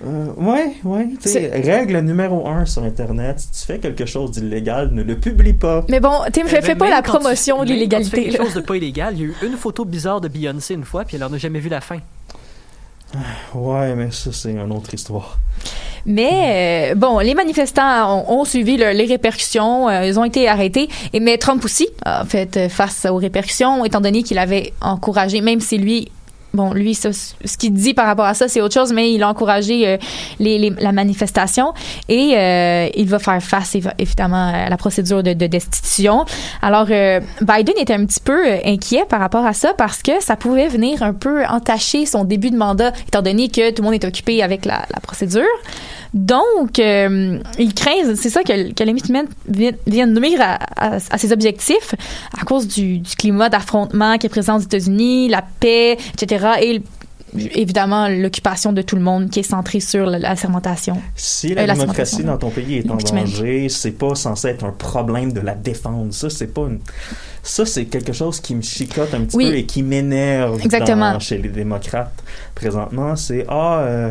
Euh, 0.06 0.26
ouais, 0.36 0.74
ouais. 0.84 1.08
Règle 1.62 1.98
numéro 2.00 2.46
un 2.46 2.64
sur 2.66 2.84
Internet, 2.84 3.40
si 3.40 3.50
tu 3.60 3.66
fais 3.66 3.78
quelque 3.78 4.06
chose 4.06 4.30
d'illégal, 4.30 4.90
ne 4.92 5.02
le 5.02 5.16
publie 5.18 5.54
pas. 5.54 5.84
Mais 5.88 5.98
bon, 6.00 6.12
Tim, 6.32 6.44
fais, 6.44 6.58
Eh 6.58 6.60
ben, 6.60 6.62
fais 6.62 6.74
pas 6.76 6.88
la 6.90 7.02
tu- 7.02 7.10
promotion 7.10 7.58
de 7.58 7.62
tu 7.64 7.68
fais 7.68 7.74
l'illégalité. 7.74 8.22
quelque 8.24 8.38
là. 8.38 8.44
chose 8.44 8.54
de 8.54 8.60
pas 8.60 8.76
illégal. 8.76 9.14
Il 9.16 9.20
y 9.20 9.24
a 9.24 9.26
eu 9.26 9.34
une 9.44 9.56
photo 9.56 9.84
bizarre 9.84 10.20
de 10.20 10.28
Beyoncé 10.28 10.74
une 10.74 10.84
fois, 10.84 11.04
puis 11.04 11.16
elle 11.16 11.24
en 11.24 11.32
a 11.32 11.38
jamais 11.38 11.58
vu 11.60 11.68
la 11.68 11.80
fin. 11.80 11.98
Ouais, 13.54 13.94
mais 13.94 14.10
ça, 14.10 14.30
c'est 14.32 14.50
une 14.52 14.70
autre 14.70 14.92
histoire. 14.92 15.38
Mais 16.06 16.90
euh, 16.92 16.94
bon, 16.94 17.18
les 17.18 17.34
manifestants 17.34 18.22
ont, 18.28 18.40
ont 18.40 18.44
suivi 18.44 18.76
le- 18.76 18.90
les 18.92 19.06
répercussions, 19.06 19.88
euh, 19.88 20.04
ils 20.06 20.18
ont 20.20 20.24
été 20.24 20.46
arrêtés. 20.48 20.88
Et 21.12 21.20
mais 21.20 21.38
Trump 21.38 21.64
aussi 21.64 21.88
a 22.04 22.24
fait 22.24 22.56
euh, 22.56 22.68
face 22.68 23.06
aux 23.10 23.16
répercussions, 23.16 23.84
étant 23.84 24.00
donné 24.00 24.22
qu'il 24.22 24.38
avait 24.38 24.72
encouragé, 24.80 25.40
même 25.40 25.60
si 25.60 25.76
lui 25.78 26.10
bon, 26.54 26.72
lui, 26.72 26.94
ça, 26.94 27.10
ce 27.12 27.56
qu'il 27.58 27.72
dit 27.72 27.94
par 27.94 28.06
rapport 28.06 28.24
à 28.24 28.34
ça, 28.34 28.48
c'est 28.48 28.60
autre 28.60 28.74
chose, 28.74 28.92
mais 28.92 29.12
il 29.12 29.22
a 29.22 29.28
encouragé 29.28 29.86
euh, 29.86 29.96
les, 30.40 30.58
les- 30.58 30.70
la 30.70 30.92
manifestation 30.92 31.72
et 32.08 32.34
euh, 32.36 32.88
il 32.96 33.06
va 33.08 33.18
faire 33.18 33.42
face 33.42 33.74
évi- 33.74 33.92
évidemment 33.98 34.52
à 34.54 34.68
la 34.68 34.76
procédure 34.76 35.22
de, 35.22 35.32
de 35.32 35.46
destitution. 35.46 36.24
Alors, 36.62 36.86
euh, 36.90 37.20
Biden 37.40 37.74
était 37.78 37.94
un 37.94 38.04
petit 38.06 38.20
peu 38.20 38.46
euh, 38.48 38.58
inquiet 38.64 39.04
par 39.08 39.20
rapport 39.20 39.44
à 39.46 39.52
ça 39.52 39.74
parce 39.74 40.02
que 40.02 40.20
ça 40.20 40.36
pouvait 40.36 40.68
venir 40.68 41.02
un 41.02 41.12
peu 41.14 41.44
entacher 41.46 42.06
son 42.06 42.24
début 42.24 42.50
de 42.50 42.56
mandat, 42.56 42.92
étant 43.06 43.22
donné 43.22 43.48
que 43.48 43.70
tout 43.70 43.82
le 43.82 43.86
monde 43.90 43.94
est 43.94 44.04
occupé 44.06 44.42
avec 44.42 44.64
la, 44.64 44.84
la 44.94 45.00
procédure. 45.00 45.42
Donc, 46.14 46.78
euh, 46.78 47.38
il 47.58 47.74
craint, 47.74 48.14
c'est 48.16 48.30
ça 48.30 48.42
que, 48.42 48.72
que 48.72 48.84
l'impeachment 48.84 49.24
vient, 49.48 49.72
vient 49.86 50.06
de 50.06 50.18
nuire 50.18 50.40
à, 50.40 50.54
à- 50.76 50.98
à 51.10 51.18
ses 51.18 51.32
objectifs 51.32 51.94
à 52.40 52.44
cause 52.44 52.66
du, 52.66 52.98
du 52.98 53.14
climat 53.16 53.48
d'affrontement 53.48 54.16
qui 54.18 54.26
est 54.26 54.30
présent 54.30 54.56
aux 54.56 54.60
États-Unis, 54.62 55.28
la 55.28 55.42
paix, 55.60 55.98
etc. 56.14 56.46
Et 56.62 56.82
évidemment 57.54 58.08
l'occupation 58.08 58.72
de 58.72 58.80
tout 58.80 58.96
le 58.96 59.02
monde 59.02 59.28
qui 59.28 59.40
est 59.40 59.42
centrée 59.42 59.80
sur 59.80 60.06
la, 60.06 60.18
la 60.18 60.34
sermentation. 60.34 60.96
Si 61.14 61.52
la 61.54 61.62
Euh, 61.62 61.66
la 61.66 61.74
démocratie 61.74 62.16
sémentation, 62.16 62.26
dans 62.32 62.38
ton 62.38 62.50
pays 62.50 62.76
est 62.78 62.90
en 62.90 62.96
danger, 62.96 63.68
c'est 63.68 63.90
pas 63.92 64.14
censé 64.14 64.48
être 64.48 64.64
un 64.64 64.72
problème 64.72 65.34
de 65.34 65.40
la 65.40 65.54
défendre. 65.54 66.12
Ça, 66.14 66.30
c'est 66.30 66.46
pas 66.54 66.62
une... 66.62 66.78
Ça, 67.42 67.66
c'est 67.66 67.84
quelque 67.84 68.14
chose 68.14 68.40
qui 68.40 68.54
me 68.54 68.62
chicote 68.62 69.12
un 69.12 69.20
petit 69.24 69.36
Oui. 69.36 69.50
peu 69.50 69.56
et 69.56 69.64
qui 69.66 69.82
m'énerve 69.82 70.58
chez 71.20 71.36
les 71.38 71.48
démocrates 71.50 72.14
présentement. 72.54 73.14
C'est 73.16 73.44
ah. 73.48 73.80
euh, 73.80 74.08
euh, 74.08 74.10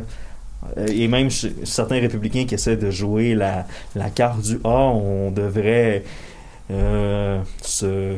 euh, 0.77 0.87
et 0.87 1.07
même 1.07 1.29
certains 1.29 1.99
républicains 1.99 2.45
qui 2.45 2.55
essaient 2.55 2.77
de 2.77 2.91
jouer 2.91 3.35
la, 3.35 3.65
carte 4.13 4.41
du 4.41 4.59
A, 4.63 4.69
on 4.69 5.31
devrait 5.31 6.03
euh, 6.71 7.41
se 7.61 8.15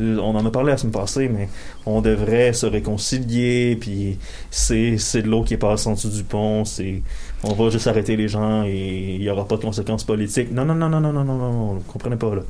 on 0.00 0.34
en 0.34 0.44
a 0.44 0.50
parlé 0.50 0.72
la 0.72 0.76
semaine 0.76 0.92
passée, 0.92 1.28
mais 1.28 1.48
on 1.86 2.00
devrait 2.00 2.52
se 2.52 2.66
réconcilier, 2.66 3.76
puis 3.80 4.18
c'est, 4.50 4.96
de 4.96 5.28
l'eau 5.28 5.44
qui 5.44 5.56
passe 5.56 5.86
en 5.86 5.92
dessous 5.92 6.08
du 6.08 6.24
pont, 6.24 6.64
c'est, 6.64 7.02
on 7.44 7.52
va 7.52 7.70
juste 7.70 7.86
arrêter 7.86 8.16
les 8.16 8.28
gens 8.28 8.64
et 8.64 9.14
il 9.14 9.20
n'y 9.20 9.30
aura 9.30 9.46
pas 9.46 9.56
de 9.56 9.62
conséquences 9.62 10.04
politiques. 10.04 10.50
Non, 10.50 10.64
non, 10.64 10.74
non, 10.74 10.88
non, 10.88 11.00
non, 11.00 11.12
non, 11.12 11.24
non, 11.24 11.38
non, 11.38 11.74
vous 11.74 11.92
comprenez 11.92 12.16
pas, 12.16 12.34
là. 12.34 12.42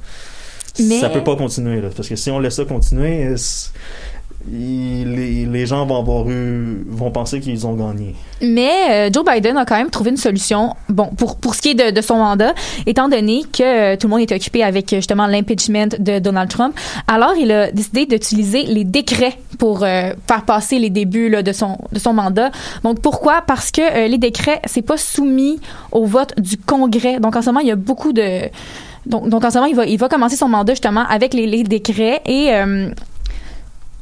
Mais... 0.79 0.99
Ça 0.99 1.09
peut 1.09 1.23
pas 1.23 1.37
continuer, 1.37 1.81
parce 1.95 2.09
que 2.09 2.17
si 2.17 2.31
on 2.31 2.41
laisse 2.41 2.57
ça 2.57 2.65
continuer, 2.65 3.35
les, 4.51 5.67
gens 5.67 5.87
vont 5.87 5.99
avoir 5.99 6.29
eu, 6.29 6.85
vont 6.89 7.11
penser 7.11 7.41
qu'ils 7.41 7.67
ont 7.67 7.75
gagné. 7.75 8.15
Mais 8.43 8.71
euh, 8.91 9.11
Joe 9.13 9.25
Biden 9.25 9.57
a 9.57 9.65
quand 9.65 9.77
même 9.77 9.91
trouvé 9.91 10.11
une 10.11 10.17
solution, 10.17 10.75
bon, 10.89 11.07
pour, 11.17 11.37
pour 11.37 11.55
ce 11.55 11.63
qui 11.63 11.71
est 11.71 11.93
de, 11.93 12.01
son 12.01 12.17
mandat, 12.17 12.55
étant 12.87 13.09
donné 13.09 13.43
que 13.51 13.63
euh, 13.63 13.97
tout 13.97 14.07
le 14.07 14.11
monde 14.11 14.21
était 14.21 14.35
occupé 14.35 14.63
avec 14.63 14.93
euh, 14.93 14.97
justement 14.97 15.27
l'impeachment 15.27 15.97
de 15.99 16.19
Donald 16.19 16.51
Trump. 16.51 16.77
Alors, 17.09 17.35
il 17.39 17.51
a 17.53 17.71
décidé 17.71 18.07
d'utiliser 18.07 18.65
les 18.65 18.85
décrets 18.85 19.39
pour 19.59 19.81
faire 19.81 20.45
passer 20.47 20.79
les 20.79 20.91
débuts 20.91 21.31
de, 21.31 21.53
son, 21.53 21.79
de 21.93 21.99
son 21.99 22.13
mandat. 22.13 22.51
Donc, 22.83 23.01
pourquoi? 23.01 23.43
Parce 23.47 23.71
que 23.71 24.09
les 24.09 24.19
décrets, 24.19 24.61
c'est 24.67 24.83
pas 24.83 24.97
soumis 24.97 25.61
au 25.93 26.05
vote 26.05 26.35
du 26.39 26.57
Congrès. 26.59 27.21
Donc, 27.21 27.37
en 27.37 27.43
ce 27.43 27.47
moment, 27.47 27.61
il 27.61 27.69
y 27.69 27.73
a 27.73 27.77
beaucoup 27.77 28.13
de... 28.13 28.49
Donc, 29.07 29.29
donc 29.29 29.45
en 29.45 29.51
ce 29.51 29.59
moment, 29.59 29.67
il 29.67 29.77
va, 29.77 29.87
il 29.87 29.99
va 29.99 30.09
commencer 30.09 30.37
son 30.37 30.49
mandat 30.49 30.73
justement 30.73 31.05
avec 31.09 31.35
les, 31.35 31.47
les 31.47 31.63
décrets 31.63 32.21
et... 32.27 32.51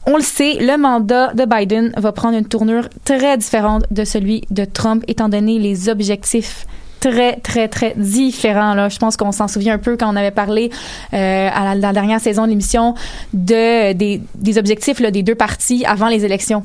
on 0.06 0.16
le 0.16 0.22
sait, 0.22 0.54
le 0.60 0.76
mandat 0.76 1.32
de 1.34 1.44
Biden 1.44 1.92
va 1.96 2.12
prendre 2.12 2.36
une 2.36 2.46
tournure 2.46 2.88
très 3.04 3.36
différente 3.36 3.84
de 3.90 4.04
celui 4.04 4.42
de 4.50 4.64
Trump, 4.64 5.04
étant 5.06 5.28
donné 5.28 5.58
les 5.58 5.88
objectifs 5.88 6.66
très, 7.02 7.36
très, 7.36 7.68
très 7.68 7.94
différents. 7.96 8.74
Là. 8.74 8.88
Je 8.88 8.98
pense 8.98 9.16
qu'on 9.16 9.32
s'en 9.32 9.48
souvient 9.48 9.74
un 9.74 9.78
peu 9.78 9.96
quand 9.96 10.12
on 10.12 10.16
avait 10.16 10.30
parlé 10.30 10.70
euh, 11.12 11.48
à 11.52 11.74
la, 11.74 11.92
dernière 11.92 12.20
saison 12.20 12.44
de 12.44 12.50
l'émission 12.50 12.94
de, 13.32 13.92
des, 13.92 14.58
objectifs 14.58 15.02
des 15.02 15.22
deux 15.22 15.34
partis 15.34 15.84
avant 15.84 16.08
les 16.08 16.24
élections. 16.24 16.62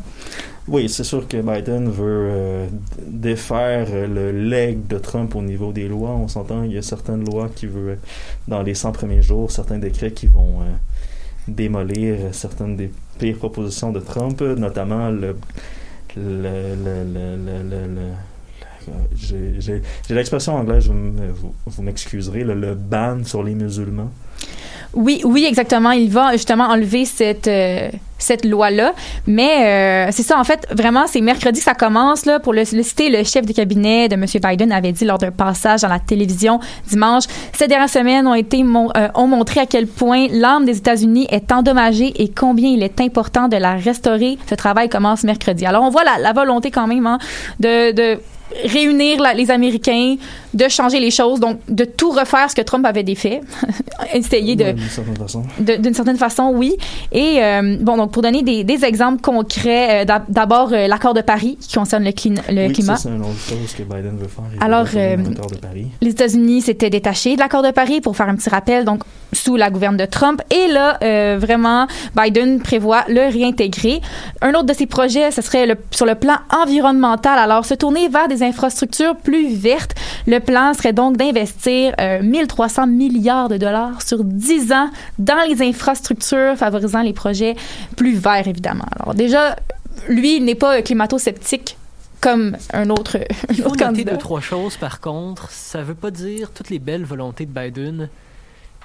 Oui, 0.68 0.90
c'est 0.90 1.06
sûr 1.06 1.28
que 1.28 1.38
Biden 1.38 1.90
veut 1.90 2.28
euh, 2.30 2.68
défaire 3.08 3.88
le 4.08 4.32
leg 4.32 4.86
de 4.88 4.98
Trump 4.98 5.34
au 5.36 5.42
niveau 5.42 5.72
des 5.72 5.88
lois. 5.88 6.12
On 6.12 6.28
s'entend, 6.28 6.64
il 6.64 6.74
y 6.74 6.78
a 6.78 6.82
certaines 6.82 7.24
lois 7.24 7.50
qui 7.56 7.68
veulent, 7.68 8.00
dans 8.48 8.62
les 8.62 8.76
100 8.76 8.92
premiers 8.92 9.22
jours, 9.22 9.50
certains 9.50 9.78
décrets 9.78 10.12
qui 10.12 10.28
vont 10.28 10.60
euh, 10.62 10.66
démolir 11.48 12.18
certaines 12.34 12.76
des 12.76 12.92
pires 13.18 13.38
propositions 13.38 13.92
de 13.92 14.00
Trump, 14.00 14.42
notamment 14.42 15.10
le. 15.10 15.36
le, 16.16 16.76
j'ai- 19.16 19.82
l'expression 20.10 20.56
anglaise, 20.56 20.88
vous, 20.88 21.54
vous 21.66 21.84
m'excuserez, 21.84 22.44
le 22.44 22.74
ban 22.76 23.24
sur 23.24 23.44
les 23.44 23.54
musulmans. 23.56 24.12
Oui, 24.98 25.22
oui, 25.24 25.46
exactement. 25.48 25.92
Il 25.92 26.10
va 26.10 26.32
justement 26.32 26.66
enlever 26.66 27.06
cette 27.06 27.48
euh, 27.48 27.90
cette 28.18 28.46
loi-là. 28.46 28.94
Mais 29.28 30.08
euh, 30.08 30.12
c'est 30.12 30.24
ça, 30.24 30.40
en 30.40 30.44
fait, 30.44 30.68
vraiment, 30.72 31.06
c'est 31.06 31.22
mercredi 31.22 31.60
que 31.60 31.64
ça 31.64 31.76
commence. 31.76 32.26
Là, 32.26 32.40
pour 32.40 32.52
le, 32.52 32.62
le 32.62 32.84
citer, 32.84 33.10
le 33.10 33.24
chef 33.24 33.46
de 33.46 33.54
cabinet 33.54 34.10
de 34.10 34.16
M. 34.16 34.26
Biden 34.44 34.72
avait 34.72 34.92
dit 34.92 35.06
lors 35.06 35.20
d'un 35.20 35.30
passage 35.30 35.82
dans 35.82 35.88
la 35.88 36.00
télévision 36.00 36.60
dimanche, 36.88 37.26
ces 37.54 37.68
dernières 37.68 37.90
semaines 37.90 38.26
ont, 38.26 38.34
été 38.34 38.64
euh, 38.64 39.08
ont 39.14 39.28
montré 39.28 39.60
à 39.60 39.68
quel 39.68 39.86
point 39.86 40.26
l'arme 40.32 40.66
des 40.66 40.78
États-Unis 40.78 41.28
est 41.30 41.52
endommagée 41.52 42.12
et 42.20 42.30
combien 42.30 42.70
il 42.70 42.82
est 42.82 43.00
important 43.00 43.48
de 43.48 43.58
la 43.58 43.76
restaurer. 43.76 44.40
Ce 44.50 44.56
travail 44.56 44.90
commence 44.90 45.24
mercredi. 45.24 45.68
Alors, 45.68 45.84
on 45.84 45.92
voit 45.92 46.04
la, 46.04 46.18
la 46.18 46.34
volonté 46.34 46.72
quand 46.72 46.88
même 46.88 47.06
hein, 47.06 47.20
de... 47.60 47.92
de 47.92 48.20
réunir 48.66 49.22
la- 49.22 49.34
les 49.34 49.52
Américains, 49.52 50.16
de 50.54 50.68
changer 50.70 51.00
les 51.00 51.12
choses, 51.12 51.40
donc 51.40 51.60
de 51.68 51.84
tout 51.84 52.10
refaire 52.12 52.50
ce 52.50 52.56
que 52.56 52.62
Trump 52.62 52.86
avait 52.86 53.04
défait, 53.04 53.42
essayer 54.14 54.56
de, 54.56 54.72
D'une 54.72 54.90
certaine 54.90 55.16
façon. 55.18 55.44
de- 55.60 55.76
d'une 55.76 55.94
certaine 55.94 56.18
façon, 56.18 56.52
oui. 56.56 56.76
Et 57.12 57.44
euh, 57.44 57.78
bon, 57.80 57.98
donc 57.98 58.12
pour 58.12 58.22
donner 58.22 58.42
des, 58.44 58.64
des 58.64 58.84
exemples 58.86 59.22
concrets, 59.22 60.02
euh, 60.02 60.06
d'ab- 60.06 60.26
d'abord 60.30 60.72
euh, 60.74 60.88
l'accord 60.88 61.14
de 61.14 61.22
Paris 61.22 61.58
qui 61.60 61.76
concerne 61.76 62.04
le, 62.04 62.12
clin- 62.12 62.42
le 62.50 62.68
oui, 62.68 62.74
climat. 62.74 62.96
ça, 62.96 63.04
c'est 63.04 63.16
une 63.16 63.22
autre 63.22 63.40
chose 63.48 63.74
que 63.78 63.84
Biden 63.84 64.18
veut 64.18 64.28
faire. 64.28 64.46
Alors, 64.62 64.86
de 64.86 65.58
Paris. 65.58 65.88
Les 66.02 66.12
États-Unis 66.12 66.62
s'étaient 66.62 66.90
détachés 66.90 67.36
de 67.36 67.40
l'accord 67.40 67.64
de 67.64 67.72
Paris 67.72 68.02
pour 68.02 68.16
faire 68.16 68.30
un 68.30 68.36
petit 68.36 68.50
rappel, 68.50 68.86
donc 68.86 69.02
sous 69.34 69.56
la 69.56 69.70
gouverne 69.70 69.98
de 69.98 70.06
Trump. 70.06 70.42
Et 70.52 70.68
là, 70.68 70.98
euh, 71.04 71.38
vraiment, 71.40 71.88
Biden 72.16 72.62
prévoit 72.62 73.04
le 73.08 73.32
réintégrer. 73.32 74.02
Un 74.42 74.52
autre 74.54 74.66
de 74.66 74.74
ses 74.74 74.86
projets, 74.86 75.32
ce 75.32 75.42
serait 75.42 75.66
le, 75.66 75.76
sur 75.92 76.06
le 76.06 76.16
plan 76.16 76.38
environnemental. 76.56 77.38
Alors, 77.38 77.66
se 77.66 77.74
tourner 77.74 78.10
vers 78.10 78.28
des 78.28 78.44
infrastructures 78.44 79.16
plus 79.16 79.54
vertes. 79.54 79.96
Le 80.26 80.40
plan 80.40 80.74
serait 80.74 80.94
donc 80.94 81.18
d'investir 81.18 81.94
euh, 82.00 82.22
1300 82.22 82.88
milliards 82.88 83.50
de 83.50 83.58
dollars 83.58 84.02
sur 84.02 84.24
10 84.24 84.72
ans 84.72 84.90
dans 85.20 85.48
les 85.48 85.62
infrastructures 85.62 86.56
favorisant 86.56 87.02
les 87.02 87.14
projets 87.14 87.56
plus 87.96 88.16
verts, 88.16 88.48
évidemment. 88.48 88.86
Alors, 89.00 89.14
déjà, 89.14 89.56
lui, 90.08 90.38
il 90.38 90.46
n'est 90.46 90.56
pas 90.56 90.82
climato-sceptique 90.82 91.78
comme 92.22 92.58
un 92.74 92.90
autre, 92.90 93.18
un 93.50 93.54
Il 93.54 93.58
faut 93.58 93.62
autre 93.64 93.72
noter 93.72 93.84
candidat. 93.86 94.12
deux, 94.14 94.18
trois 94.18 94.42
choses, 94.42 94.78
par 94.78 95.00
contre. 95.00 95.50
Ça 95.52 95.82
veut 95.82 95.96
pas 95.96 96.12
dire 96.12 96.52
toutes 96.52 96.70
les 96.70 96.80
belles 96.80 97.06
volontés 97.06 97.46
de 97.46 97.52
Biden 97.52 98.10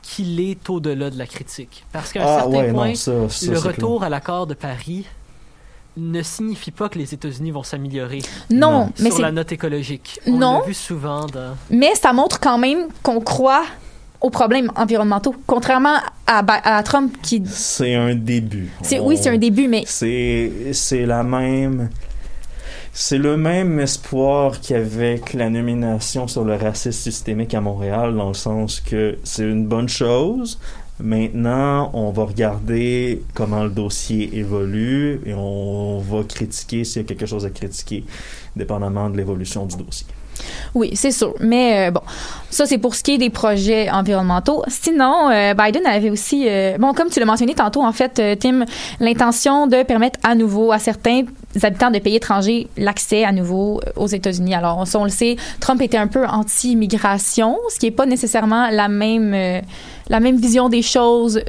qu'il 0.02 0.40
est 0.40 0.68
au-delà 0.68 1.10
de 1.10 1.18
la 1.18 1.26
critique. 1.26 1.84
Parce 1.92 2.12
qu'à 2.12 2.22
un 2.22 2.26
Ah 2.26 2.40
certain 2.42 2.50
ouais, 2.58 2.72
point, 2.72 2.88
non, 2.88 2.94
ça, 2.94 3.12
ça, 3.28 3.50
le 3.52 3.58
retour 3.58 4.02
à 4.02 4.08
l'accord 4.08 4.46
de 4.46 4.54
Paris 4.54 5.06
ne 5.96 6.22
signifie 6.22 6.70
pas 6.70 6.88
que 6.88 6.98
les 6.98 7.12
États-Unis 7.14 7.50
vont 7.50 7.62
s'améliorer 7.62 8.20
Non, 8.50 8.70
Non. 8.86 8.92
mais 9.00 9.10
sur 9.10 9.20
la 9.22 9.30
note 9.32 9.52
écologique. 9.52 10.18
On 10.26 10.38
Non. 10.38 10.58
l'a 10.60 10.64
vu 10.66 10.74
souvent 10.74 11.26
dans... 11.26 11.54
Mais 11.70 11.94
ça 11.94 12.12
montre 12.12 12.40
quand 12.40 12.56
même 12.58 12.86
qu'on 13.02 13.20
croit 13.20 13.64
aux 14.20 14.30
problèmes 14.30 14.70
environnementaux. 14.76 15.34
Contrairement 15.46 15.96
à, 16.26 16.42
Ba- 16.42 16.60
à 16.64 16.82
Trump 16.82 17.14
qui... 17.22 17.42
C'est 17.46 17.94
un 17.94 18.14
début. 18.14 18.70
c'est 18.82 18.98
Oui, 19.00 19.18
c'est 19.20 19.28
un 19.30 19.36
début, 19.36 19.68
mais 19.68 19.82
C'est 19.86 20.72
c'est 20.72 21.04
la 21.06 21.22
même. 21.22 21.90
C'est 22.94 23.16
le 23.16 23.38
même 23.38 23.80
espoir 23.80 24.60
qu'avec 24.60 25.32
la 25.32 25.48
nomination 25.48 26.28
sur 26.28 26.44
le 26.44 26.56
racisme 26.56 26.92
systémique 26.92 27.54
à 27.54 27.62
Montréal, 27.62 28.14
dans 28.14 28.28
le 28.28 28.34
sens 28.34 28.80
que 28.80 29.16
c'est 29.24 29.48
une 29.48 29.66
bonne 29.66 29.88
chose. 29.88 30.60
Maintenant, 31.00 31.90
on 31.94 32.10
va 32.10 32.24
regarder 32.24 33.22
comment 33.32 33.64
le 33.64 33.70
dossier 33.70 34.36
évolue 34.36 35.22
et 35.24 35.32
on 35.32 36.00
va 36.00 36.22
critiquer 36.24 36.84
s'il 36.84 37.00
y 37.00 37.04
a 37.06 37.08
quelque 37.08 37.24
chose 37.24 37.46
à 37.46 37.50
critiquer, 37.50 38.04
dépendamment 38.56 39.08
de 39.08 39.16
l'évolution 39.16 39.64
du 39.64 39.76
dossier. 39.76 40.06
Oui, 40.74 40.90
c'est 40.94 41.10
sûr. 41.10 41.34
Mais 41.40 41.88
euh, 41.88 41.90
bon, 41.90 42.00
ça, 42.50 42.66
c'est 42.66 42.78
pour 42.78 42.94
ce 42.94 43.02
qui 43.02 43.12
est 43.12 43.18
des 43.18 43.30
projets 43.30 43.90
environnementaux. 43.90 44.62
Sinon, 44.68 45.30
euh, 45.30 45.54
Biden 45.54 45.86
avait 45.86 46.10
aussi... 46.10 46.46
euh, 46.48 46.76
bon, 46.78 46.92
comme 46.92 47.08
tu 47.08 47.20
l'as 47.20 47.26
mentionné 47.26 47.54
tantôt, 47.54 47.82
en 47.82 47.92
fait, 47.92 48.38
Tim, 48.38 48.64
l'intention 49.00 49.66
de 49.66 49.82
permettre 49.82 50.18
à 50.22 50.34
nouveau 50.34 50.72
à 50.72 50.78
certains 50.78 51.22
habitants 51.62 51.90
de 51.90 51.98
pays 51.98 52.16
étrangers 52.16 52.68
l'accès 52.76 53.24
à 53.24 53.32
nouveau 53.32 53.80
aux 53.96 54.06
États-Unis. 54.06 54.54
Alors, 54.54 54.86
ça, 54.86 54.98
on 54.98 55.04
le 55.04 55.10
sait, 55.10 55.36
Trump 55.60 55.80
était 55.82 55.98
un 55.98 56.06
peu 56.06 56.26
anti-immigration, 56.26 57.58
ce 57.72 57.78
qui 57.78 57.86
n'est 57.86 57.92
pas 57.92 58.06
nécessairement 58.06 58.68
la 58.70 58.88
même... 58.88 59.62
la 60.08 60.20
même 60.20 60.36
vision 60.36 60.68
des 60.68 60.82
choses 60.82 61.42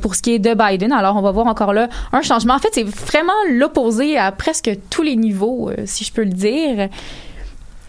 pour 0.00 0.14
ce 0.14 0.22
qui 0.22 0.34
est 0.34 0.38
de 0.38 0.54
Biden. 0.54 0.92
Alors, 0.92 1.16
on 1.16 1.22
va 1.22 1.30
voir 1.30 1.46
encore 1.46 1.72
là 1.72 1.88
un 2.12 2.22
changement. 2.22 2.54
En 2.54 2.58
fait, 2.58 2.68
c'est 2.72 2.86
vraiment 2.86 3.32
l'opposé 3.50 4.18
à 4.18 4.32
presque 4.32 4.70
tous 4.90 5.02
les 5.02 5.16
niveaux, 5.16 5.70
si 5.86 6.04
je 6.04 6.12
peux 6.12 6.24
le 6.24 6.30
dire. 6.30 6.88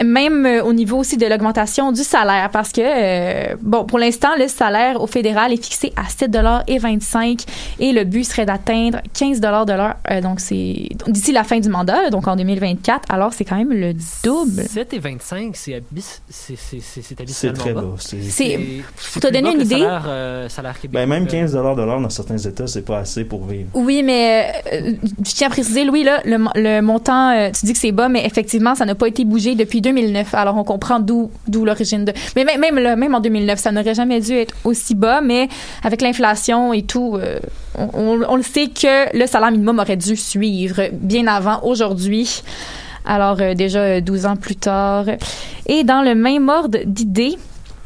Même 0.03 0.45
euh, 0.45 0.63
au 0.63 0.73
niveau 0.73 0.97
aussi 0.97 1.17
de 1.17 1.25
l'augmentation 1.25 1.91
du 1.91 2.03
salaire, 2.03 2.49
parce 2.51 2.71
que, 2.71 2.81
euh, 2.83 3.55
bon, 3.61 3.85
pour 3.85 3.99
l'instant, 3.99 4.29
le 4.37 4.47
salaire 4.47 5.01
au 5.01 5.07
fédéral 5.07 5.51
est 5.53 5.63
fixé 5.63 5.93
à 5.95 6.03
7,25 6.09 7.45
et 7.79 7.91
le 7.91 8.03
but 8.03 8.23
serait 8.23 8.45
d'atteindre 8.45 8.99
15 9.13 9.39
de 9.39 9.47
l'heure. 9.47 9.95
Euh, 10.09 10.21
donc, 10.21 10.39
c'est 10.39 10.89
d'ici 11.07 11.31
la 11.31 11.43
fin 11.43 11.59
du 11.59 11.69
mandat, 11.69 12.09
donc 12.09 12.27
en 12.27 12.35
2024. 12.35 13.11
Alors, 13.11 13.33
c'est 13.33 13.45
quand 13.45 13.55
même 13.57 13.71
le 13.71 13.93
double. 14.23 14.63
7 14.67 14.93
et 14.93 14.99
25, 14.99 15.55
c'est 15.55 15.73
abyss- 15.73 16.21
c'est- 16.29 16.55
c'est- 16.57 16.79
c'est- 16.81 17.01
c'est 17.01 17.01
C'est 17.15 17.21
abyssinalement 17.21 17.59
très 17.63 17.73
bas. 17.73 17.81
bas. 17.81 17.95
C'est- 17.97 18.59
pour 19.13 19.21
te 19.21 19.27
donner 19.27 19.51
une 19.53 19.61
idée- 19.61 19.71
Salaire, 19.79 20.05
euh, 20.07 20.49
salaire 20.49 20.79
québécois. 20.79 21.01
Ben, 21.01 21.09
même 21.09 21.23
Euh, 21.23 21.27
15 21.27 21.53
de 21.53 21.59
l'heure 21.59 21.75
dans 21.75 22.09
certains 22.09 22.37
États, 22.37 22.67
c'est 22.67 22.85
pas 22.85 22.99
assez 22.99 23.23
pour 23.25 23.45
vivre. 23.45 23.69
Oui, 23.73 24.03
mais 24.03 24.51
euh, 24.73 24.93
je 25.25 25.31
tiens 25.33 25.47
à 25.47 25.49
préciser, 25.49 25.83
Louis, 25.83 26.03
là, 26.03 26.21
le, 26.25 26.37
le 26.55 26.81
montant, 26.81 27.31
euh, 27.31 27.49
tu 27.57 27.65
dis 27.65 27.73
que 27.73 27.79
c'est 27.79 27.91
bas, 27.91 28.09
mais 28.09 28.25
effectivement, 28.25 28.75
ça 28.75 28.85
n'a 28.85 28.95
pas 28.95 29.07
été 29.07 29.25
bougé 29.25 29.55
depuis 29.55 29.81
2009. 29.91 30.33
Alors, 30.33 30.57
on 30.57 30.63
comprend 30.63 30.99
d'où 30.99 31.29
l'origine 31.53 32.05
de... 32.05 32.13
Mais 32.35 32.45
même, 32.45 32.79
même, 32.97 33.15
en 33.15 33.19
2009, 33.19 33.59
ça 33.59 33.71
n'aurait 33.71 33.93
jamais 33.93 34.19
dû 34.19 34.33
être 34.33 34.55
aussi 34.63 34.95
bas, 34.95 35.21
mais 35.21 35.49
avec 35.83 36.01
l'inflation 36.01 36.73
et 36.73 36.83
tout, 36.83 37.17
euh, 37.17 37.39
on, 37.77 38.35
le 38.35 38.43
sait 38.43 38.67
que 38.67 39.17
le 39.17 39.27
salaire 39.27 39.51
minimum 39.51 39.79
aurait 39.79 39.97
dû 39.97 40.15
suivre 40.15 40.89
bien 40.93 41.27
avant 41.27 41.61
aujourd'hui. 41.63 42.41
Alors, 43.05 43.37
euh, 43.41 43.53
déjà 43.53 43.79
euh, 43.79 44.01
12 44.01 44.25
ans 44.25 44.35
plus 44.35 44.55
tard. 44.55 45.05
Et 45.67 45.83
dans 45.83 46.01
le 46.01 46.15
même 46.15 46.49
ordre 46.49 46.79
d'idées, 46.85 47.37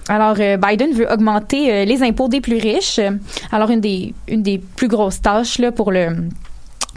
alors, 0.08 0.36
euh, 0.40 0.58
Biden 0.58 0.94
veut 0.94 1.12
augmenter 1.12 1.72
euh, 1.72 1.86
les 1.86 2.04
impôts 2.04 2.28
des 2.28 2.40
plus 2.42 2.58
riches. 2.58 3.00
Alors, 3.52 3.72
une 3.72 3.82
des, 3.82 4.14
une 4.28 4.44
des 4.44 4.60
plus 4.60 4.88
grosses 4.88 5.22
tâches 5.22 5.58
là, 5.58 5.72
pour 5.72 5.92
le 5.92 6.10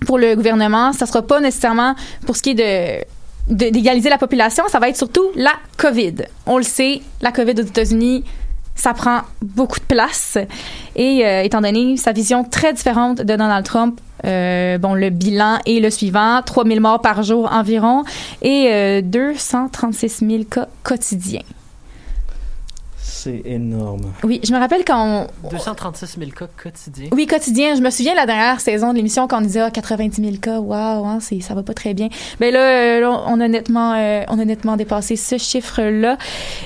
pour 0.06 0.16
le 0.16 0.36
gouvernement, 0.36 0.92
ça 0.92 1.06
sera 1.06 1.22
pas 1.22 1.40
nécessairement 1.40 1.96
pour 2.24 2.36
ce 2.36 2.42
qui 2.42 2.50
est 2.50 2.54
de- 2.54 3.04
d'égaliser 3.48 4.10
la 4.10 4.18
population, 4.18 4.64
ça 4.68 4.78
va 4.78 4.88
être 4.88 4.96
surtout 4.96 5.24
la 5.34 5.52
COVID. 5.76 6.14
On 6.46 6.58
le 6.58 6.62
sait, 6.62 7.00
la 7.20 7.32
COVID 7.32 7.52
aux 7.52 7.66
États-Unis, 7.66 8.24
ça 8.74 8.94
prend 8.94 9.22
beaucoup 9.42 9.80
de 9.80 9.84
place. 9.84 10.38
Et 10.96 11.26
euh, 11.26 11.42
étant 11.42 11.60
donné 11.60 11.96
sa 11.96 12.12
vision 12.12 12.44
très 12.44 12.72
différente 12.72 13.18
de 13.18 13.36
Donald 13.36 13.64
Trump, 13.64 14.00
euh, 14.24 14.78
bon, 14.78 14.94
le 14.94 15.10
bilan 15.10 15.58
est 15.66 15.80
le 15.80 15.90
suivant 15.90 16.40
3000 16.44 16.80
morts 16.80 17.00
par 17.00 17.22
jour 17.22 17.48
environ 17.52 18.04
et 18.42 18.68
euh, 18.70 19.00
236 19.02 20.24
000 20.26 20.44
cas 20.44 20.68
quotidiens. 20.82 21.42
C'est 23.18 23.42
énorme. 23.46 24.12
Oui, 24.22 24.40
je 24.44 24.52
me 24.52 24.60
rappelle 24.60 24.84
quand 24.84 25.26
on, 25.42 25.48
236 25.50 26.18
000 26.20 26.30
cas 26.30 26.46
quotidiens. 26.56 27.08
Oui, 27.10 27.26
quotidien. 27.26 27.74
Je 27.74 27.80
me 27.80 27.90
souviens 27.90 28.12
de 28.12 28.16
la 28.16 28.26
dernière 28.26 28.60
saison 28.60 28.92
de 28.92 28.96
l'émission 28.96 29.26
quand 29.26 29.38
on 29.38 29.40
disait 29.40 29.60
ah, 29.60 29.72
90 29.72 30.22
000 30.22 30.36
cas. 30.36 30.60
Waouh, 30.60 31.04
hein, 31.04 31.18
c'est 31.20 31.40
ça 31.40 31.54
va 31.54 31.64
pas 31.64 31.74
très 31.74 31.94
bien. 31.94 32.10
Mais 32.38 32.52
là, 32.52 32.60
euh, 32.60 33.00
là, 33.00 33.22
on 33.26 33.40
a 33.40 33.48
nettement, 33.48 33.94
euh, 33.94 34.22
on 34.28 34.38
a 34.38 34.44
nettement 34.44 34.76
dépassé 34.76 35.16
ce 35.16 35.36
chiffre-là. 35.36 36.16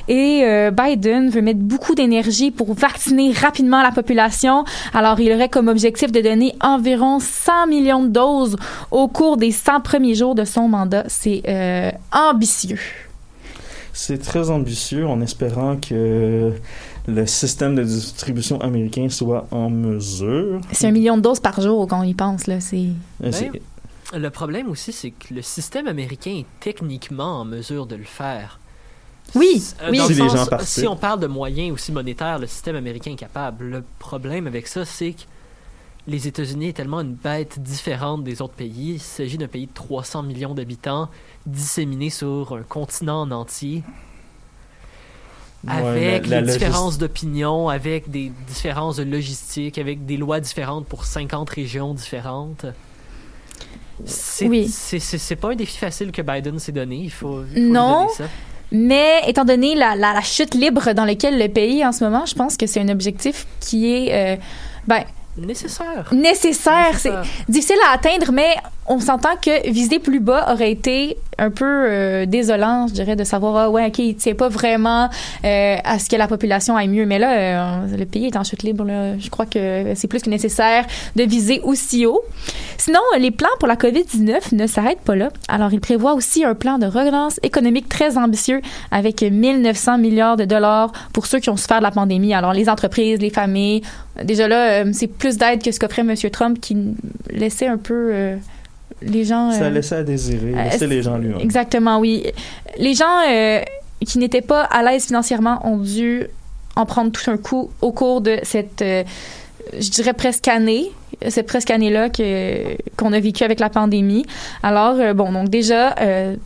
Et 0.09 0.43
euh, 0.45 0.71
Biden 0.71 1.31
veut 1.31 1.41
mettre 1.41 1.61
beaucoup 1.61 1.95
d'énergie 1.95 2.51
pour 2.51 2.75
vacciner 2.75 3.33
rapidement 3.33 3.83
la 3.83 3.91
population. 3.91 4.67
Alors, 4.93 5.21
il 5.21 5.33
aurait 5.33 5.49
comme 5.49 5.69
objectif 5.69 6.13
de 6.13 6.21
donner 6.21 6.55
environ 6.61 7.19
100 7.19 7.67
millions 7.69 8.03
de 8.03 8.09
doses 8.09 8.57
au 8.91 9.09
cours 9.09 9.39
des 9.39 9.53
100 9.53 9.81
premiers 9.81 10.15
jours 10.15 10.35
de 10.35 10.45
son 10.45 10.69
mandat. 10.69 11.05
C'est 11.09 11.41
euh, 11.49 11.91
ambitieux. 12.13 12.79
C'est 14.05 14.19
très 14.19 14.51
ambitieux 14.51 15.07
en 15.07 15.21
espérant 15.21 15.77
que 15.77 16.53
le 17.07 17.27
système 17.27 17.77
de 17.77 17.85
distribution 17.85 18.61
américain 18.61 19.09
soit 19.09 19.47
en 19.53 19.71
mesure. 19.71 20.61
C'est 20.73 20.89
un 20.89 20.91
million 20.91 21.17
de 21.17 21.23
doses 21.23 21.39
par 21.39 21.61
jour 21.61 21.87
quand 21.87 22.01
on 22.01 22.03
y 22.03 22.13
pense. 22.15 22.49
Là, 22.49 22.61
c'est 22.61 22.89
Euh, 23.23 23.31
c'est- 23.31 23.51
Le 24.19 24.29
problème 24.31 24.69
aussi, 24.69 24.93
c'est 24.93 25.13
que 25.13 25.33
le 25.33 25.41
système 25.41 25.87
américain 25.87 26.33
est 26.41 26.47
techniquement 26.59 27.43
en 27.43 27.45
mesure 27.45 27.87
de 27.87 27.95
le 27.95 28.03
faire. 28.05 28.59
Oui, 29.37 29.63
Euh, 29.83 29.89
oui. 29.93 29.99
dans 29.99 30.07
Si 30.09 30.15
le 30.15 30.23
les 30.25 30.29
sens, 30.31 30.39
gens 30.41 30.47
participent. 30.47 30.81
si 30.83 30.89
on 30.89 30.97
parle 30.97 31.21
de 31.21 31.29
moyens 31.29 31.73
aussi 31.73 31.93
monétaires, 31.93 32.41
le 32.41 32.49
système 32.49 32.75
américain 32.75 33.13
est 33.13 33.17
capable. 33.17 33.65
Le 33.67 33.85
problème 34.01 34.49
avec 34.49 34.67
ça, 34.67 34.85
c'est 34.85 35.13
que 35.13 35.23
les 36.07 36.27
États-Unis 36.27 36.69
est 36.69 36.73
tellement 36.73 37.01
une 37.01 37.15
bête 37.15 37.61
différente 37.63 38.25
des 38.25 38.43
autres 38.43 38.55
pays. 38.55 38.95
Il 38.95 39.01
s'agit 39.01 39.39
d'un 39.39 39.47
pays 39.49 39.67
de 39.67 39.73
300 39.73 40.23
millions 40.25 40.55
d'habitants 40.55 41.09
disséminés 41.47 42.11
sur 42.11 42.57
un 42.57 42.63
continent 42.63 43.23
en 43.23 43.31
entier. 43.31 43.83
Ouais, 45.65 45.73
avec 45.75 46.27
la- 46.27 46.41
la 46.41 46.47
les 46.47 46.53
différences 46.53 46.99
d'opinion, 46.99 47.69
avec 47.69 48.11
des 48.11 48.33
différences 48.49 48.97
de 48.97 49.05
logistique, 49.05 49.79
avec 49.79 50.05
des 50.05 50.17
lois 50.17 50.41
différentes 50.41 50.87
pour 50.87 51.05
50 51.05 51.49
régions 51.51 51.95
différentes. 51.95 52.67
C'est 54.05 54.49
Oui. 54.49 54.67
c'est- 54.69 55.37
pas 55.37 55.53
un 55.53 55.55
défi 55.55 55.77
facile 55.79 56.11
que 56.11 56.21
Biden 56.23 56.59
s'est 56.59 56.73
donné. 56.73 56.97
Il 56.97 57.11
faut, 57.13 57.43
il 57.45 57.49
faut 57.49 57.55
lui 57.55 57.71
Non. 57.71 58.01
donner 58.07 58.15
ça. 58.17 58.25
Mais 58.73 59.21
étant 59.29 59.45
donné 59.45 59.77
la, 59.77 59.95
la, 59.95 60.15
la 60.15 60.21
chute 60.23 60.55
libre 60.55 60.93
dans 60.95 61.05
laquelle 61.05 61.39
le 61.39 61.47
pays 61.49 61.81
est 61.81 61.87
en 61.87 61.93
ce 61.93 62.03
moment, 62.03 62.27
je 62.27 62.35
pense 62.35 62.57
que 62.57 62.67
c'est 62.67 62.81
un 62.81 62.89
objectif 62.89 63.47
qui 63.61 63.87
est 63.93 64.35
euh, 64.35 64.37
ben, 64.89 65.05
Nécessaire. 65.37 66.13
nécessaire. 66.13 66.93
Nécessaire. 66.93 66.99
C'est 66.99 67.51
difficile 67.53 67.79
à 67.89 67.93
atteindre, 67.95 68.33
mais 68.33 68.55
on 68.87 68.99
s'entend 68.99 69.37
que 69.41 69.71
viser 69.71 69.99
plus 69.99 70.21
bas 70.21 70.53
aurait 70.53 70.73
été 70.73 71.17
un 71.39 71.51
peu 71.51 71.65
euh, 71.65 72.27
désolant, 72.27 72.87
je 72.89 72.95
dirais, 72.95 73.17
de 73.17 73.25
savoir, 73.25 73.57
ah 73.57 73.71
ouais, 73.71 73.87
OK, 73.87 73.99
il 73.99 74.17
tient 74.17 74.35
pas 74.35 74.49
vraiment 74.49 75.09
euh, 75.45 75.77
à 75.85 75.99
ce 75.99 76.09
que 76.09 76.17
la 76.17 76.29
population 76.29 76.77
aille 76.77 76.89
mieux. 76.89 77.07
Mais 77.07 77.19
là, 77.19 77.83
euh, 77.85 77.97
le 77.97 78.05
pays 78.05 78.27
est 78.27 78.37
en 78.37 78.45
chute 78.45 78.63
libre. 78.63 78.85
Là. 78.85 79.19
Je 79.19 79.31
crois 79.31 79.47
que 79.47 79.93
c'est 79.95 80.09
plus 80.09 80.23
que 80.23 80.31
nécessaire 80.31 80.87
de 81.17 81.23
viser 81.23 81.61
aussi 81.63 82.07
haut. 82.07 82.23
Sinon, 82.77 83.01
les 83.19 83.31
plans 83.31 83.49
pour 83.59 83.69
la 83.69 83.77
COVID-19 83.77 84.55
ne 84.55 84.67
s'arrêtent 84.67 85.01
pas 85.01 85.17
là. 85.17 85.31
Alors, 85.49 85.73
il 85.73 85.81
prévoit 85.81 86.15
aussi 86.15 86.45
un 86.45 86.55
plan 86.55 86.79
de 86.79 86.87
relance 86.87 87.39
économique 87.43 87.89
très 87.89 88.19
ambitieux 88.19 88.61
avec 88.91 89.23
1900 89.23 89.99
milliards 89.99 90.37
de 90.37 90.45
dollars 90.45 90.93
pour 91.13 91.27
ceux 91.27 91.39
qui 91.39 91.51
ont 91.51 91.57
souffert 91.57 91.79
de 91.79 91.85
la 91.85 91.93
pandémie. 91.93 92.35
Alors, 92.35 92.53
les 92.53 92.69
entreprises, 92.69 93.21
les 93.21 93.31
familles. 93.31 93.83
Déjà 94.23 94.49
là, 94.49 94.85
c'est 94.93 95.07
plus 95.07 95.39
d'aide 95.39 95.63
que 95.63 95.71
ce 95.71 95.79
qu'offrait 95.79 96.03
M. 96.03 96.15
Trump 96.31 96.61
qui 96.61 96.77
laissait 97.31 97.69
un 97.69 97.79
peu 97.79 98.37
les 99.05 99.25
gens... 99.25 99.51
Ça 99.53 99.65
euh, 99.65 99.71
laissait 99.71 99.97
à 99.97 100.03
désirer. 100.03 100.53
euh, 100.57 100.65
Laissait 100.65 100.87
les 100.87 101.03
gens 101.03 101.19
lui. 101.19 101.33
Exactement, 101.41 101.99
oui. 101.99 102.25
Les 102.79 102.95
gens 102.95 103.21
euh, 103.29 103.61
qui 104.07 104.19
n'étaient 104.19 104.41
pas 104.43 104.63
à 104.63 104.83
l'aise 104.83 105.07
financièrement 105.07 105.61
ont 105.67 105.77
dû 105.79 106.27
en 106.77 106.87
prendre 106.87 107.13
tout 107.13 107.31
un 107.31 107.37
coup 107.37 107.71
au 107.81 107.93
cours 107.93 108.21
de 108.21 108.39
cette, 108.43 108.83
euh, 108.83 109.05
je 109.79 109.91
dirais 109.91 110.13
presque 110.15 110.49
année, 110.49 110.91
cette 111.29 111.47
presque 111.47 111.71
année-là 111.71 112.09
que 112.09 112.77
qu'on 112.97 113.13
a 113.13 113.21
vécu 113.21 113.45
avec 113.45 113.61
la 113.61 113.69
pandémie. 113.69 114.25
Alors 114.63 114.97
euh, 114.99 115.13
bon, 115.15 115.31
donc 115.33 115.49
déjà. 115.49 115.95
euh, 116.01 116.37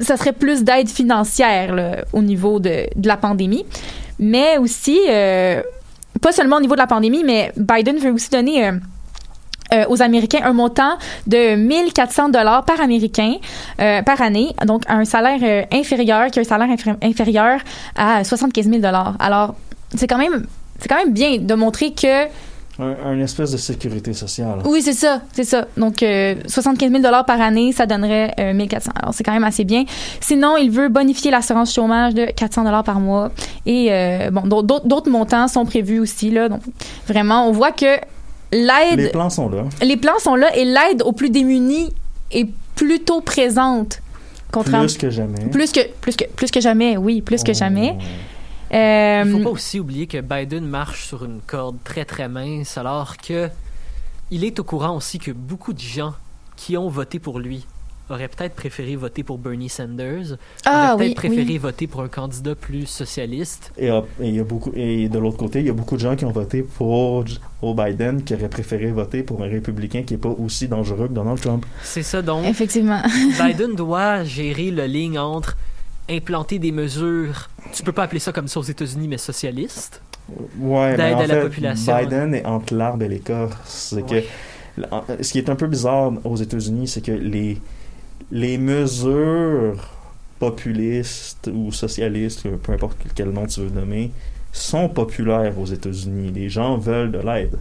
ça 0.00 0.16
serait 0.16 0.32
plus 0.32 0.64
d'aide 0.64 0.88
financière 0.88 1.74
là, 1.74 2.04
au 2.14 2.22
niveau 2.22 2.58
de, 2.58 2.86
de 2.96 3.06
la 3.06 3.18
pandémie, 3.18 3.66
mais 4.18 4.56
aussi 4.56 4.98
pas 6.22 6.32
seulement 6.32 6.56
au 6.56 6.60
niveau 6.62 6.72
de 6.74 6.80
la 6.80 6.86
pandémie, 6.86 7.22
mais 7.22 7.52
Biden 7.54 7.98
veut 7.98 8.10
aussi 8.10 8.30
donner 8.30 8.70
euh, 9.74 9.84
aux 9.88 10.00
Américains 10.02 10.40
un 10.44 10.52
montant 10.52 10.94
de 11.26 11.56
1400 11.56 12.28
dollars 12.30 12.64
par 12.64 12.80
Américain 12.80 13.34
euh, 13.80 14.02
par 14.02 14.20
année, 14.22 14.48
donc 14.66 14.82
un 14.88 15.04
salaire 15.04 15.40
euh, 15.42 15.62
inférieur, 15.72 16.30
qui 16.30 16.38
a 16.38 16.42
un 16.42 16.44
salaire 16.44 16.68
infé- 16.68 16.96
inférieur 17.02 17.58
à 17.96 18.24
75 18.24 18.64
000 18.68 18.78
dollars. 18.80 19.14
Alors, 19.18 19.54
c'est 19.96 20.06
quand 20.06 20.18
même 20.18 20.46
c'est 20.80 20.88
quand 20.88 20.96
même 21.04 21.12
bien 21.12 21.38
de 21.38 21.54
montrer 21.54 21.92
que 21.92 22.24
Un, 22.80 22.96
un 23.06 23.20
espèce 23.20 23.52
de 23.52 23.56
sécurité 23.56 24.12
sociale. 24.12 24.58
oui, 24.64 24.82
c'est 24.82 24.92
ça, 24.92 25.20
c'est 25.32 25.44
ça. 25.44 25.66
Donc, 25.76 26.02
euh, 26.02 26.34
75 26.48 26.90
000 26.90 27.00
dollars 27.02 27.24
par 27.24 27.40
année, 27.40 27.70
ça 27.70 27.86
donnerait 27.86 28.34
euh, 28.40 28.52
1400. 28.52 28.90
Alors, 29.00 29.14
c'est 29.14 29.22
quand 29.22 29.32
même 29.32 29.44
assez 29.44 29.62
bien. 29.64 29.84
Sinon, 30.20 30.56
il 30.56 30.70
veut 30.72 30.88
bonifier 30.88 31.30
l'assurance 31.30 31.72
chômage 31.72 32.14
de 32.14 32.24
400 32.26 32.64
dollars 32.64 32.82
par 32.82 32.98
mois. 32.98 33.30
Et 33.66 33.92
euh, 33.92 34.30
bon, 34.32 34.42
d'autres 34.48 34.86
d'autres 34.88 35.10
montants 35.10 35.46
sont 35.46 35.64
prévus 35.64 36.00
aussi 36.00 36.30
là. 36.30 36.48
Donc, 36.48 36.62
vraiment, 37.06 37.46
on 37.48 37.52
voit 37.52 37.70
que 37.70 37.94
l'aide, 38.54 39.00
Les 39.00 39.08
plans 39.10 39.30
sont 39.30 39.48
là. 39.48 39.64
les 39.82 39.96
plans 39.96 40.18
sont 40.20 40.34
là 40.36 40.54
et 40.56 40.64
l'aide 40.64 41.02
aux 41.04 41.12
plus 41.12 41.30
démunis 41.30 41.92
est 42.30 42.48
plutôt 42.74 43.20
présente. 43.20 44.00
Contrairement- 44.52 44.84
Plus 44.86 44.96
que 44.98 45.10
jamais. 45.10 45.46
plus 45.50 45.72
que 45.72 45.80
plus 46.00 46.14
que 46.16 46.24
plus 46.36 46.50
que 46.50 46.60
jamais, 46.60 46.96
oui, 46.96 47.20
plus 47.22 47.42
que 47.42 47.50
Oh. 47.50 47.54
jamais. 47.54 47.96
Il 48.70 49.30
faut 49.30 49.38
Euh, 49.38 49.42
pas 49.44 49.50
aussi 49.50 49.78
oublier 49.80 50.06
que 50.06 50.20
Biden 50.20 50.64
marche 50.64 51.06
sur 51.06 51.24
une 51.24 51.40
corde 51.46 51.76
très 51.84 52.04
très 52.04 52.28
mince, 52.28 52.76
alors 52.78 53.16
que 53.16 53.48
il 54.30 54.44
est 54.44 54.58
au 54.58 54.64
courant 54.64 54.96
aussi 54.96 55.18
que 55.18 55.30
beaucoup 55.32 55.72
de 55.72 55.80
gens 55.80 56.14
qui 56.56 56.76
ont 56.76 56.88
voté 56.88 57.18
pour 57.18 57.38
lui 57.40 57.66
auraient 58.10 58.28
peut-être 58.28 58.54
préféré 58.54 58.96
voter 58.96 59.22
pour 59.22 59.38
Bernie 59.38 59.68
Sanders, 59.68 60.36
ah 60.66 60.92
auraient 60.94 61.04
oui, 61.04 61.14
peut-être 61.14 61.16
préféré 61.16 61.44
oui. 61.52 61.58
voter 61.58 61.86
pour 61.86 62.02
un 62.02 62.08
candidat 62.08 62.54
plus 62.54 62.86
socialiste. 62.86 63.72
Et, 63.78 63.90
euh, 63.90 64.00
et 64.20 64.28
il 64.28 64.36
y 64.36 64.40
a 64.40 64.44
beaucoup, 64.44 64.70
et 64.74 65.08
de 65.08 65.18
l'autre 65.18 65.36
côté, 65.38 65.60
il 65.60 65.66
y 65.66 65.70
a 65.70 65.72
beaucoup 65.72 65.94
de 65.96 66.00
gens 66.00 66.14
qui 66.16 66.24
ont 66.24 66.30
voté 66.32 66.62
pour 66.62 67.26
Joe 67.26 67.40
Biden 67.74 68.22
qui 68.22 68.34
auraient 68.34 68.48
préféré 68.48 68.90
voter 68.92 69.22
pour 69.22 69.42
un 69.42 69.46
républicain 69.48 70.02
qui 70.02 70.14
est 70.14 70.18
pas 70.18 70.28
aussi 70.28 70.68
dangereux 70.68 71.08
que 71.08 71.14
Donald 71.14 71.40
Trump. 71.40 71.64
C'est 71.82 72.02
ça 72.02 72.20
donc. 72.22 72.44
Effectivement. 72.44 73.02
Biden 73.42 73.74
doit 73.74 74.24
gérer 74.24 74.70
la 74.70 74.86
ligne 74.86 75.18
entre 75.18 75.56
implanter 76.10 76.58
des 76.58 76.72
mesures, 76.72 77.48
tu 77.72 77.82
peux 77.82 77.92
pas 77.92 78.02
appeler 78.02 78.20
ça 78.20 78.30
comme 78.32 78.46
ça 78.48 78.60
aux 78.60 78.64
États-Unis, 78.64 79.08
mais 79.08 79.16
socialistes. 79.16 80.02
Ouais, 80.58 80.90
mais 80.90 80.96
D'aide 80.98 81.14
en 81.14 81.18
à 81.20 81.26
la 81.26 81.34
fait, 81.36 81.40
population. 81.42 81.96
Biden 81.98 82.34
est 82.34 82.44
entre 82.44 82.74
l'arbre 82.74 83.02
et 83.04 83.08
l'écorce. 83.08 83.56
C'est 83.64 84.02
Ouais. 84.12 84.26
que 84.76 84.82
en- 84.90 85.02
ce 85.22 85.32
qui 85.32 85.38
est 85.38 85.48
un 85.48 85.56
peu 85.56 85.66
bizarre 85.66 86.12
aux 86.24 86.36
États-Unis, 86.36 86.88
c'est 86.88 87.00
que 87.00 87.12
les 87.12 87.58
les 88.30 88.58
mesures 88.58 89.88
populistes 90.38 91.50
ou 91.52 91.72
socialistes, 91.72 92.48
peu 92.48 92.72
importe 92.72 92.96
quel 93.14 93.30
nom 93.30 93.46
tu 93.46 93.60
veux 93.60 93.70
nommer, 93.70 94.10
sont 94.52 94.88
populaires 94.88 95.58
aux 95.58 95.66
États-Unis. 95.66 96.32
Les 96.34 96.48
gens 96.48 96.76
veulent 96.76 97.12
de 97.12 97.18
l'aide. 97.18 97.58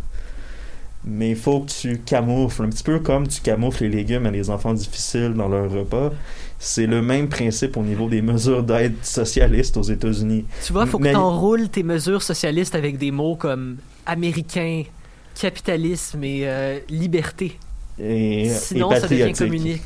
Mais 1.05 1.31
il 1.31 1.35
faut 1.35 1.61
que 1.61 1.71
tu 1.71 1.99
camoufles, 1.99 2.63
un 2.63 2.69
petit 2.69 2.83
peu 2.83 2.99
comme 2.99 3.27
tu 3.27 3.41
camoufles 3.41 3.83
les 3.83 3.89
légumes 3.89 4.25
à 4.25 4.31
les 4.31 4.49
enfants 4.49 4.73
difficiles 4.73 5.33
dans 5.33 5.49
leur 5.49 5.69
repas. 5.69 6.11
C'est 6.59 6.85
le 6.85 7.01
même 7.01 7.27
principe 7.27 7.75
au 7.75 7.83
niveau 7.83 8.07
des 8.07 8.21
mesures 8.21 8.63
d'aide 8.63 8.95
socialistes 9.01 9.75
aux 9.75 9.83
États-Unis. 9.83 10.45
Tu 10.65 10.71
vois, 10.71 10.83
il 10.83 10.89
faut 10.89 10.99
que 10.99 11.09
tu 11.09 11.15
enroules 11.15 11.67
tes 11.67 11.83
mesures 11.83 12.21
socialistes 12.21 12.73
avec 12.73 12.97
des 12.97 13.11
mots 13.11 13.35
comme 13.35 13.77
américain, 14.05 14.83
capitalisme 15.39 16.23
et 16.23 16.43
euh, 16.45 16.79
liberté. 16.89 17.57
Et, 17.99 18.49
Sinon, 18.49 18.91
et 18.91 18.99
ça 18.99 19.07
devient 19.07 19.27
patriotiques. 19.27 19.81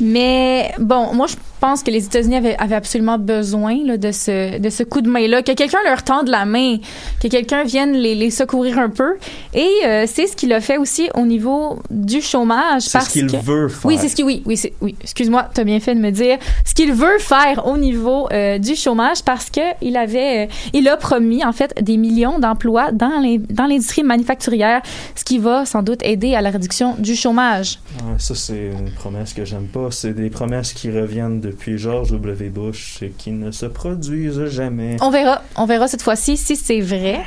Mais 0.00 0.74
bon, 0.78 1.14
moi 1.14 1.26
je 1.26 1.36
pense 1.66 1.82
que 1.82 1.90
les 1.90 2.04
États-Unis 2.04 2.36
avaient, 2.36 2.56
avaient 2.58 2.74
absolument 2.74 3.16
besoin 3.16 3.76
là, 3.86 3.96
de 3.96 4.12
ce 4.12 4.58
de 4.58 4.68
ce 4.68 4.82
coup 4.82 5.00
de 5.00 5.08
main 5.08 5.26
là, 5.28 5.42
que 5.42 5.52
quelqu'un 5.52 5.78
leur 5.86 6.02
tende 6.02 6.28
la 6.28 6.44
main, 6.44 6.76
que 7.22 7.28
quelqu'un 7.28 7.64
vienne 7.64 7.92
les, 7.94 8.14
les 8.14 8.30
secourir 8.30 8.78
un 8.78 8.90
peu. 8.90 9.10
Et 9.54 9.66
euh, 9.86 10.04
c'est 10.06 10.26
ce 10.26 10.36
qu'il 10.36 10.52
a 10.52 10.60
fait 10.60 10.76
aussi 10.76 11.08
au 11.14 11.24
niveau 11.34 11.78
du 11.90 12.20
chômage 12.20 12.82
C'est 12.82 12.92
parce 12.92 13.06
ce 13.08 13.12
qu'il 13.12 13.26
que 13.28 13.38
veut 13.38 13.68
faire. 13.68 13.86
oui, 13.86 13.96
c'est 13.98 14.10
ce 14.10 14.16
qui 14.16 14.22
oui, 14.22 14.42
oui, 14.44 14.60
oui. 14.82 14.94
Excuse-moi, 15.00 15.48
t'as 15.54 15.64
bien 15.64 15.80
fait 15.80 15.94
de 15.94 16.00
me 16.00 16.10
dire 16.10 16.36
ce 16.66 16.74
qu'il 16.74 16.92
veut 16.92 17.18
faire 17.18 17.66
au 17.66 17.78
niveau 17.78 18.28
euh, 18.32 18.58
du 18.58 18.74
chômage 18.76 19.22
parce 19.24 19.48
que 19.48 19.60
il 19.80 19.96
avait, 19.96 20.44
euh, 20.44 20.52
il 20.74 20.86
a 20.88 20.96
promis 20.98 21.42
en 21.46 21.52
fait 21.52 21.72
des 21.80 21.96
millions 21.96 22.38
d'emplois 22.38 22.92
dans 22.92 23.20
les 23.22 23.38
dans 23.38 23.66
l'industrie 23.66 24.02
manufacturière, 24.02 24.82
ce 25.14 25.24
qui 25.24 25.38
va 25.38 25.64
sans 25.64 25.82
doute 25.82 26.00
aider 26.02 26.34
à 26.34 26.42
la 26.42 26.50
réduction 26.50 26.94
du 26.98 27.14
chômage. 27.16 27.78
Ouais, 28.04 28.18
ça, 28.18 28.34
c'est 28.34 28.66
une 28.78 28.90
promesse 28.90 29.32
que 29.32 29.44
j'aime 29.46 29.68
pas. 29.68 29.88
C'est 29.90 30.12
des 30.12 30.28
promesses 30.28 30.72
qui 30.74 30.90
reviennent 30.90 31.40
depuis 31.54 31.78
George 31.78 32.10
W. 32.10 32.48
Bush 32.48 33.04
qui 33.16 33.30
ne 33.30 33.52
se 33.52 33.66
produisent 33.66 34.46
jamais. 34.46 34.96
On 35.00 35.10
verra, 35.10 35.40
on 35.56 35.66
verra 35.66 35.86
cette 35.86 36.02
fois-ci 36.02 36.36
si 36.36 36.56
c'est 36.56 36.80
vrai. 36.80 37.20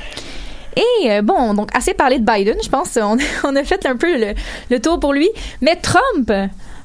Et 0.76 1.12
euh, 1.12 1.22
bon, 1.22 1.54
donc 1.54 1.70
assez 1.74 1.94
parlé 1.94 2.20
de 2.20 2.26
Biden, 2.30 2.58
je 2.62 2.70
pense. 2.70 2.98
On, 3.02 3.18
a 3.56 3.64
fait 3.64 3.86
un 3.86 3.96
peu 3.96 4.34
le, 4.70 4.80
tour 4.80 5.00
pour 5.00 5.14
lui. 5.14 5.30
Mais 5.62 5.78
Trump, 5.78 6.32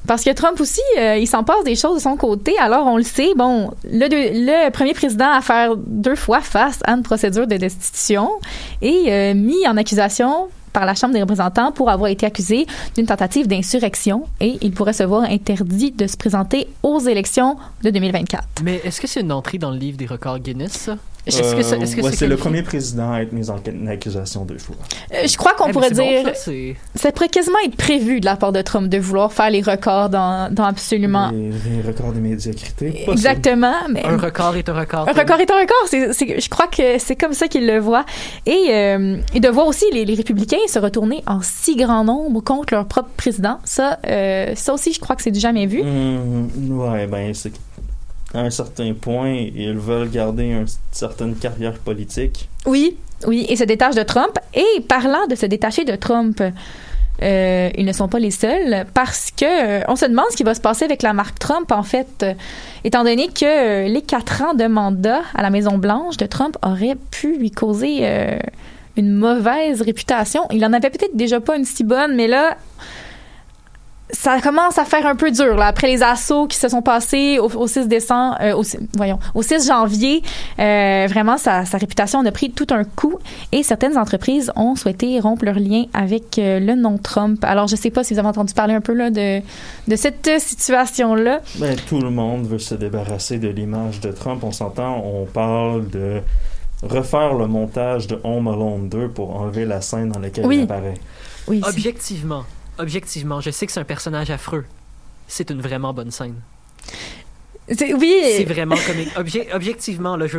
parce 0.07 0.23
que 0.23 0.31
Trump 0.31 0.59
aussi, 0.61 0.81
euh, 0.97 1.17
il 1.17 1.27
s'en 1.27 1.43
passe 1.43 1.65
des 1.65 1.75
choses 1.75 1.97
de 1.97 2.01
son 2.01 2.15
côté. 2.15 2.57
Alors 2.59 2.87
on 2.87 2.95
le 2.95 3.03
sait, 3.03 3.33
bon, 3.35 3.71
le 3.83 4.69
premier 4.69 4.93
président 4.93 5.31
à 5.31 5.41
faire 5.41 5.75
deux 5.75 6.15
fois 6.15 6.39
face 6.39 6.79
à 6.85 6.93
une 6.93 7.03
procédure 7.03 7.45
de 7.45 7.57
destitution 7.57 8.29
et 8.81 9.05
euh, 9.09 9.33
mis 9.33 9.67
en 9.67 9.75
accusation 9.75 10.47
par 10.73 10.85
la 10.85 10.95
Chambre 10.95 11.13
des 11.13 11.21
représentants 11.21 11.71
pour 11.71 11.89
avoir 11.89 12.09
été 12.09 12.25
accusé 12.25 12.65
d'une 12.95 13.05
tentative 13.05 13.47
d'insurrection 13.47 14.25
et 14.39 14.57
il 14.61 14.71
pourrait 14.71 14.93
se 14.93 15.03
voir 15.03 15.23
interdit 15.23 15.91
de 15.91 16.07
se 16.07 16.17
présenter 16.17 16.67
aux 16.81 16.99
élections 16.99 17.57
de 17.83 17.89
2024. 17.91 18.43
Mais 18.63 18.81
est-ce 18.83 18.99
que 18.99 19.07
c'est 19.07 19.21
une 19.21 19.31
entrée 19.31 19.57
dans 19.57 19.71
le 19.71 19.77
livre 19.77 19.97
des 19.97 20.07
records 20.07 20.39
Guinness? 20.39 20.89
Est-ce 21.25 21.41
Euh, 21.41 21.51
que 21.53 22.01
ouais, 22.01 22.11
c'est 22.11 22.27
le 22.27 22.35
premier 22.35 22.63
président 22.63 23.13
à 23.13 23.21
être 23.21 23.31
mis 23.31 23.49
en 23.49 23.55
accusation 23.87 24.43
deux 24.43 24.57
fois. 24.57 24.75
Euh, 25.13 25.25
je 25.25 25.37
crois 25.37 25.53
qu'on 25.53 25.71
pourrait 25.71 25.91
bon, 25.91 26.03
dire... 26.03 26.31
ça, 26.95 27.11
pourrait 27.13 27.29
quasiment 27.29 27.59
être 27.65 27.77
prévu 27.77 28.19
de 28.19 28.25
la 28.25 28.35
part 28.35 28.51
de 28.51 28.61
Trump 28.61 28.89
de 28.89 28.97
vouloir 28.97 29.31
faire 29.31 29.49
les 29.49 29.61
records 29.61 30.09
dans, 30.09 30.53
dans 30.53 30.65
absolument. 30.65 31.29
Les, 31.31 31.49
les 31.49 31.81
records 31.87 32.11
de 32.11 32.19
médiocrité. 32.19 33.05
Exactement. 33.09 33.73
Mais 33.89 34.03
un 34.05 34.17
record 34.17 34.55
est 34.57 34.67
un 34.67 34.73
record. 34.73 35.07
un 35.07 35.13
record 35.13 35.39
est 35.39 35.49
un 35.49 35.59
record. 35.61 35.83
C'est, 35.87 36.11
c'est- 36.13 36.41
je 36.41 36.49
crois 36.49 36.67
que 36.67 36.97
c'est 36.99 37.15
comme 37.15 37.33
ça 37.33 37.47
qu'il 37.47 37.65
le 37.67 37.79
voit. 37.79 38.05
Et, 38.45 38.67
euh, 38.71 39.17
et 39.33 39.39
de 39.39 39.47
voir 39.47 39.67
aussi 39.67 39.85
les, 39.93 40.03
les 40.03 40.15
républicains 40.15 40.57
se 40.67 40.79
retourner 40.79 41.23
en 41.25 41.39
si 41.41 41.77
grand 41.77 42.03
nombre 42.03 42.41
contre 42.41 42.73
leur 42.73 42.85
propre 42.85 43.09
président, 43.15 43.59
ça, 43.63 43.97
ça 44.55 44.73
aussi, 44.73 44.91
je 44.93 44.99
crois 44.99 45.15
que 45.15 45.21
c'est 45.21 45.31
du 45.31 45.39
jamais 45.39 45.67
vu. 45.67 45.81
Hum, 45.81 46.49
ouais, 46.71 47.07
ben, 47.07 47.33
c'est 47.33 47.53
à 48.33 48.39
un 48.39 48.49
certain 48.49 48.93
point, 48.93 49.31
ils 49.33 49.77
veulent 49.77 50.09
garder 50.09 50.45
une 50.45 50.65
certaine 50.91 51.35
carrière 51.35 51.73
politique. 51.73 52.49
Oui, 52.65 52.97
oui, 53.27 53.45
et 53.49 53.55
se 53.55 53.63
détachent 53.63 53.95
de 53.95 54.03
Trump. 54.03 54.37
Et 54.53 54.81
parlant 54.81 55.27
de 55.27 55.35
se 55.35 55.45
détacher 55.45 55.85
de 55.85 55.95
Trump, 55.95 56.41
euh, 57.21 57.69
ils 57.77 57.85
ne 57.85 57.93
sont 57.93 58.07
pas 58.07 58.19
les 58.19 58.31
seuls 58.31 58.85
parce 58.93 59.29
que 59.31 59.45
euh, 59.45 59.83
on 59.87 59.95
se 59.95 60.05
demande 60.05 60.25
ce 60.31 60.35
qui 60.35 60.43
va 60.43 60.55
se 60.55 60.61
passer 60.61 60.83
avec 60.83 61.03
la 61.03 61.13
marque 61.13 61.37
Trump 61.37 61.71
en 61.71 61.83
fait, 61.83 62.07
euh, 62.23 62.33
étant 62.83 63.03
donné 63.03 63.27
que 63.27 63.87
les 63.87 64.01
quatre 64.01 64.41
ans 64.41 64.55
de 64.55 64.65
mandat 64.65 65.21
à 65.35 65.43
la 65.43 65.51
Maison 65.51 65.77
Blanche 65.77 66.17
de 66.17 66.25
Trump 66.25 66.57
auraient 66.63 66.97
pu 67.11 67.37
lui 67.37 67.51
causer 67.51 68.07
une 68.97 69.11
mauvaise 69.11 69.81
réputation. 69.81 70.47
Il 70.51 70.65
en 70.65 70.73
avait 70.73 70.89
peut-être 70.89 71.15
déjà 71.15 71.39
pas 71.39 71.55
une 71.55 71.65
si 71.65 71.83
bonne, 71.83 72.15
mais 72.15 72.27
là. 72.27 72.57
Ça 74.13 74.39
commence 74.41 74.77
à 74.77 74.85
faire 74.85 75.05
un 75.07 75.15
peu 75.15 75.31
dur 75.31 75.55
là 75.55 75.65
après 75.65 75.87
les 75.87 76.01
assauts 76.03 76.45
qui 76.47 76.55
se 76.55 76.69
sont 76.69 76.81
passés 76.83 77.39
au, 77.39 77.49
au 77.49 77.67
6 77.67 77.87
décembre, 77.87 78.37
euh, 78.41 78.53
au, 78.53 78.63
voyons, 78.95 79.19
au 79.33 79.41
6 79.41 79.67
janvier. 79.67 80.21
euh, 80.59 81.07
vraiment, 81.09 81.37
sa, 81.37 81.65
sa 81.65 81.77
réputation 81.77 82.19
en 82.19 82.25
a 82.25 82.31
pris 82.31 82.51
tout 82.51 82.67
un 82.69 82.83
coup 82.83 83.17
et 83.51 83.63
certaines 83.63 83.97
entreprises 83.97 84.51
ont 84.55 84.75
souhaité 84.75 85.19
rompre 85.19 85.43
leur 85.45 85.55
lien 85.59 85.85
avec 85.93 86.37
euh, 86.37 86.59
le 86.59 86.75
nom 86.75 86.97
Trump. 86.99 87.43
Alors, 87.43 87.67
je 87.67 87.75
sais 87.75 87.89
pas 87.89 88.03
si 88.03 88.13
vous 88.13 88.19
avez 88.19 88.29
entendu 88.29 88.53
parler 88.53 88.75
un 88.75 88.81
peu 88.81 88.93
là 88.93 89.09
de, 89.09 89.39
de 89.87 89.95
cette 89.95 90.27
euh, 90.27 90.37
situation-là. 90.39 91.41
Ben, 91.57 91.75
tout 91.87 91.99
le 91.99 92.11
monde 92.11 92.45
veut 92.47 92.59
se 92.59 92.75
débarrasser 92.75 93.39
de 93.39 93.47
l'image 93.49 93.99
de 93.99 94.11
Trump. 94.11 94.43
On 94.43 94.51
s'entend, 94.51 95.03
on 95.05 95.25
parle 95.25 95.89
de 95.89 96.21
refaire 96.83 97.33
le 97.33 97.47
montage 97.47 98.07
de 98.07 98.19
Home 98.23 98.47
Alone 98.47 98.89
2 98.89 99.09
pour 99.09 99.35
enlever 99.39 99.65
la 99.65 99.81
scène 99.81 100.09
dans 100.09 100.19
laquelle 100.19 100.45
Oui. 100.45 100.57
il 100.59 100.63
apparaît. 100.63 100.93
Oui, 101.47 101.61
Objectivement, 101.67 102.43
objectivement, 102.79 103.41
je 103.41 103.49
sais 103.51 103.65
que 103.65 103.71
c'est 103.71 103.79
un 103.79 103.83
personnage 103.85 104.29
affreux. 104.31 104.65
C'est 105.27 105.49
une 105.49 105.61
vraiment 105.61 105.93
bonne 105.93 106.11
scène. 106.11 106.35
c'est- 107.69 107.93
oui. 107.93 108.13
C'est 108.37 108.43
vraiment 108.45 108.75
comique. 108.87 109.09
Obje- 109.15 109.47
objectivement, 109.53 110.17
là, 110.17 110.27
je... 110.27 110.37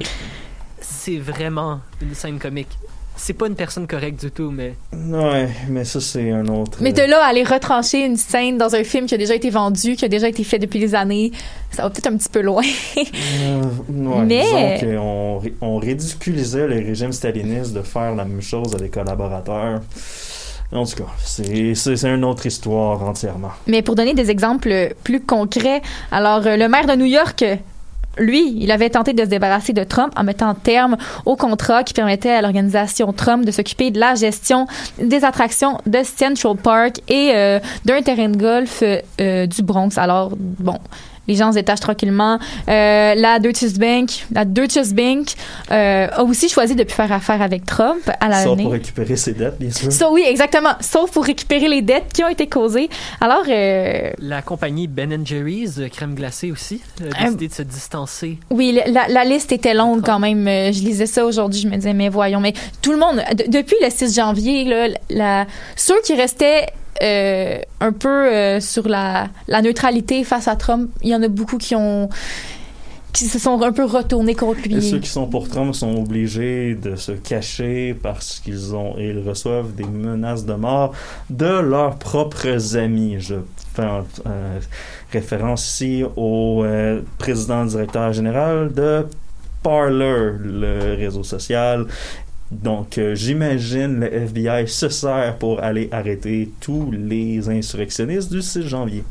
c'est 0.80 1.18
vraiment 1.18 1.80
une 2.02 2.14
scène 2.14 2.38
comique. 2.38 2.68
C'est 3.16 3.32
pas 3.34 3.46
une 3.46 3.54
personne 3.54 3.86
correcte 3.86 4.18
du 4.24 4.30
tout, 4.32 4.50
mais 4.50 4.74
Ouais, 4.92 5.48
mais 5.68 5.84
ça, 5.84 6.00
c'est 6.00 6.32
un 6.32 6.46
autre. 6.48 6.78
Mais 6.80 6.92
de 6.92 7.02
là 7.02 7.24
à 7.24 7.28
aller 7.28 7.44
retrancher 7.44 8.04
une 8.04 8.16
scène 8.16 8.58
dans 8.58 8.74
un 8.74 8.82
film 8.82 9.06
qui 9.06 9.14
a 9.14 9.18
déjà 9.18 9.36
été 9.36 9.50
vendu, 9.50 9.94
qui 9.94 10.04
a 10.04 10.08
déjà 10.08 10.28
été 10.28 10.42
fait 10.42 10.58
depuis 10.58 10.80
des 10.80 10.96
années, 10.96 11.30
ça 11.70 11.84
va 11.84 11.90
peut-être 11.90 12.08
un 12.08 12.16
petit 12.16 12.28
peu 12.28 12.40
loin. 12.40 12.64
Euh, 12.96 13.62
ouais, 13.88 14.24
Mais- 14.24 14.76
ri- 15.38 15.54
on 15.60 15.78
ridiculisait 15.78 16.66
le 16.66 16.74
régime 16.84 17.12
staliniste 17.12 17.72
de 17.72 17.82
faire 17.82 18.16
la 18.16 18.24
même 18.24 18.42
chose 18.42 18.74
à 18.74 18.78
des 18.78 18.88
collaborateurs. 18.88 19.80
En 20.74 20.84
tout 20.84 20.96
cas, 20.96 21.10
c'est 21.18 22.02
une 22.02 22.24
autre 22.24 22.46
histoire 22.46 23.02
entièrement. 23.02 23.52
Mais 23.68 23.82
pour 23.82 23.94
donner 23.94 24.12
des 24.12 24.30
exemples 24.30 24.94
plus 25.04 25.20
concrets, 25.20 25.82
alors 26.10 26.44
euh, 26.46 26.56
le 26.56 26.68
maire 26.68 26.86
de 26.86 26.94
New 26.96 27.04
York, 27.04 27.44
lui, 28.18 28.56
il 28.58 28.70
avait 28.70 28.90
tenté 28.90 29.12
de 29.12 29.22
se 29.22 29.28
débarrasser 29.28 29.72
de 29.72 29.84
Trump 29.84 30.12
en 30.16 30.24
mettant 30.24 30.54
terme 30.54 30.96
au 31.26 31.36
contrat 31.36 31.84
qui 31.84 31.94
permettait 31.94 32.30
à 32.30 32.42
l'organisation 32.42 33.12
Trump 33.12 33.44
de 33.44 33.50
s'occuper 33.50 33.90
de 33.90 34.00
la 34.00 34.14
gestion 34.14 34.66
des 34.98 35.24
attractions 35.24 35.78
de 35.86 36.00
Central 36.02 36.56
Park 36.56 37.00
et 37.08 37.32
euh, 37.34 37.60
d'un 37.84 38.02
terrain 38.02 38.28
de 38.28 38.36
golf 38.36 38.82
euh, 39.20 39.46
du 39.46 39.62
Bronx. 39.62 39.96
Alors, 39.96 40.32
bon. 40.36 40.78
Les 41.28 41.34
gens 41.36 41.50
se 41.50 41.56
détachent 41.56 41.80
tranquillement. 41.80 42.38
Euh, 42.68 43.14
la 43.14 43.38
Deutsche 43.38 43.78
Bank, 43.78 44.26
la 44.32 44.44
Deutsche 44.44 44.92
Bank 44.92 45.28
euh, 45.70 46.06
a 46.12 46.22
aussi 46.22 46.48
choisi 46.48 46.74
de 46.74 46.84
plus 46.84 46.94
faire 46.94 47.10
affaire 47.12 47.40
avec 47.42 47.64
Trump 47.64 48.10
à 48.20 48.42
Sauf 48.42 48.60
pour 48.60 48.72
récupérer 48.72 49.16
ses 49.16 49.32
dettes, 49.32 49.58
bien 49.58 49.70
sûr. 49.70 49.90
Ça, 49.92 50.10
oui, 50.10 50.22
exactement. 50.26 50.72
Sauf 50.80 51.10
pour 51.12 51.24
récupérer 51.24 51.68
les 51.68 51.82
dettes 51.82 52.12
qui 52.12 52.22
ont 52.24 52.28
été 52.28 52.46
causées. 52.46 52.88
Alors, 53.20 53.44
euh, 53.48 54.10
la 54.18 54.42
compagnie 54.42 54.86
Ben 54.86 55.24
Jerry's, 55.24 55.80
crème 55.92 56.14
glacée 56.14 56.50
aussi, 56.50 56.80
a 57.18 57.24
décidé 57.24 57.48
de 57.48 57.52
se 57.54 57.62
distancer. 57.62 58.38
Oui, 58.50 58.78
la, 58.86 59.08
la 59.08 59.24
liste 59.24 59.52
était 59.52 59.74
longue 59.74 60.02
quand 60.04 60.18
même. 60.18 60.46
Je 60.46 60.80
lisais 60.84 61.06
ça 61.06 61.24
aujourd'hui, 61.24 61.60
je 61.60 61.68
me 61.68 61.76
disais, 61.76 61.94
mais 61.94 62.08
voyons, 62.08 62.40
mais 62.40 62.52
tout 62.82 62.92
le 62.92 62.98
monde, 62.98 63.22
de- 63.36 63.50
depuis 63.50 63.76
le 63.82 63.88
6 63.90 64.14
janvier, 64.14 64.64
là, 64.64 64.88
la, 65.10 65.46
ceux 65.76 66.00
qui 66.04 66.14
restaient 66.14 66.66
euh, 67.02 67.58
un 67.80 67.92
peu 67.92 68.32
euh, 68.32 68.60
sur 68.60 68.88
la, 68.88 69.28
neutralité 69.48 70.24
face 70.24 70.48
à 70.48 70.56
Trump, 70.56 70.90
il 71.02 71.08
y 71.08 71.14
en 71.14 71.22
a 71.22 71.28
beaucoup 71.28 71.58
qui 71.58 71.74
ont 71.74 72.08
qui 73.12 73.26
se 73.26 73.38
sont 73.38 73.62
un 73.62 73.70
peu 73.70 73.84
retournés 73.84 74.34
contre 74.34 74.58
Et 74.68 74.80
ceux 74.80 74.96
lui. 74.96 75.00
qui 75.02 75.08
sont 75.08 75.28
pour 75.28 75.48
Trump 75.48 75.72
sont 75.72 75.94
obligés 75.94 76.74
de 76.74 76.96
se 76.96 77.12
cacher 77.12 77.94
parce 77.94 78.40
qu'ils 78.40 78.74
ont 78.74 78.96
ils 78.98 79.20
reçoivent 79.20 79.72
des 79.72 79.84
menaces 79.84 80.44
de 80.44 80.54
mort 80.54 80.92
de 81.30 81.60
leurs 81.60 81.96
propres 81.96 82.76
amis. 82.76 83.16
Je 83.20 83.36
fais 83.74 83.82
euh, 84.26 84.58
référence 85.12 85.64
ici 85.64 86.02
au 86.16 86.64
président 87.18 87.64
directeur 87.64 88.12
général 88.12 88.72
de 88.72 89.06
Parler, 89.64 90.32
le 90.40 90.94
réseau 90.98 91.22
social. 91.22 91.86
Donc, 92.50 92.98
euh, 92.98 93.14
j'imagine 93.14 94.00
le 94.00 94.14
FBI 94.14 94.68
se 94.68 94.88
sert 94.88 95.36
pour 95.38 95.60
aller 95.62 95.88
arrêter 95.90 96.50
tous 96.60 96.92
les 96.92 97.48
insurrectionnistes 97.48 98.30
du 98.32 98.42
6 98.42 98.62
janvier. 98.68 99.02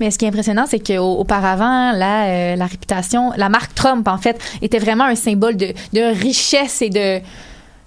Mais 0.00 0.10
ce 0.10 0.18
qui 0.18 0.24
est 0.24 0.28
impressionnant, 0.28 0.64
c'est 0.66 0.78
qu'auparavant, 0.78 1.92
la, 1.92 2.26
euh, 2.28 2.56
la 2.56 2.66
réputation, 2.66 3.32
la 3.36 3.48
marque 3.48 3.74
Trump, 3.74 4.06
en 4.08 4.16
fait, 4.16 4.38
était 4.62 4.78
vraiment 4.78 5.04
un 5.04 5.16
symbole 5.16 5.56
de, 5.56 5.72
de 5.92 6.14
richesse 6.20 6.80
et 6.82 6.90
de 6.90 7.20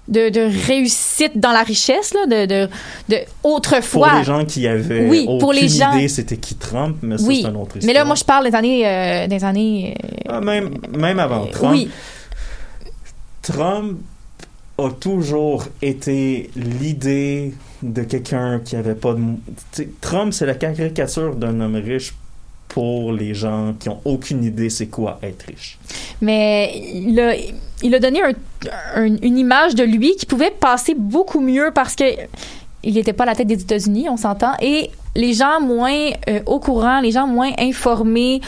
de, 0.07 0.29
de 0.29 0.41
réussite 0.67 1.39
dans 1.39 1.51
la 1.51 1.61
richesse, 1.63 2.13
là, 2.13 2.25
de, 2.25 2.45
de, 2.45 2.69
de 3.07 3.17
Pour 3.41 3.53
autrefois. 3.53 4.17
les 4.17 4.23
gens 4.25 4.43
qui 4.43 4.67
avaient 4.67 5.07
Oui, 5.07 5.23
aucune 5.25 5.37
pour 5.39 5.53
les 5.53 5.69
gens- 5.69 5.93
idée 5.93 6.07
c'était 6.09 6.35
qui 6.37 6.55
Trump, 6.55 6.97
mais 7.01 7.17
ça, 7.17 7.23
oui, 7.27 7.39
c'est 7.43 7.47
un 7.47 7.55
autre 7.55 7.77
histoire. 7.77 7.85
mais 7.85 7.93
là, 7.93 8.03
moi, 8.03 8.15
je 8.15 8.23
parle 8.25 8.49
des 8.49 8.55
années, 8.55 8.85
euh, 8.85 9.27
des 9.27 9.43
années. 9.45 9.95
Ah, 10.27 10.41
même, 10.41 10.71
même 10.97 11.19
avant 11.19 11.45
Trump, 11.45 11.71
oui, 11.75 11.89
Trump 13.41 13.99
a 14.87 14.91
toujours 14.91 15.65
été 15.81 16.49
l'idée 16.55 17.53
de 17.81 18.03
quelqu'un 18.03 18.59
qui 18.63 18.75
avait 18.75 18.95
pas 18.95 19.13
de... 19.13 19.21
Trump, 20.01 20.33
c'est 20.33 20.45
la 20.45 20.55
caricature 20.55 21.35
d'un 21.35 21.59
homme 21.61 21.75
riche 21.75 22.13
pour 22.67 23.11
les 23.11 23.33
gens 23.33 23.73
qui 23.79 23.89
ont 23.89 23.99
aucune 24.05 24.43
idée 24.45 24.69
c'est 24.69 24.87
quoi 24.87 25.19
être 25.23 25.43
riche. 25.47 25.77
mais 26.21 26.71
il 26.93 27.19
a, 27.19 27.33
il 27.83 27.93
a 27.95 27.99
donné 27.99 28.21
un- 28.21 28.33
un- 28.95 29.17
une 29.21 29.37
image 29.37 29.75
de 29.75 29.83
lui 29.83 30.15
qui 30.15 30.25
pouvait 30.25 30.51
passer 30.51 30.93
beaucoup 30.97 31.41
mieux 31.41 31.71
parce 31.75 31.95
que 31.95 32.05
il 32.83 32.93
n'était 32.95 33.13
pas 33.13 33.23
à 33.23 33.27
la 33.27 33.35
tête 33.35 33.47
des 33.47 33.61
États-Unis, 33.61 34.07
on 34.09 34.17
s'entend, 34.17 34.53
et 34.61 34.89
les 35.15 35.33
gens 35.33 35.59
moins 35.61 36.09
euh, 36.29 36.39
au 36.47 36.59
courant, 36.59 36.99
les 37.01 37.11
gens 37.11 37.27
moins 37.27 37.51
informés, 37.59 38.41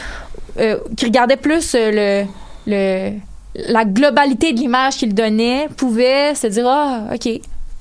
euh, 0.58 0.78
qui 0.96 1.04
regardaient 1.04 1.36
plus 1.36 1.74
euh, 1.76 2.24
le, 2.66 3.12
la 3.54 3.84
globalité 3.84 4.52
de 4.52 4.58
l'image 4.58 4.96
qu'il 4.96 5.14
donnait, 5.14 5.68
pouvaient 5.76 6.34
se 6.34 6.46
dire 6.46 6.66
ah 6.68 7.02
ok. 7.14 7.40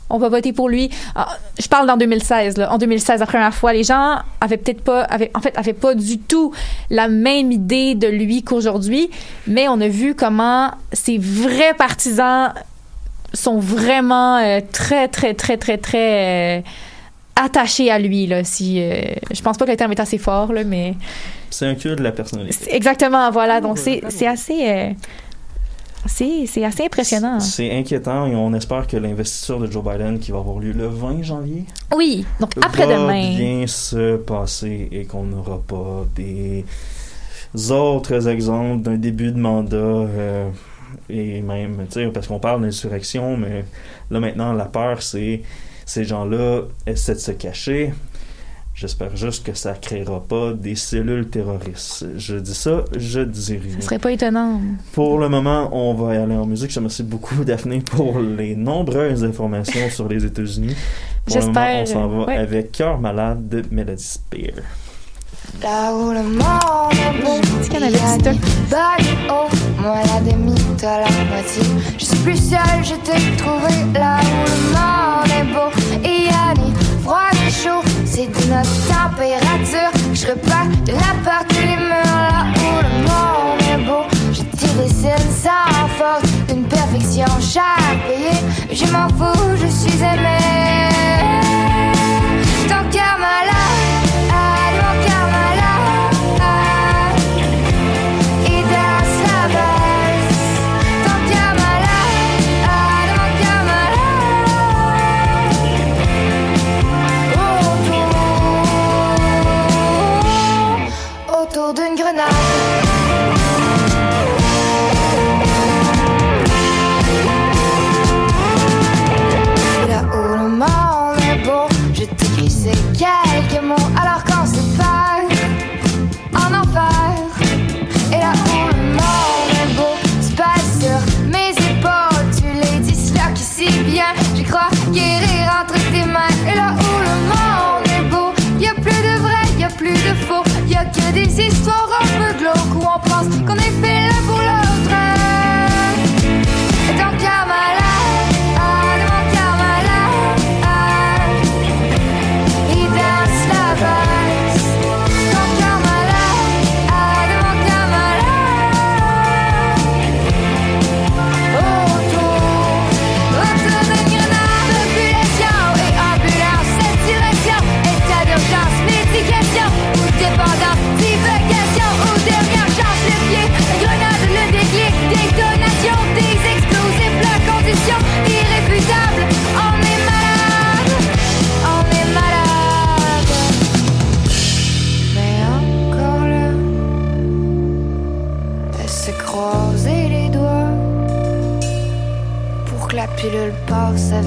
On 0.10 0.20
va 0.20 0.30
voter 0.30 0.54
pour 0.54 0.70
lui. 0.70 0.92
Ah, 1.16 1.28
je 1.60 1.68
parle 1.68 1.88
d'en 1.88 1.98
2016. 1.98 2.58
Là. 2.58 2.72
En 2.72 2.78
2016, 2.78 3.20
la 3.20 3.26
première 3.26 3.54
fois, 3.54 3.74
les 3.74 3.84
gens 3.84 4.18
avaient 4.42 4.58
peut-être 4.58 4.84
pas, 4.84 5.02
avaient, 5.04 5.32
en 5.34 5.40
fait, 5.40 5.58
avaient 5.58 5.74
pas 5.74 5.96
du 5.96 6.20
tout 6.20 6.54
la 6.92 7.08
même 7.08 7.52
idée 7.52 7.96
de 7.96 8.08
lui 8.08 8.44
qu'aujourd'hui, 8.44 9.10
mais 9.48 9.68
on 9.70 9.82
a 9.82 9.88
vu 9.88 10.14
comment 10.14 10.72
ces 10.92 11.18
vrais 11.18 11.74
partisans 11.74 12.54
sont 13.34 13.58
vraiment 13.58 14.38
euh, 14.38 14.60
très, 14.72 15.08
très, 15.08 15.34
très, 15.34 15.58
très, 15.58 15.80
très 15.80 16.60
euh, 16.60 16.62
attachés 17.36 17.90
à 17.90 17.98
lui. 17.98 18.28
Là, 18.28 18.44
si, 18.44 18.84
euh, 18.84 19.02
je 19.32 19.42
pense 19.42 19.58
pas 19.58 19.66
que 19.66 19.72
le 19.72 19.78
terme 19.78 19.94
est 19.94 20.00
assez 20.00 20.20
fort, 20.20 20.54
là, 20.54 20.64
mais 20.64 20.94
C'est 21.50 21.66
un 21.66 21.74
culte 21.74 21.98
de 21.98 22.04
la 22.04 22.12
personnalité. 22.12 22.76
exactement, 22.76 23.32
voilà. 23.32 23.62
Donc, 23.62 23.80
c'est 23.80 24.04
c'est 24.10 24.28
assez... 24.28 24.96
c'est 26.06 26.64
assez 26.64 26.84
impressionnant. 26.86 27.39
C'est 27.39 27.72
inquiétant 27.78 28.26
et 28.28 28.36
on 28.36 28.54
espère 28.54 28.88
que 28.88 28.97
l'investiture 28.97 29.60
de 29.60 29.72
Joe 29.72 29.84
Biden 29.84 30.20
qui 30.20 30.32
va 30.32 30.39
avoir 30.39 30.60
lieu 30.60 30.72
le 30.74 30.88
20 30.88 31.22
janvier 31.24 31.66
Oui, 31.95 32.26
donc 32.39 32.56
va 32.58 32.68
après-demain. 32.68 33.30
bien 33.36 33.68
se 33.68 34.18
passer 34.18 34.89
et 34.91 35.06
qu'on 35.06 35.24
n'aura 35.24 35.60
pas 35.60 36.06
des 36.16 36.66
autres 37.72 38.28
exemples 38.28 38.82
d'un 38.84 38.97
début 38.97 39.32
de 39.32 39.38
mandat 39.39 39.78
euh, 39.78 40.49
et 41.10 41.41
même, 41.41 41.78
tu 41.89 41.93
sais, 41.93 42.08
parce 42.08 42.28
qu'on 42.28 42.39
parle 42.39 42.62
d'insurrection, 42.62 43.38
mais 43.38 43.66
là 44.10 44.20
maintenant 44.20 44.54
la 44.54 44.66
peur 44.66 45.01
c'est 45.01 45.41
ces 45.86 46.04
gens-là 46.06 46.62
essaient 46.88 47.16
de 47.16 47.20
se 47.20 47.32
cacher. 47.32 47.93
J'espère 48.76 49.16
juste 49.16 49.46
que 49.46 49.54
ça 49.54 49.74
créera 49.74 50.22
pas 50.22 50.54
des 50.54 50.76
cellules 50.76 51.30
terroristes. 51.30 52.08
Je 52.18 52.36
dis 52.36 52.56
ça, 52.56 52.84
je 52.98 53.22
dis 53.22 53.58
rien. 53.58 53.76
Ce 53.80 53.86
serait 53.86 54.00
pas 54.00 54.12
étonnant. 54.12 54.60
Pour 54.94 55.20
le 55.20 55.30
moment, 55.30 55.70
on 55.72 55.94
va 55.94 56.22
aller 56.22 56.36
en 56.36 56.46
musique. 56.46 56.72
Je 56.72 56.80
remercie 56.80 57.04
beaucoup 57.04 57.44
Daphné 57.46 57.82
pour 57.82 58.20
les 58.20 58.56
nombreuses 58.56 59.24
informations 59.24 59.90
sur 59.90 60.08
les 60.08 60.26
États-Unis. 60.26 60.76
Pour 61.26 61.38
le 61.38 61.46
moment, 61.46 61.82
on 61.82 61.86
s'en 61.86 62.08
va 62.08 62.26
ouais. 62.26 62.38
avec 62.38 62.72
Cœur 62.72 63.00
malade 63.00 63.48
de 63.48 63.64
Melody 63.72 64.04
Spear. 64.04 64.64
Là 65.62 65.94
où 65.94 66.12
le 66.12 66.24
monde 66.24 66.94
est 66.94 67.24
y 69.00 69.30
haut, 69.30 69.50
moi 69.80 70.02
la 70.06 70.20
demi, 70.22 70.56
toi 70.78 71.00
la 71.00 71.10
moitié. 71.26 71.64
Je 71.98 72.06
suis 72.06 72.18
plus 72.18 72.50
seule, 72.50 72.84
je 72.84 72.96
t'ai 72.96 73.38
trouvé 73.38 73.74
là 73.94 74.20
où 74.20 74.44
le 74.50 74.58
monde 74.74 75.32
est 75.40 75.54
beau. 75.54 75.70
Il 76.04 76.26
y 76.26 76.30
a 76.30 76.54
ni 76.56 76.74
froid 77.02 77.30
ni 77.34 77.52
chaud, 77.52 77.82
c'est 78.14 78.28
de 78.28 78.53
notre 78.53 78.78
température. 78.88 79.91
Je 80.14 80.28
repars 80.28 80.68
de 80.86 80.91
la 80.91 81.14
porte 81.24 81.51
les 81.53 81.78
murs 81.78 82.05
là 82.05 82.45
où 82.61 82.74
le 82.84 82.93
monde 83.07 83.61
est 83.72 83.86
beau. 83.88 84.05
Je 84.32 84.41
te 84.41 84.68
dessine 84.78 85.32
sans 85.43 85.88
force, 85.97 86.30
d'une 86.47 86.66
perfection. 86.66 87.26
Mais 88.07 88.76
je 88.76 88.86
m'en 88.91 89.09
fous, 89.09 89.55
je 89.55 89.68
suis 89.68 89.99
aimée. 90.03 90.93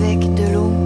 Avec 0.03 0.35
de 0.35 0.53
l'eau. 0.53 0.86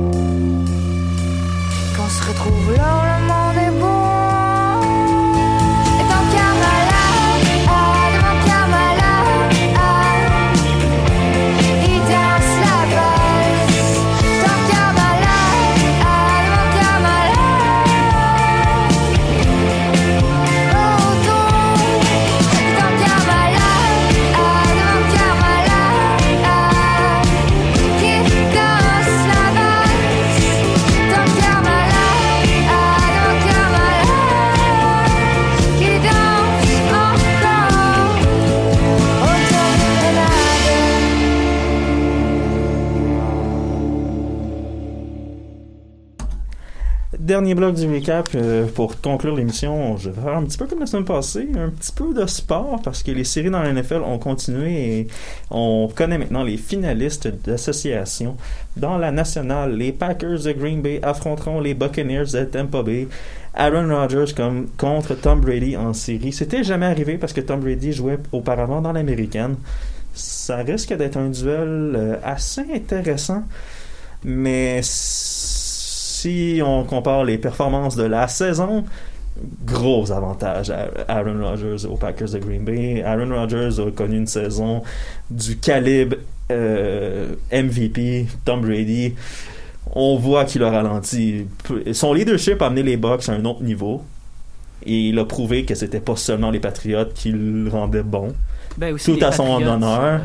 Dernier 47.30 47.54
bloc 47.54 47.76
du 47.76 47.86
recap 47.86 48.28
euh, 48.34 48.66
pour 48.66 49.00
conclure 49.00 49.36
l'émission. 49.36 49.96
Je 49.96 50.10
vais 50.10 50.20
faire 50.20 50.36
un 50.36 50.42
petit 50.42 50.58
peu 50.58 50.66
comme 50.66 50.80
la 50.80 50.86
semaine 50.86 51.04
passée, 51.04 51.48
un 51.56 51.68
petit 51.68 51.92
peu 51.92 52.12
de 52.12 52.26
sport 52.26 52.80
parce 52.82 53.04
que 53.04 53.12
les 53.12 53.22
séries 53.22 53.50
dans 53.50 53.62
la 53.62 53.72
NFL 53.72 54.02
ont 54.04 54.18
continué 54.18 54.98
et 54.98 55.06
on 55.48 55.88
connaît 55.94 56.18
maintenant 56.18 56.42
les 56.42 56.56
finalistes 56.56 57.28
d'association. 57.28 58.36
Dans 58.76 58.98
la 58.98 59.12
nationale, 59.12 59.76
les 59.76 59.92
Packers 59.92 60.40
de 60.40 60.50
Green 60.50 60.82
Bay 60.82 60.98
affronteront 61.04 61.60
les 61.60 61.72
Buccaneers 61.74 62.32
de 62.32 62.44
Tampa 62.46 62.82
Bay. 62.82 63.06
Aaron 63.54 63.94
Rodgers 63.94 64.34
comme 64.34 64.66
contre 64.76 65.14
Tom 65.14 65.40
Brady 65.40 65.76
en 65.76 65.92
série. 65.92 66.32
C'était 66.32 66.64
jamais 66.64 66.86
arrivé 66.86 67.16
parce 67.16 67.32
que 67.32 67.42
Tom 67.42 67.60
Brady 67.60 67.92
jouait 67.92 68.18
auparavant 68.32 68.80
dans 68.80 68.92
l'américaine. 68.92 69.54
Ça 70.14 70.56
risque 70.56 70.92
d'être 70.94 71.16
un 71.16 71.28
duel 71.28 71.94
euh, 71.94 72.16
assez 72.24 72.62
intéressant. 72.74 73.44
Mais 74.24 74.80
si 76.20 76.60
on 76.64 76.84
compare 76.84 77.24
les 77.24 77.38
performances 77.38 77.96
de 77.96 78.04
la 78.04 78.28
saison, 78.28 78.84
gros 79.64 80.12
avantage 80.12 80.70
à 80.70 80.90
Aaron 81.08 81.42
Rodgers 81.42 81.86
aux 81.86 81.96
Packers 81.96 82.30
de 82.30 82.38
Green 82.38 82.62
Bay. 82.62 83.02
Aaron 83.02 83.34
Rodgers 83.34 83.80
a 83.80 83.90
connu 83.90 84.18
une 84.18 84.26
saison 84.26 84.82
du 85.30 85.56
calibre 85.56 86.16
euh, 86.50 87.34
MVP, 87.52 88.26
Tom 88.44 88.60
Brady. 88.60 89.14
On 89.94 90.16
voit 90.16 90.44
qu'il 90.44 90.62
a 90.62 90.70
ralenti. 90.70 91.46
Son 91.92 92.12
leadership 92.12 92.60
a 92.60 92.66
amené 92.66 92.82
les 92.82 92.96
Bucks 92.96 93.28
à 93.28 93.32
un 93.32 93.44
autre 93.46 93.62
niveau. 93.62 94.02
Et 94.84 95.08
il 95.08 95.18
a 95.18 95.24
prouvé 95.24 95.64
que 95.64 95.74
c'était 95.74 96.00
pas 96.00 96.16
seulement 96.16 96.50
les 96.50 96.60
Patriotes 96.60 97.14
qui 97.14 97.32
le 97.32 97.70
rendaient 97.70 98.02
bon. 98.02 98.34
Ben 98.78 98.94
aussi, 98.94 99.12
Tout 99.16 99.24
à 99.24 99.32
son 99.32 99.44
honneur. 99.62 100.00
euh. 100.02 100.18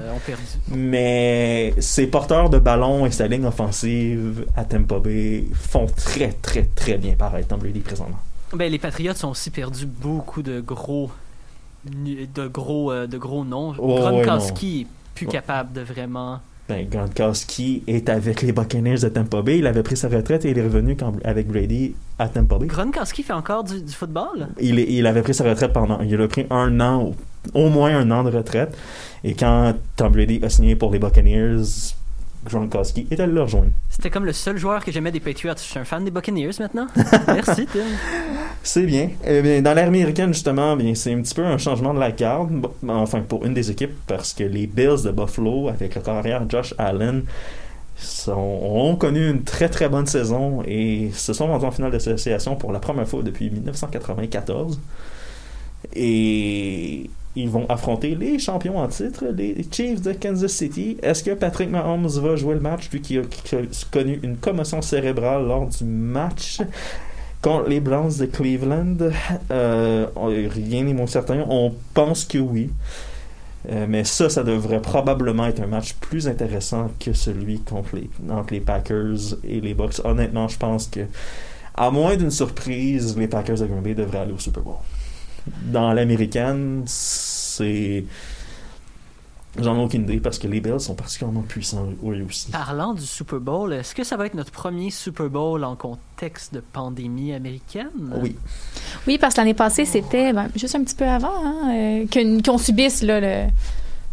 Mais 0.69 1.73
ses 1.79 2.07
porteurs 2.07 2.49
de 2.49 2.59
ballon 2.59 3.05
et 3.05 3.11
sa 3.11 3.27
ligne 3.27 3.45
offensive 3.45 4.45
à 4.55 4.63
Tampa 4.65 4.99
Bay 4.99 5.45
font 5.53 5.87
très, 5.87 6.29
très, 6.31 6.63
très 6.63 6.97
bien 6.97 7.15
pareil 7.15 7.45
Tom 7.47 7.59
Brady 7.59 7.79
présentement. 7.79 8.19
Ben, 8.53 8.71
les 8.71 8.79
Patriots 8.79 9.13
ont 9.23 9.29
aussi 9.29 9.49
perdu 9.49 9.85
beaucoup 9.85 10.41
de 10.41 10.59
gros 10.61 11.11
de 11.85 12.47
gros 12.47 12.91
euh, 12.91 13.05
de 13.07 13.17
gros 13.17 13.43
noms. 13.45 13.73
Oh, 13.77 13.95
Gronkowski 13.95 14.81
est 14.81 14.87
plus 15.13 15.27
Ouais. 15.27 15.31
capable 15.33 15.71
de 15.73 15.81
vraiment 15.81 16.39
Ben, 16.67 16.87
Gronkowski 16.89 17.83
est 17.87 18.09
avec 18.09 18.41
les 18.41 18.51
Buccaneers 18.51 18.97
de 18.99 19.09
Tampa 19.09 19.41
Bay. 19.43 19.59
Il 19.59 19.67
avait 19.67 19.83
pris 19.83 19.95
sa 19.97 20.07
retraite 20.09 20.45
et 20.45 20.51
il 20.51 20.57
est 20.57 20.63
revenu 20.63 20.95
quand- 20.95 21.13
avec 21.23 21.47
Brady 21.47 21.93
à 22.17 22.27
Tampa 22.27 22.57
Bay. 22.57 22.65
Gronkowski 22.67 23.21
fait 23.23 23.33
encore 23.33 23.63
du, 23.63 23.81
du 23.81 23.93
football? 23.93 24.47
Il, 24.59 24.79
il 24.79 25.05
avait 25.05 25.21
pris 25.21 25.33
sa 25.35 25.43
retraite 25.43 25.73
pendant. 25.73 25.99
Il 26.01 26.19
a 26.19 26.27
pris 26.27 26.47
un 26.49 26.79
an, 26.79 27.13
au, 27.53 27.69
moins 27.69 27.95
un 27.97 28.09
an 28.11 28.23
de 28.23 28.31
retraite. 28.35 28.75
Et 29.23 29.33
quand 29.33 29.73
Tom 29.95 30.11
Brady 30.11 30.39
a 30.43 30.49
signé 30.49 30.75
pour 30.75 30.91
les 30.91 30.99
Buccaneers, 30.99 31.63
Gronkowski 32.45 33.07
est 33.09 33.19
allé 33.19 33.33
le 33.33 33.41
rejoindre. 33.41 33.71
C'était 33.89 34.11
comme 34.11 34.25
le 34.25 34.33
seul 34.33 34.57
joueur 34.57 34.85
que 34.85 34.91
j'aimais 34.91 35.11
des 35.11 35.19
Patriots. 35.19 35.55
Je 35.57 35.61
suis 35.63 35.79
un 35.79 35.83
fan 35.83 36.05
des 36.05 36.11
Buccaneers 36.11 36.51
maintenant. 36.59 36.85
Merci 37.27 37.65
Tim. 37.65 37.79
C'est 38.61 38.85
bien. 38.85 39.09
Eh 39.25 39.41
bien, 39.41 39.61
dans 39.63 39.73
l'ère 39.73 39.87
américaine, 39.87 40.31
justement, 40.33 40.75
bien, 40.75 40.93
c'est 40.93 41.13
un 41.13 41.21
petit 41.21 41.33
peu 41.33 41.43
un 41.43 41.57
changement 41.57 41.93
de 41.93 41.99
la 41.99 42.11
carte. 42.11 42.49
Bon, 42.51 42.69
Enfin, 42.87 43.21
pour 43.21 43.45
une 43.45 43.53
des 43.55 43.71
équipes, 43.71 43.95
parce 44.05 44.33
que 44.33 44.43
les 44.43 44.67
Bills 44.67 45.03
de 45.03 45.11
Buffalo, 45.11 45.69
avec 45.69 45.95
le 45.95 46.01
carrière 46.01 46.43
Josh 46.47 46.75
Allen, 46.77 47.23
sont- 47.97 48.33
ont 48.63 48.95
connu 48.95 49.27
une 49.29 49.43
très 49.43 49.69
très 49.69 49.89
bonne 49.89 50.05
saison 50.05 50.61
et 50.67 51.09
se 51.13 51.33
sont 51.33 51.47
rendus 51.47 51.65
en 51.65 51.71
finale 51.71 51.91
d'association 51.91 52.55
pour 52.57 52.71
la 52.71 52.79
première 52.79 53.07
fois 53.07 53.23
depuis 53.23 53.49
1994. 53.49 54.79
Et 55.95 57.09
ils 57.35 57.49
vont 57.49 57.65
affronter 57.67 58.15
les 58.15 58.39
champions 58.39 58.77
en 58.77 58.87
titre, 58.87 59.25
les 59.35 59.65
Chiefs 59.69 60.01
de 60.01 60.13
Kansas 60.13 60.51
City. 60.51 60.97
Est-ce 61.03 61.23
que 61.23 61.31
Patrick 61.31 61.69
Mahomes 61.69 62.07
va 62.07 62.35
jouer 62.35 62.55
le 62.55 62.61
match, 62.61 62.89
lui 62.91 63.01
qui 63.01 63.17
a, 63.17 63.23
connu 63.91 64.19
une 64.23 64.37
commotion 64.37 64.81
cérébrale 64.81 65.45
lors 65.45 65.67
du 65.67 65.83
match 65.83 66.59
contre 67.41 67.69
les 67.69 67.79
Browns 67.81 68.17
de 68.17 68.25
Cleveland? 68.25 68.97
Euh, 69.51 70.07
rien 70.15 70.83
n'est 70.83 70.93
moins 70.93 71.07
certain. 71.07 71.45
On 71.49 71.73
pense 71.93 72.23
que 72.23 72.37
oui. 72.37 72.69
Euh, 73.69 73.85
mais 73.89 74.03
ça, 74.03 74.29
ça 74.29 74.43
devrait 74.43 74.81
probablement 74.81 75.47
être 75.47 75.61
un 75.61 75.67
match 75.67 75.93
plus 75.95 76.27
intéressant 76.27 76.91
que 76.99 77.13
celui 77.13 77.61
entre 77.69 78.51
les 78.51 78.59
Packers 78.59 79.37
et 79.43 79.59
les 79.59 79.73
Bucks. 79.73 80.01
Honnêtement, 80.03 80.47
je 80.47 80.57
pense 80.57 80.87
que, 80.87 81.01
à 81.73 81.89
moins 81.89 82.15
d'une 82.15 82.31
surprise, 82.31 83.17
les 83.17 83.27
Packers 83.27 83.59
de 83.59 83.65
Green 83.65 83.81
Bay 83.81 83.95
devraient 83.95 84.19
aller 84.19 84.33
au 84.33 84.39
Super 84.39 84.63
Bowl. 84.63 84.75
Dans 85.63 85.93
l'américaine, 85.93 86.83
c'est. 86.85 88.05
J'en 89.57 89.77
ai 89.79 89.83
aucune 89.83 90.03
idée 90.03 90.19
parce 90.19 90.37
que 90.37 90.47
les 90.47 90.59
Bills 90.59 90.81
sont 90.81 90.95
particulièrement 90.95 91.41
puissants 91.41 91.87
eux 92.03 92.25
aussi. 92.27 92.51
Parlant 92.51 92.93
du 92.93 93.03
Super 93.05 93.39
Bowl, 93.39 93.71
est-ce 93.71 93.95
que 93.95 94.03
ça 94.03 94.17
va 94.17 94.25
être 94.25 94.33
notre 94.33 94.51
premier 94.51 94.89
Super 94.91 95.29
Bowl 95.29 95.63
en 95.63 95.77
contexte 95.77 96.53
de 96.53 96.59
pandémie 96.59 97.33
américaine? 97.33 97.87
Oui. 98.21 98.35
Oui, 99.07 99.17
parce 99.17 99.35
que 99.35 99.39
l'année 99.39 99.53
passée, 99.53 99.85
c'était 99.85 100.33
ben, 100.33 100.49
juste 100.57 100.75
un 100.75 100.83
petit 100.83 100.95
peu 100.95 101.05
avant 101.05 101.31
hein, 101.45 101.71
euh, 101.73 102.05
qu'une- 102.07 102.43
qu'on 102.43 102.57
subisse 102.57 103.01
là, 103.01 103.21
le, 103.21 103.49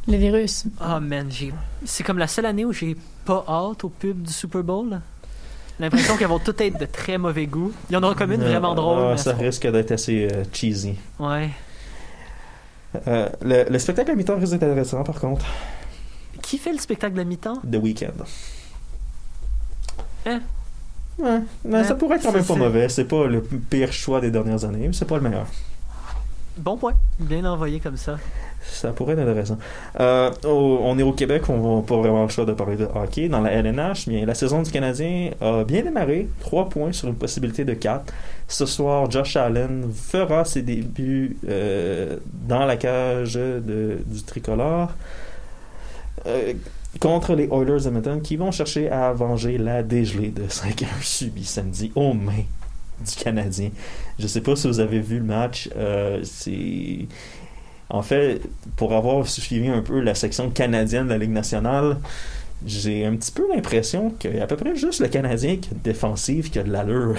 le 0.07 0.17
virus. 0.17 0.67
Ah 0.81 1.01
man, 1.01 1.27
j'ai 1.29 1.53
c'est 1.85 2.05
comme 2.05 2.19
la 2.19 2.29
seule 2.29 2.47
année 2.47 2.65
où 2.65 2.73
j'ai 2.73 2.97
pas 3.25 3.45
hâte 3.49 3.83
au 3.83 3.89
pub 3.89 4.23
du 4.23 4.33
Super 4.33 4.63
Bowl? 4.63 5.01
L'impression 5.81 6.17
qu'elles 6.17 6.29
vont 6.29 6.39
toutes 6.39 6.61
être 6.61 6.79
de 6.79 6.87
très 6.87 7.19
mauvais 7.19 7.47
goût. 7.47 7.73
Il 7.91 7.95
y 7.95 7.97
en 7.97 8.03
aura 8.03 8.15
comme 8.15 8.33
une 8.33 8.43
Euh, 8.43 8.49
vraiment 8.49 8.75
drôle. 8.75 9.13
ah, 9.15 9.17
ça 9.17 9.33
risque 9.33 9.67
d'être 9.67 9.91
assez 9.93 10.29
euh, 10.31 10.45
cheesy. 10.53 10.95
Ouais. 11.19 11.51
Euh, 13.09 13.29
le, 13.41 13.65
le 13.71 13.79
spectacle 13.79 14.11
à 14.11 14.15
mi-temps 14.15 14.39
risque 14.39 14.53
d'être 14.53 14.65
intéressant 14.65 15.03
par 15.03 15.19
contre. 15.19 15.45
Qui 16.43 16.59
fait 16.59 16.73
le 16.73 16.79
spectacle 16.79 17.15
de 17.17 17.23
mi-temps? 17.25 17.57
The 17.71 17.77
Weeknd. 17.77 18.13
Hein? 20.27 20.41
Ouais, 21.19 21.85
ça 21.85 21.95
pourrait 21.95 22.17
être 22.17 22.23
quand 22.23 22.33
même 22.33 22.45
pas 22.45 22.55
mauvais. 22.55 22.89
C'est 22.89 23.05
pas 23.05 23.27
le 23.27 23.43
pire 23.43 23.93
choix 23.93 24.21
des 24.21 24.31
dernières 24.31 24.65
années, 24.65 24.87
mais 24.89 24.93
c'est 24.93 25.05
pas 25.05 25.17
le 25.17 25.23
meilleur. 25.29 25.47
Bon 26.59 26.77
point. 26.77 26.95
Bien 27.19 27.45
envoyé 27.45 27.81
comme 27.81 27.97
ça. 27.97 28.19
Ça 28.65 28.91
pourrait 28.93 29.15
être 29.15 29.21
intéressant. 29.21 29.59
Euh, 30.01 30.31
on 30.45 30.99
est 30.99 31.03
au 31.03 31.13
Québec, 31.13 31.49
on 31.49 31.77
n'a 31.79 31.83
pas 31.83 31.97
vraiment 31.97 32.23
le 32.23 32.29
choix 32.29 32.45
de 32.45 32.53
parler 32.53 32.77
de 32.77 32.85
hockey. 32.95 33.29
Dans 33.29 33.41
la 33.41 33.51
LNH, 33.53 34.09
bien, 34.09 34.25
la 34.25 34.35
saison 34.35 34.63
du 34.63 34.71
Canadien 34.71 35.31
a 35.41 35.65
bien 35.65 35.83
démarré. 35.83 36.29
3 36.41 36.69
points 36.69 36.93
sur 36.93 37.09
une 37.09 37.17
possibilité 37.17 37.65
de 37.65 37.75
4. 37.75 38.13
Ce 38.49 38.65
soir, 38.67 39.11
Josh 39.11 39.37
Allen 39.37 39.91
fera 39.93 40.45
ses 40.45 40.63
débuts 40.63 41.37
euh, 41.49 42.19
dans 42.49 42.65
la 42.65 42.77
cage 42.77 43.35
de- 43.35 43.99
du 44.07 44.23
tricolore 44.23 44.91
euh, 46.27 46.53
contre 47.01 47.35
les 47.35 47.49
Oilers 47.51 47.87
Edmonton 47.87 48.21
qui 48.23 48.37
vont 48.37 48.53
chercher 48.53 48.91
à 48.91 49.13
venger 49.13 49.59
la 49.59 49.83
dégelée 49.83 50.29
de 50.31 50.45
5-1 50.45 50.85
subie 51.03 51.45
samedi 51.45 51.91
aux 51.95 52.13
mains 52.15 52.45
du 53.05 53.15
Canadien. 53.23 53.71
Je 54.19 54.27
sais 54.29 54.41
pas 54.41 54.55
si 54.55 54.69
vous 54.69 54.79
avez 54.81 55.01
vu 55.01 55.19
le 55.19 55.25
match. 55.25 55.69
c'est 56.23 57.07
en 57.93 58.03
fait, 58.03 58.41
pour 58.77 58.95
avoir 58.95 59.29
suivi 59.29 59.69
un 59.69 59.83
peu 59.83 60.01
la 60.01 60.15
section 60.15 60.51
canadienne 60.51 61.05
de 61.05 61.11
la 61.11 61.19
Ligue 61.19 61.31
nationale, 61.31 61.99
j'ai 62.67 63.05
un 63.05 63.15
petit 63.17 63.31
peu 63.31 63.47
l'impression 63.55 64.11
qu'il 64.19 64.35
y 64.35 64.41
a 64.41 64.45
à 64.45 64.47
peu 64.47 64.57
près 64.57 64.75
juste 64.75 65.01
le 65.01 65.09
Canadien 65.09 65.57
qui 65.57 65.69
a 65.69 65.73
une 65.73 65.83
défensive 65.83 66.51
qui 66.51 66.59
a 66.59 66.63
de 66.63 66.73
l'allure. 66.73 67.17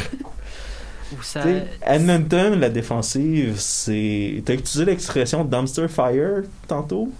Ça... 1.21 1.43
Edmonton, 1.85 2.59
la 2.59 2.71
défensive, 2.71 3.53
c'est. 3.57 4.41
T'as 4.45 4.55
utilisé 4.55 4.85
l'expression 4.85 5.45
dumpster 5.45 5.87
fire 5.87 6.41
tantôt. 6.67 7.11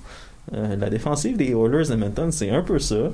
Euh, 0.55 0.75
la 0.75 0.89
défensive 0.89 1.37
des 1.37 1.51
Oilers 1.51 1.89
d'Edmonton, 1.89 2.31
c'est 2.31 2.49
un 2.49 2.63
peu 2.63 2.79
ça. 2.79 3.11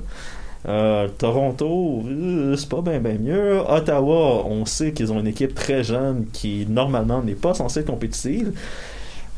Euh, 0.68 1.08
Toronto, 1.18 2.02
euh, 2.06 2.56
c'est 2.56 2.68
pas 2.68 2.80
bien 2.80 2.98
ben 2.98 3.20
mieux. 3.20 3.60
Ottawa, 3.60 4.46
on 4.46 4.64
sait 4.64 4.92
qu'ils 4.92 5.12
ont 5.12 5.20
une 5.20 5.26
équipe 5.26 5.54
très 5.54 5.84
jeune 5.84 6.26
qui 6.32 6.66
normalement 6.66 7.22
n'est 7.22 7.34
pas 7.34 7.52
censée 7.52 7.80
être 7.80 7.86
compétitive. 7.86 8.52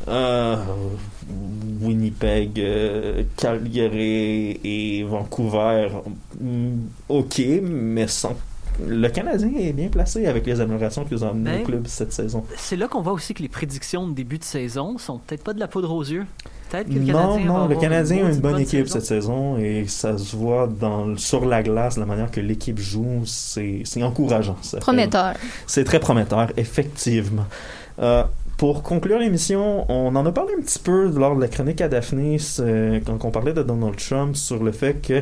Euh, 0.07 0.55
Winnipeg, 1.81 2.59
euh, 2.59 3.23
Calgary 3.37 4.59
et 4.63 5.03
Vancouver, 5.03 5.89
mm, 6.39 6.71
ok, 7.09 7.41
mais 7.63 8.07
sans. 8.07 8.35
Le 8.83 9.07
Canadien 9.09 9.51
est 9.59 9.71
bien 9.71 9.87
placé 9.89 10.25
avec 10.25 10.47
les 10.47 10.59
améliorations 10.59 11.05
qu'ils 11.05 11.23
ont 11.23 11.29
amenées 11.29 11.51
Ben, 11.57 11.61
au 11.61 11.65
club 11.65 11.87
cette 11.87 12.11
saison. 12.11 12.43
C'est 12.57 12.75
là 12.75 12.87
qu'on 12.87 13.01
voit 13.01 13.13
aussi 13.13 13.35
que 13.35 13.43
les 13.43 13.47
prédictions 13.49 14.07
de 14.07 14.13
début 14.15 14.39
de 14.39 14.43
saison 14.43 14.97
sont 14.97 15.19
peut-être 15.19 15.43
pas 15.43 15.53
de 15.53 15.59
la 15.59 15.67
poudre 15.67 15.93
aux 15.93 16.01
yeux. 16.03 16.25
Peut-être 16.71 16.87
que 16.89 16.93
le 16.95 17.01
Non, 17.01 17.13
Canadien 17.35 17.45
non, 17.45 17.67
le 17.67 17.75
Canadien 17.75 18.25
a 18.25 18.31
une 18.31 18.39
bonne 18.39 18.59
équipe 18.59 18.87
saison. 18.87 18.93
cette 18.93 19.05
saison 19.05 19.57
et 19.59 19.85
ça 19.87 20.17
se 20.17 20.35
voit 20.35 20.65
dans, 20.67 21.15
sur 21.17 21.45
la 21.45 21.61
glace, 21.61 21.97
la 21.97 22.07
manière 22.07 22.31
que 22.31 22.39
l'équipe 22.41 22.79
joue, 22.79 23.21
c'est 23.25 23.83
encourageant. 24.01 24.57
Ça 24.63 24.79
Prometteur. 24.79 25.35
C'est 25.67 25.83
très 25.83 25.99
prometteur, 25.99 26.47
effectivement. 26.57 27.45
Euh, 27.99 28.23
pour 28.63 28.81
conclure 28.81 29.19
l'émission, 29.19 29.85
on 29.91 30.15
en 30.15 30.25
a 30.25 30.31
parlé 30.31 30.53
un 30.57 30.61
petit 30.61 30.79
peu 30.79 31.09
lors 31.09 31.35
de 31.35 31.41
la 31.41 31.49
chronique 31.49 31.81
à 31.81 31.89
Daphne 31.89 32.37
euh, 32.59 33.01
quand 33.05 33.25
on 33.25 33.29
parlait 33.29 33.51
de 33.51 33.61
Donald 33.61 33.97
Trump 33.97 34.37
sur 34.37 34.63
le 34.63 34.71
fait 34.71 35.05
que 35.05 35.21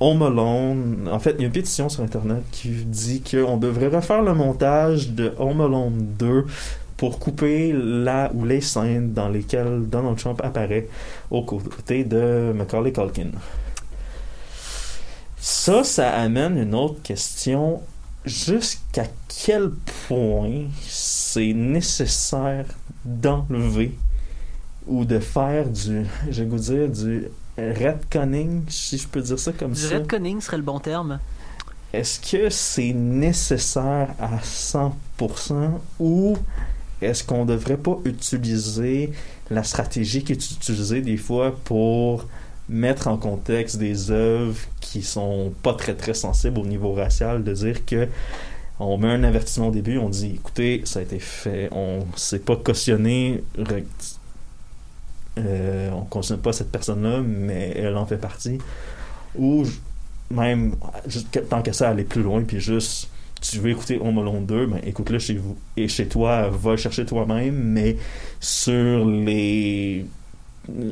Home 0.00 0.22
Alone, 0.22 1.08
en 1.08 1.20
fait, 1.20 1.36
il 1.38 1.42
y 1.42 1.44
a 1.44 1.46
une 1.46 1.52
pétition 1.52 1.88
sur 1.88 2.02
Internet 2.02 2.42
qui 2.50 2.70
dit 2.70 3.22
qu'on 3.22 3.56
devrait 3.56 3.86
refaire 3.86 4.20
le 4.20 4.34
montage 4.34 5.10
de 5.10 5.32
Home 5.38 5.60
Alone 5.60 6.08
2 6.18 6.44
pour 6.96 7.20
couper 7.20 7.72
la 7.72 8.32
ou 8.34 8.44
les 8.44 8.62
scènes 8.62 9.12
dans 9.12 9.28
lesquelles 9.28 9.82
Donald 9.88 10.18
Trump 10.18 10.40
apparaît 10.42 10.88
aux 11.30 11.42
côtés 11.42 12.02
de 12.02 12.52
Macaulay 12.52 12.90
Culkin. 12.90 13.30
Ça, 15.36 15.84
ça 15.84 16.10
amène 16.10 16.58
une 16.58 16.74
autre 16.74 17.00
question 17.04 17.80
jusqu'à 18.26 19.06
quel 19.28 19.70
point 20.08 20.64
c'est 20.86 21.52
nécessaire 21.54 22.66
d'enlever 23.04 23.98
ou 24.86 25.04
de 25.04 25.18
faire 25.20 25.68
du, 25.70 26.06
je 26.30 26.42
vais 26.42 26.48
vous 26.48 26.58
dire, 26.58 26.88
du 26.88 27.28
retconning, 27.58 28.64
si 28.68 28.98
je 28.98 29.08
peux 29.08 29.22
dire 29.22 29.38
ça 29.38 29.52
comme 29.52 29.74
Du 29.74 29.80
ça? 29.80 29.98
retconning 29.98 30.40
serait 30.40 30.58
le 30.58 30.62
bon 30.62 30.80
terme. 30.80 31.20
Est-ce 31.92 32.20
que 32.20 32.50
c'est 32.50 32.92
nécessaire 32.92 34.14
à 34.18 34.38
100% 34.38 35.80
ou 35.98 36.36
est-ce 37.00 37.24
qu'on 37.24 37.44
devrait 37.46 37.76
pas 37.78 37.98
utiliser 38.04 39.12
la 39.50 39.62
stratégie 39.62 40.24
qui 40.24 40.32
est 40.32 40.50
utilisée 40.50 41.02
des 41.02 41.16
fois 41.16 41.54
pour 41.64 42.26
mettre 42.68 43.08
en 43.08 43.16
contexte 43.16 43.76
des 43.78 44.10
œuvres 44.10 44.58
qui 44.90 45.02
sont 45.02 45.52
pas 45.62 45.74
très 45.74 45.94
très 45.94 46.14
sensibles 46.14 46.58
au 46.58 46.66
niveau 46.66 46.92
racial, 46.92 47.44
de 47.44 47.52
dire 47.52 47.84
que 47.84 48.08
on 48.78 48.98
met 48.98 49.08
un 49.08 49.24
avertissement 49.24 49.68
au 49.68 49.70
début, 49.70 49.98
on 49.98 50.08
dit 50.08 50.34
écoutez, 50.34 50.82
ça 50.84 51.00
a 51.00 51.02
été 51.02 51.18
fait, 51.18 51.68
on 51.72 52.04
s'est 52.14 52.40
pas 52.40 52.56
cautionné, 52.56 53.42
euh, 55.38 55.90
on 55.92 56.02
cautionne 56.02 56.40
pas 56.40 56.52
cette 56.52 56.70
personne-là, 56.70 57.22
mais 57.22 57.72
elle 57.76 57.96
en 57.96 58.06
fait 58.06 58.18
partie. 58.18 58.58
Ou 59.36 59.64
même, 60.30 60.76
tant 61.48 61.62
que 61.62 61.72
ça, 61.72 61.90
aller 61.90 62.04
plus 62.04 62.22
loin, 62.22 62.42
puis 62.42 62.60
juste, 62.60 63.08
tu 63.40 63.58
veux 63.58 63.70
écouter 63.70 63.98
Home 63.98 64.18
Alone 64.18 64.46
2, 64.46 64.66
ben 64.66 64.80
écoute-le 64.84 65.18
chez 65.18 65.34
vous. 65.34 65.56
Et 65.76 65.88
chez 65.88 66.06
toi, 66.06 66.48
va 66.48 66.76
chercher 66.76 67.06
toi-même, 67.06 67.54
mais 67.54 67.96
sur 68.40 69.06
les 69.06 70.06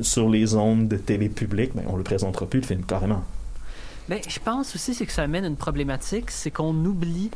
sur 0.01 0.29
les 0.29 0.55
ondes 0.55 0.87
de 0.87 0.97
télé 0.97 1.29
publique, 1.29 1.71
ben, 1.75 1.83
on 1.87 1.97
le 1.97 2.03
présentera 2.03 2.45
plus 2.45 2.61
le 2.61 2.65
film 2.65 2.83
carrément. 2.83 3.23
Ben, 4.09 4.19
je 4.27 4.39
pense 4.39 4.75
aussi 4.75 4.93
c'est 4.93 5.05
que 5.05 5.11
ça 5.11 5.23
amène 5.23 5.45
une 5.45 5.55
problématique, 5.55 6.29
c'est 6.31 6.51
qu'on 6.51 6.75
oublie 6.85 7.31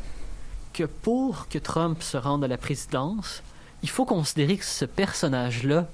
que 0.72 0.84
pour 0.84 1.48
que 1.48 1.58
Trump 1.58 2.02
se 2.02 2.16
rende 2.16 2.44
à 2.44 2.48
la 2.48 2.56
présidence, 2.58 3.42
il 3.82 3.88
faut 3.90 4.04
considérer 4.04 4.56
que 4.56 4.64
ce 4.64 4.84
personnage-là 4.84 5.88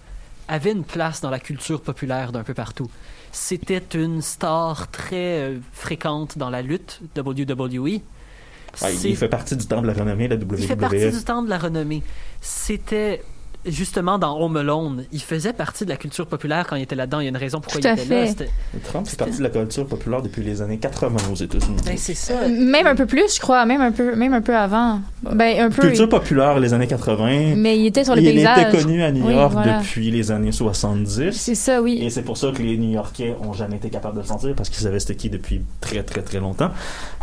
avait 0.49 0.72
une 0.72 0.85
place 0.85 1.20
dans 1.22 1.31
la 1.31 1.41
culture 1.41 1.81
populaire 1.81 2.31
d'un 2.31 2.45
peu 2.45 2.55
partout. 2.55 2.91
C'était 3.33 3.83
une 3.95 4.20
star 4.22 4.91
très 4.91 5.41
euh, 5.41 5.59
fréquente 5.72 6.39
dans 6.39 6.51
la 6.51 6.62
lutte 6.62 7.01
WWE. 7.16 8.01
Ah, 8.83 8.89
C'est- 8.91 9.11
il 9.11 9.16
fait 9.16 9.29
partie 9.29 9.57
du 9.57 9.66
temps 9.66 9.81
de 9.83 9.87
la 9.87 9.95
renommée 9.95 10.29
de 10.29 10.35
la 10.35 10.41
WWE. 10.41 10.61
il 10.61 10.66
fait 10.66 10.77
partie 10.77 11.11
du 11.11 11.24
temps 11.24 11.43
de 11.43 11.49
la 11.49 11.59
renommée. 11.59 12.03
C'était 12.43 13.24
justement 13.69 14.19
dans 14.19 14.39
Home 14.41 14.57
Alone. 14.57 15.05
Il 15.12 15.21
faisait 15.23 15.53
partie 15.53 15.85
de 15.85 15.91
la 15.91 15.97
culture 15.97 16.27
populaire 16.27 16.67
quand 16.67 16.77
il 16.77 16.83
était 16.83 16.95
là-dedans. 16.95 17.21
Il 17.21 17.25
y 17.25 17.27
a 17.27 17.31
une 17.31 17.37
raison 17.37 17.61
pourquoi 17.61 17.81
Tout 17.81 17.87
il 17.87 17.91
à 17.91 17.95
était 17.95 18.14
là. 18.14 18.23
fait. 18.23 18.29
C'était- 18.29 18.51
Trump 18.85 19.07
fait 19.07 19.17
partie 19.17 19.39
de 19.39 19.43
la 19.43 19.51
culture 19.51 19.87
populaire 19.87 20.23
depuis 20.23 20.43
les 20.43 20.62
années 20.62 20.79
80 20.79 21.17
aux 21.33 21.35
États-Unis. 21.37 21.77
Ben, 21.85 21.97
c'est 21.97 22.14
ça. 22.14 22.49
Même 22.49 22.87
un 22.87 22.95
peu 22.95 23.07
plus, 23.07 23.35
je 23.35 23.41
crois, 23.41 23.64
même 23.67 23.81
un 23.81 23.93
peu, 23.93 24.14
même 24.14 24.33
un 24.35 24.41
peu 24.43 24.57
avant. 24.57 25.01
Ben, 25.23 25.61
un 25.61 25.71
peu. 25.71 25.83
Culture 25.83 26.09
populaire 26.09 26.59
les 26.61 26.73
années 26.75 26.87
80. 26.87 27.55
Mais 27.57 27.79
il 27.79 27.87
était 27.87 28.05
sur 28.05 28.14
le 28.14 28.23
il 28.23 28.33
paysage. 28.35 28.59
était 28.59 28.79
connu 28.83 29.03
à 29.03 29.11
New 29.12 29.27
Oui, 29.27 29.35
York 29.35 29.53
voilà. 29.53 29.79
depuis 29.81 30.11
les 30.11 30.31
années 30.31 30.53
70. 30.53 31.31
C'est 31.33 31.55
ça, 31.55 31.81
oui. 31.83 31.99
Et 32.03 32.11
c'est 32.11 32.23
pour 32.23 32.37
ça 32.37 32.51
que 32.55 32.62
les 32.62 32.77
New-Yorkais 32.77 33.37
ont 33.43 33.53
jamais 33.53 33.77
été 33.77 33.91
capables 33.91 34.14
de 34.17 34.21
le 34.21 34.27
sentir 34.27 34.55
parce 34.55 34.69
qu'ils 34.69 34.83
savaient 34.83 35.01
c'était 35.01 35.17
qui 35.17 35.31
depuis 35.31 35.62
très 35.81 36.03
très 36.03 36.23
très 36.23 36.41
longtemps. 36.41 36.71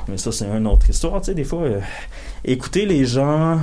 Mais 0.07 0.17
ça, 0.17 0.31
c'est 0.31 0.45
une 0.45 0.67
autre 0.67 0.89
histoire. 0.89 1.21
Tu 1.21 1.27
sais, 1.27 1.33
des 1.33 1.43
fois, 1.45 1.61
euh, 1.61 1.79
écouter 2.43 2.85
les 2.85 3.05
gens 3.05 3.57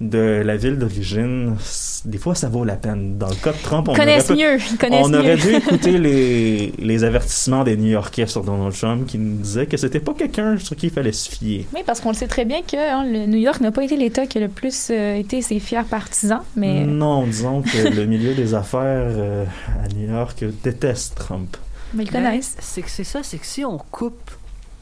de 0.00 0.42
la 0.44 0.56
ville 0.58 0.76
d'origine, 0.78 1.56
des 2.04 2.18
fois, 2.18 2.34
ça 2.34 2.48
vaut 2.50 2.64
la 2.64 2.76
peine. 2.76 3.16
Dans 3.16 3.28
le 3.28 3.34
cas 3.34 3.52
de 3.52 3.62
Trump, 3.62 3.88
on 3.88 3.94
connaissent 3.94 4.30
aurait, 4.30 4.56
mieux. 4.56 4.58
Ils 4.70 4.76
connaissent 4.76 5.06
on 5.06 5.08
mieux. 5.08 5.18
aurait 5.18 5.36
dû 5.36 5.54
écouter 5.54 5.96
les, 5.98 6.72
les 6.78 7.04
avertissements 7.04 7.64
des 7.64 7.76
New-Yorkais 7.78 8.26
sur 8.26 8.44
Donald 8.44 8.74
Trump 8.74 9.06
qui 9.06 9.16
nous 9.18 9.38
disaient 9.38 9.66
que 9.66 9.76
c'était 9.78 10.00
pas 10.00 10.12
quelqu'un 10.12 10.58
sur 10.58 10.76
qui 10.76 10.88
il 10.88 10.92
fallait 10.92 11.12
se 11.12 11.30
fier. 11.30 11.64
Oui, 11.74 11.80
parce 11.86 12.00
qu'on 12.00 12.10
le 12.10 12.14
sait 12.14 12.26
très 12.26 12.44
bien 12.44 12.60
que 12.60 12.76
hein, 12.76 13.04
le 13.10 13.24
New 13.26 13.38
York 13.38 13.60
n'a 13.60 13.72
pas 13.72 13.84
été 13.84 13.96
l'État 13.96 14.26
qui 14.26 14.36
a 14.36 14.42
le 14.42 14.48
plus 14.48 14.88
euh, 14.90 15.16
été 15.16 15.40
ses 15.40 15.60
fiers 15.60 15.84
partisans, 15.88 16.42
mais 16.56 16.84
Non, 16.84 17.24
disons 17.26 17.62
que 17.62 17.88
le 17.88 18.04
milieu 18.04 18.34
des 18.34 18.52
affaires 18.52 18.80
euh, 19.08 19.44
à 19.82 19.88
New 19.94 20.10
York 20.12 20.44
déteste 20.62 21.14
Trump. 21.16 21.56
mais 21.94 22.04
ils 22.04 22.10
connaissent. 22.10 22.56
C'est 22.60 22.82
que 22.82 22.90
c'est 22.90 23.04
ça, 23.04 23.20
c'est 23.22 23.38
que 23.38 23.46
si 23.46 23.64
on 23.64 23.78
coupe 23.78 24.30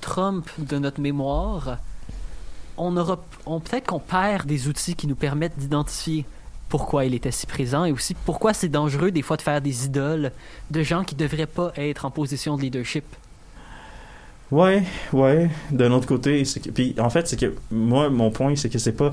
Trump 0.01 0.47
de 0.59 0.79
notre 0.79 1.01
mémoire, 1.01 1.79
on 2.77 2.97
aura, 2.97 3.23
on 3.47 3.61
peut-être 3.61 3.87
qu'on 3.87 3.99
perd 4.01 4.47
des 4.47 4.69
outils 4.69 4.95
qui 4.95 5.07
nous 5.07 5.15
permettent 5.15 5.59
d'identifier 5.59 6.25
pourquoi 6.69 7.05
il 7.05 7.15
était 7.15 7.31
si 7.31 7.47
présent 7.47 7.85
et 7.85 7.93
aussi 7.93 8.15
pourquoi 8.15 8.53
c'est 8.53 8.69
dangereux 8.69 9.11
des 9.11 9.23
fois 9.23 9.37
de 9.37 9.43
faire 9.43 9.61
des 9.61 9.85
idoles 9.87 10.33
de 10.71 10.83
gens 10.83 11.05
qui 11.05 11.15
devraient 11.15 11.47
pas 11.47 11.73
être 11.77 12.05
en 12.05 12.11
position 12.11 12.57
de 12.57 12.63
leadership. 12.63 13.05
Ouais, 14.51 14.83
ouais. 15.13 15.51
D'un 15.71 15.93
autre 15.93 16.07
côté, 16.07 16.45
c'est 16.45 16.61
que, 16.61 16.71
puis 16.71 16.95
en 16.99 17.11
fait, 17.11 17.27
c'est 17.29 17.39
que 17.39 17.55
moi, 17.71 18.11
mon 18.11 18.31
point, 18.31 18.55
c'est 18.57 18.69
que 18.69 18.79
c'est 18.79 18.93
pas, 18.93 19.13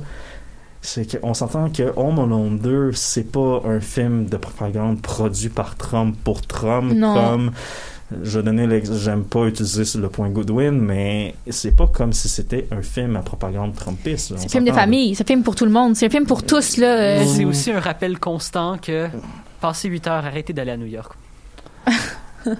c'est 0.81 1.19
qu'on 1.19 1.33
s'entend 1.33 1.69
que 1.69 1.93
Home 1.95 2.19
Alone 2.19 2.59
2, 2.59 2.91
c'est 2.93 3.31
pas 3.31 3.61
un 3.65 3.79
film 3.79 4.25
de 4.25 4.37
propagande 4.37 5.01
produit 5.01 5.49
par 5.49 5.75
Trump 5.77 6.15
pour 6.23 6.41
Trump, 6.41 6.93
Non. 6.93 7.13
comme 7.13 7.51
je 8.23 8.39
donnais 8.39 8.67
l'ex, 8.67 8.91
j'aime 8.93 9.23
pas 9.23 9.45
utiliser 9.45 9.83
le 9.99 10.09
point 10.09 10.29
Goodwin, 10.29 10.71
mais 10.71 11.35
c'est 11.49 11.75
pas 11.75 11.87
comme 11.87 12.13
si 12.13 12.27
c'était 12.29 12.67
un 12.71 12.81
film 12.81 13.15
à 13.15 13.21
propagande 13.21 13.75
trumpiste. 13.75 14.33
C'est 14.37 14.45
un 14.45 14.49
film 14.49 14.65
de 14.65 14.71
famille, 14.71 15.15
c'est 15.15 15.23
un 15.23 15.27
film 15.27 15.43
pour 15.43 15.55
tout 15.55 15.65
le 15.65 15.71
monde, 15.71 15.95
c'est 15.95 16.05
un 16.07 16.09
film 16.09 16.25
pour 16.25 16.43
tous, 16.43 16.77
là. 16.77 16.97
euh, 17.21 17.25
C'est 17.25 17.45
aussi 17.45 17.71
un 17.71 17.79
rappel 17.79 18.19
constant 18.19 18.77
que 18.77 19.07
passer 19.59 19.87
8 19.89 20.07
heures, 20.07 20.25
arrêtez 20.25 20.53
d'aller 20.53 20.71
à 20.71 20.77
New 20.77 20.87
York. 20.87 21.13
Euh, 22.47 22.53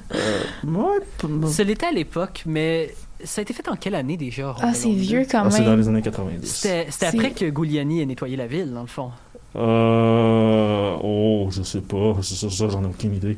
ouais, 0.64 1.00
p- 1.18 1.28
Ce 1.52 1.64
l'était 1.64 1.88
à 1.88 1.92
l'époque, 1.92 2.44
mais 2.46 2.94
ça 3.24 3.40
a 3.40 3.42
été 3.42 3.52
fait 3.52 3.68
en 3.68 3.76
quelle 3.76 3.96
année 3.96 4.16
déjà? 4.16 4.56
Ah, 4.62 4.76
c'est 4.76 4.92
vieux 4.92 5.22
2? 5.22 5.26
quand 5.32 5.46
ah, 5.48 5.50
c'est 5.50 5.64
dans 5.64 5.72
même. 5.72 5.80
les 5.80 5.88
années 5.88 6.04
90. 6.04 6.46
C'était 6.46 7.06
après 7.08 7.32
que 7.32 7.46
Giuliani 7.52 8.00
ait 8.02 8.06
nettoyé 8.06 8.38
la 8.38 8.46
ville, 8.46 8.72
dans 8.72 8.82
le 8.82 8.88
fond. 8.88 9.10
Euh, 9.56 10.96
oh, 11.04 11.48
je 11.50 11.64
sais 11.64 11.82
pas, 11.82 12.16
c'est 12.22 12.36
ça, 12.36 12.50
ça, 12.52 12.70
j'en 12.70 12.84
ai 12.84 12.88
aucune 12.88 13.16
idée. 13.16 13.38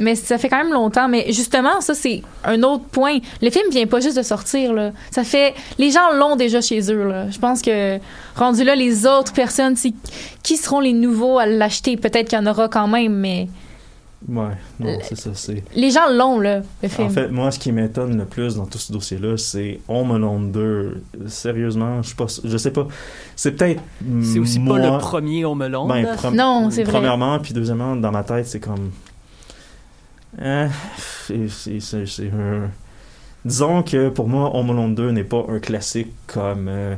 Mais 0.00 0.14
ça 0.16 0.38
fait 0.38 0.48
quand 0.48 0.56
même 0.64 0.72
longtemps. 0.72 1.08
Mais 1.08 1.26
justement, 1.28 1.80
ça, 1.80 1.94
c'est 1.94 2.22
un 2.44 2.62
autre 2.62 2.84
point. 2.84 3.18
Le 3.42 3.50
film 3.50 3.70
vient 3.70 3.86
pas 3.86 4.00
juste 4.00 4.16
de 4.16 4.22
sortir, 4.22 4.72
là. 4.72 4.90
Ça 5.10 5.22
fait. 5.24 5.54
Les 5.78 5.90
gens 5.90 6.12
l'ont 6.18 6.34
déjà 6.36 6.60
chez 6.60 6.80
eux, 6.92 7.06
là. 7.06 7.30
Je 7.30 7.38
pense 7.38 7.62
que, 7.62 7.98
rendu 8.34 8.64
là, 8.64 8.74
les 8.74 9.06
autres 9.06 9.32
personnes, 9.32 9.76
c'est- 9.76 9.92
qui 10.42 10.56
seront 10.56 10.80
les 10.80 10.92
nouveaux 10.94 11.38
à 11.38 11.46
l'acheter? 11.46 11.96
Peut-être 11.96 12.28
qu'il 12.28 12.38
y 12.38 12.42
en 12.42 12.46
aura 12.50 12.68
quand 12.68 12.88
même, 12.88 13.12
mais 13.14 13.48
Ouais, 14.28 14.48
non, 14.78 14.98
c'est 15.02 15.16
ça, 15.18 15.30
c'est. 15.34 15.64
les 15.74 15.90
gens 15.90 16.10
l'ont, 16.12 16.38
là, 16.40 16.60
le 16.82 16.88
film. 16.90 17.06
En 17.06 17.10
fait, 17.10 17.28
moi, 17.28 17.50
ce 17.50 17.58
qui 17.58 17.72
m'étonne 17.72 18.18
le 18.18 18.26
plus 18.26 18.56
dans 18.56 18.66
tout 18.66 18.76
ce 18.76 18.92
dossier-là, 18.92 19.38
c'est 19.38 19.80
Home 19.88 20.12
Alone 20.12 20.52
2. 20.52 21.02
Sérieusement, 21.26 22.02
je 22.02 22.08
sais 22.10 22.14
pas, 22.14 22.26
je 22.44 22.56
sais 22.58 22.70
pas. 22.70 22.86
C'est 23.34 23.52
peut-être. 23.52 23.80
C'est 24.22 24.38
aussi 24.38 24.58
moi, 24.58 24.78
pas 24.78 24.90
le 24.90 24.98
premier 24.98 25.46
Home 25.46 25.62
Alone. 25.62 25.88
ben, 25.88 26.04
prom- 26.16 26.34
Non, 26.34 26.68
c'est 26.70 26.82
vrai. 26.84 26.92
Premièrement, 26.92 27.38
puis 27.38 27.54
deuxièmement, 27.54 27.96
dans 27.96 28.10
ma 28.12 28.22
tête, 28.22 28.46
c'est 28.46 28.60
comme. 28.60 28.90
C'est- 30.38 32.30
un. 32.32 32.70
Disons 33.44 33.82
que 33.82 34.08
pour 34.10 34.28
moi, 34.28 34.54
Home 34.54 34.70
Alone 34.70 34.94
2 34.94 35.10
n'est 35.12 35.24
pas 35.24 35.44
un 35.48 35.58
classique 35.60 36.12
comme 36.26 36.68
euh, 36.68 36.94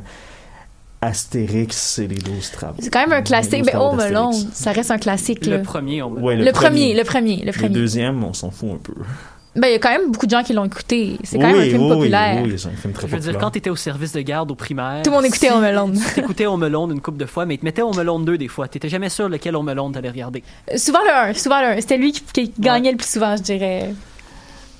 Astérix 1.01 1.99
et 1.99 2.07
les 2.07 2.17
12 2.17 2.51
travaux. 2.51 2.75
C'est 2.79 2.89
quand 2.91 2.99
même 3.01 3.13
un 3.13 3.21
classique. 3.21 3.59
12 3.63 3.67
travaux 3.71 3.93
Home. 3.93 3.99
Alone, 3.99 4.33
ça 4.51 4.71
reste 4.71 4.91
un 4.91 4.97
classique, 4.97 5.45
là. 5.45 5.57
Le 5.57 5.63
premier 5.63 6.01
Home 6.01 6.17
Alone. 6.17 6.23
Ouais, 6.25 6.35
Le, 6.35 6.51
premier, 6.51 6.93
le 6.93 7.03
premier, 7.03 7.37
le 7.37 7.45
Le 7.47 7.51
premier. 7.53 7.69
deuxième, 7.69 8.23
on 8.23 8.33
s'en 8.33 8.51
fout 8.51 8.71
un 8.73 8.77
peu. 8.77 8.93
Ben, 9.55 9.67
il 9.67 9.73
y 9.73 9.75
a 9.75 9.79
quand 9.79 9.91
même 9.91 10.09
beaucoup 10.11 10.25
de 10.25 10.31
gens 10.31 10.41
qui 10.41 10.51
l'ont 10.53 10.65
écouté. 10.65 11.17
C'est 11.23 11.37
quand 11.37 11.45
Oui, 11.47 11.53
même 11.53 11.61
un 11.61 11.69
film 11.69 11.83
oui, 11.83 11.89
populaire. 11.89 12.41
Oui, 12.43 12.49
oui, 12.53 12.59
c'est 12.59 12.69
un 12.69 12.71
film 12.71 12.91
très 12.93 13.07
Je 13.07 13.11
veux 13.13 13.19
dire, 13.19 13.25
populaire. 13.33 13.41
quand 13.41 13.51
t'étais 13.51 13.69
au 13.69 13.75
service 13.75 14.11
de 14.11 14.21
garde 14.21 14.49
au 14.49 14.55
primaire. 14.55 15.01
Tout 15.03 15.11
le 15.11 15.15
monde 15.15 15.25
écoutait 15.25 15.47
si 15.47 15.53
Home 15.53 15.63
Alone. 15.63 15.99
T'écoutais 16.15 16.45
Home 16.47 16.63
Alone 16.63 16.91
une 16.91 17.01
couple 17.01 17.19
de 17.19 17.25
fois, 17.27 17.45
mais 17.45 17.53
ils 17.55 17.59
te 17.59 17.65
mettaient 17.65 17.83
Home 17.83 17.99
Alone 17.99 18.25
2 18.25 18.37
des 18.39 18.47
fois. 18.47 18.67
T'étais 18.67 18.89
jamais 18.89 19.09
sûr 19.09 19.29
lequel 19.29 19.55
Home 19.55 19.69
Alone 19.69 19.91
t'allais 19.91 20.09
regarder. 20.09 20.43
Euh, 20.71 20.77
Souvent 20.77 21.03
le 21.03 21.29
1, 21.29 21.33
souvent 21.35 21.61
le 21.61 21.67
1. 21.77 21.81
C'était 21.81 21.97
lui 21.97 22.11
qui, 22.13 22.23
qui 22.23 22.51
gagnait 22.59 22.91
le 22.91 22.97
plus 22.97 23.07
souvent, 23.09 23.35
je 23.37 23.43
dirais. 23.43 23.93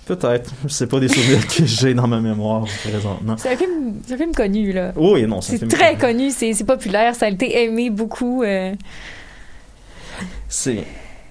Peut-être. 0.08 0.52
C'est 0.68 0.88
pas 0.88 1.00
des 1.00 1.08
souvenirs 1.08 1.48
que 1.48 1.66
j'ai 1.66 1.94
dans 1.94 2.08
ma 2.08 2.20
mémoire 2.20 2.66
présentement. 2.84 3.36
C'est 3.38 3.54
un 3.54 3.58
film, 3.58 4.02
c'est 4.08 4.16
un 4.16 4.18
film 4.18 4.34
connu, 4.34 4.74
là. 4.74 4.92
Oui, 4.96 5.26
non, 5.28 5.40
c'est 5.40 5.52
un 5.54 5.54
C'est 5.54 5.60
film 5.60 5.72
très 5.72 5.96
connu, 5.98 6.32
c'est 6.32 6.52
c'est 6.54 6.66
populaire, 6.66 7.14
ça 7.16 7.28
a 7.28 7.30
été 7.30 7.64
aimé 7.64 7.90
beaucoup. 7.92 8.44
euh. 8.44 8.74
C'est. 10.50 10.84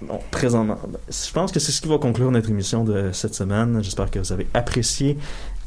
Bon, 0.08 0.18
présentement. 0.30 0.78
Je 1.08 1.32
pense 1.32 1.52
que 1.52 1.60
c'est 1.60 1.72
ce 1.72 1.80
qui 1.80 1.88
va 1.88 1.98
conclure 1.98 2.30
notre 2.30 2.50
émission 2.50 2.84
de 2.84 3.12
cette 3.12 3.34
semaine. 3.34 3.82
J'espère 3.82 4.10
que 4.10 4.18
vous 4.18 4.32
avez 4.32 4.46
apprécié. 4.54 5.16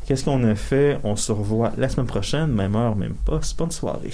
Qu'est-ce 0.05 0.25
qu'on 0.25 0.43
a 0.43 0.55
fait? 0.55 0.99
On 1.03 1.15
se 1.15 1.31
revoit 1.31 1.71
la 1.77 1.89
semaine 1.89 2.05
prochaine, 2.05 2.47
même 2.47 2.75
heure, 2.75 2.95
même 2.95 3.15
poste. 3.25 3.57
Bonne 3.57 3.71
soirée. 3.71 4.13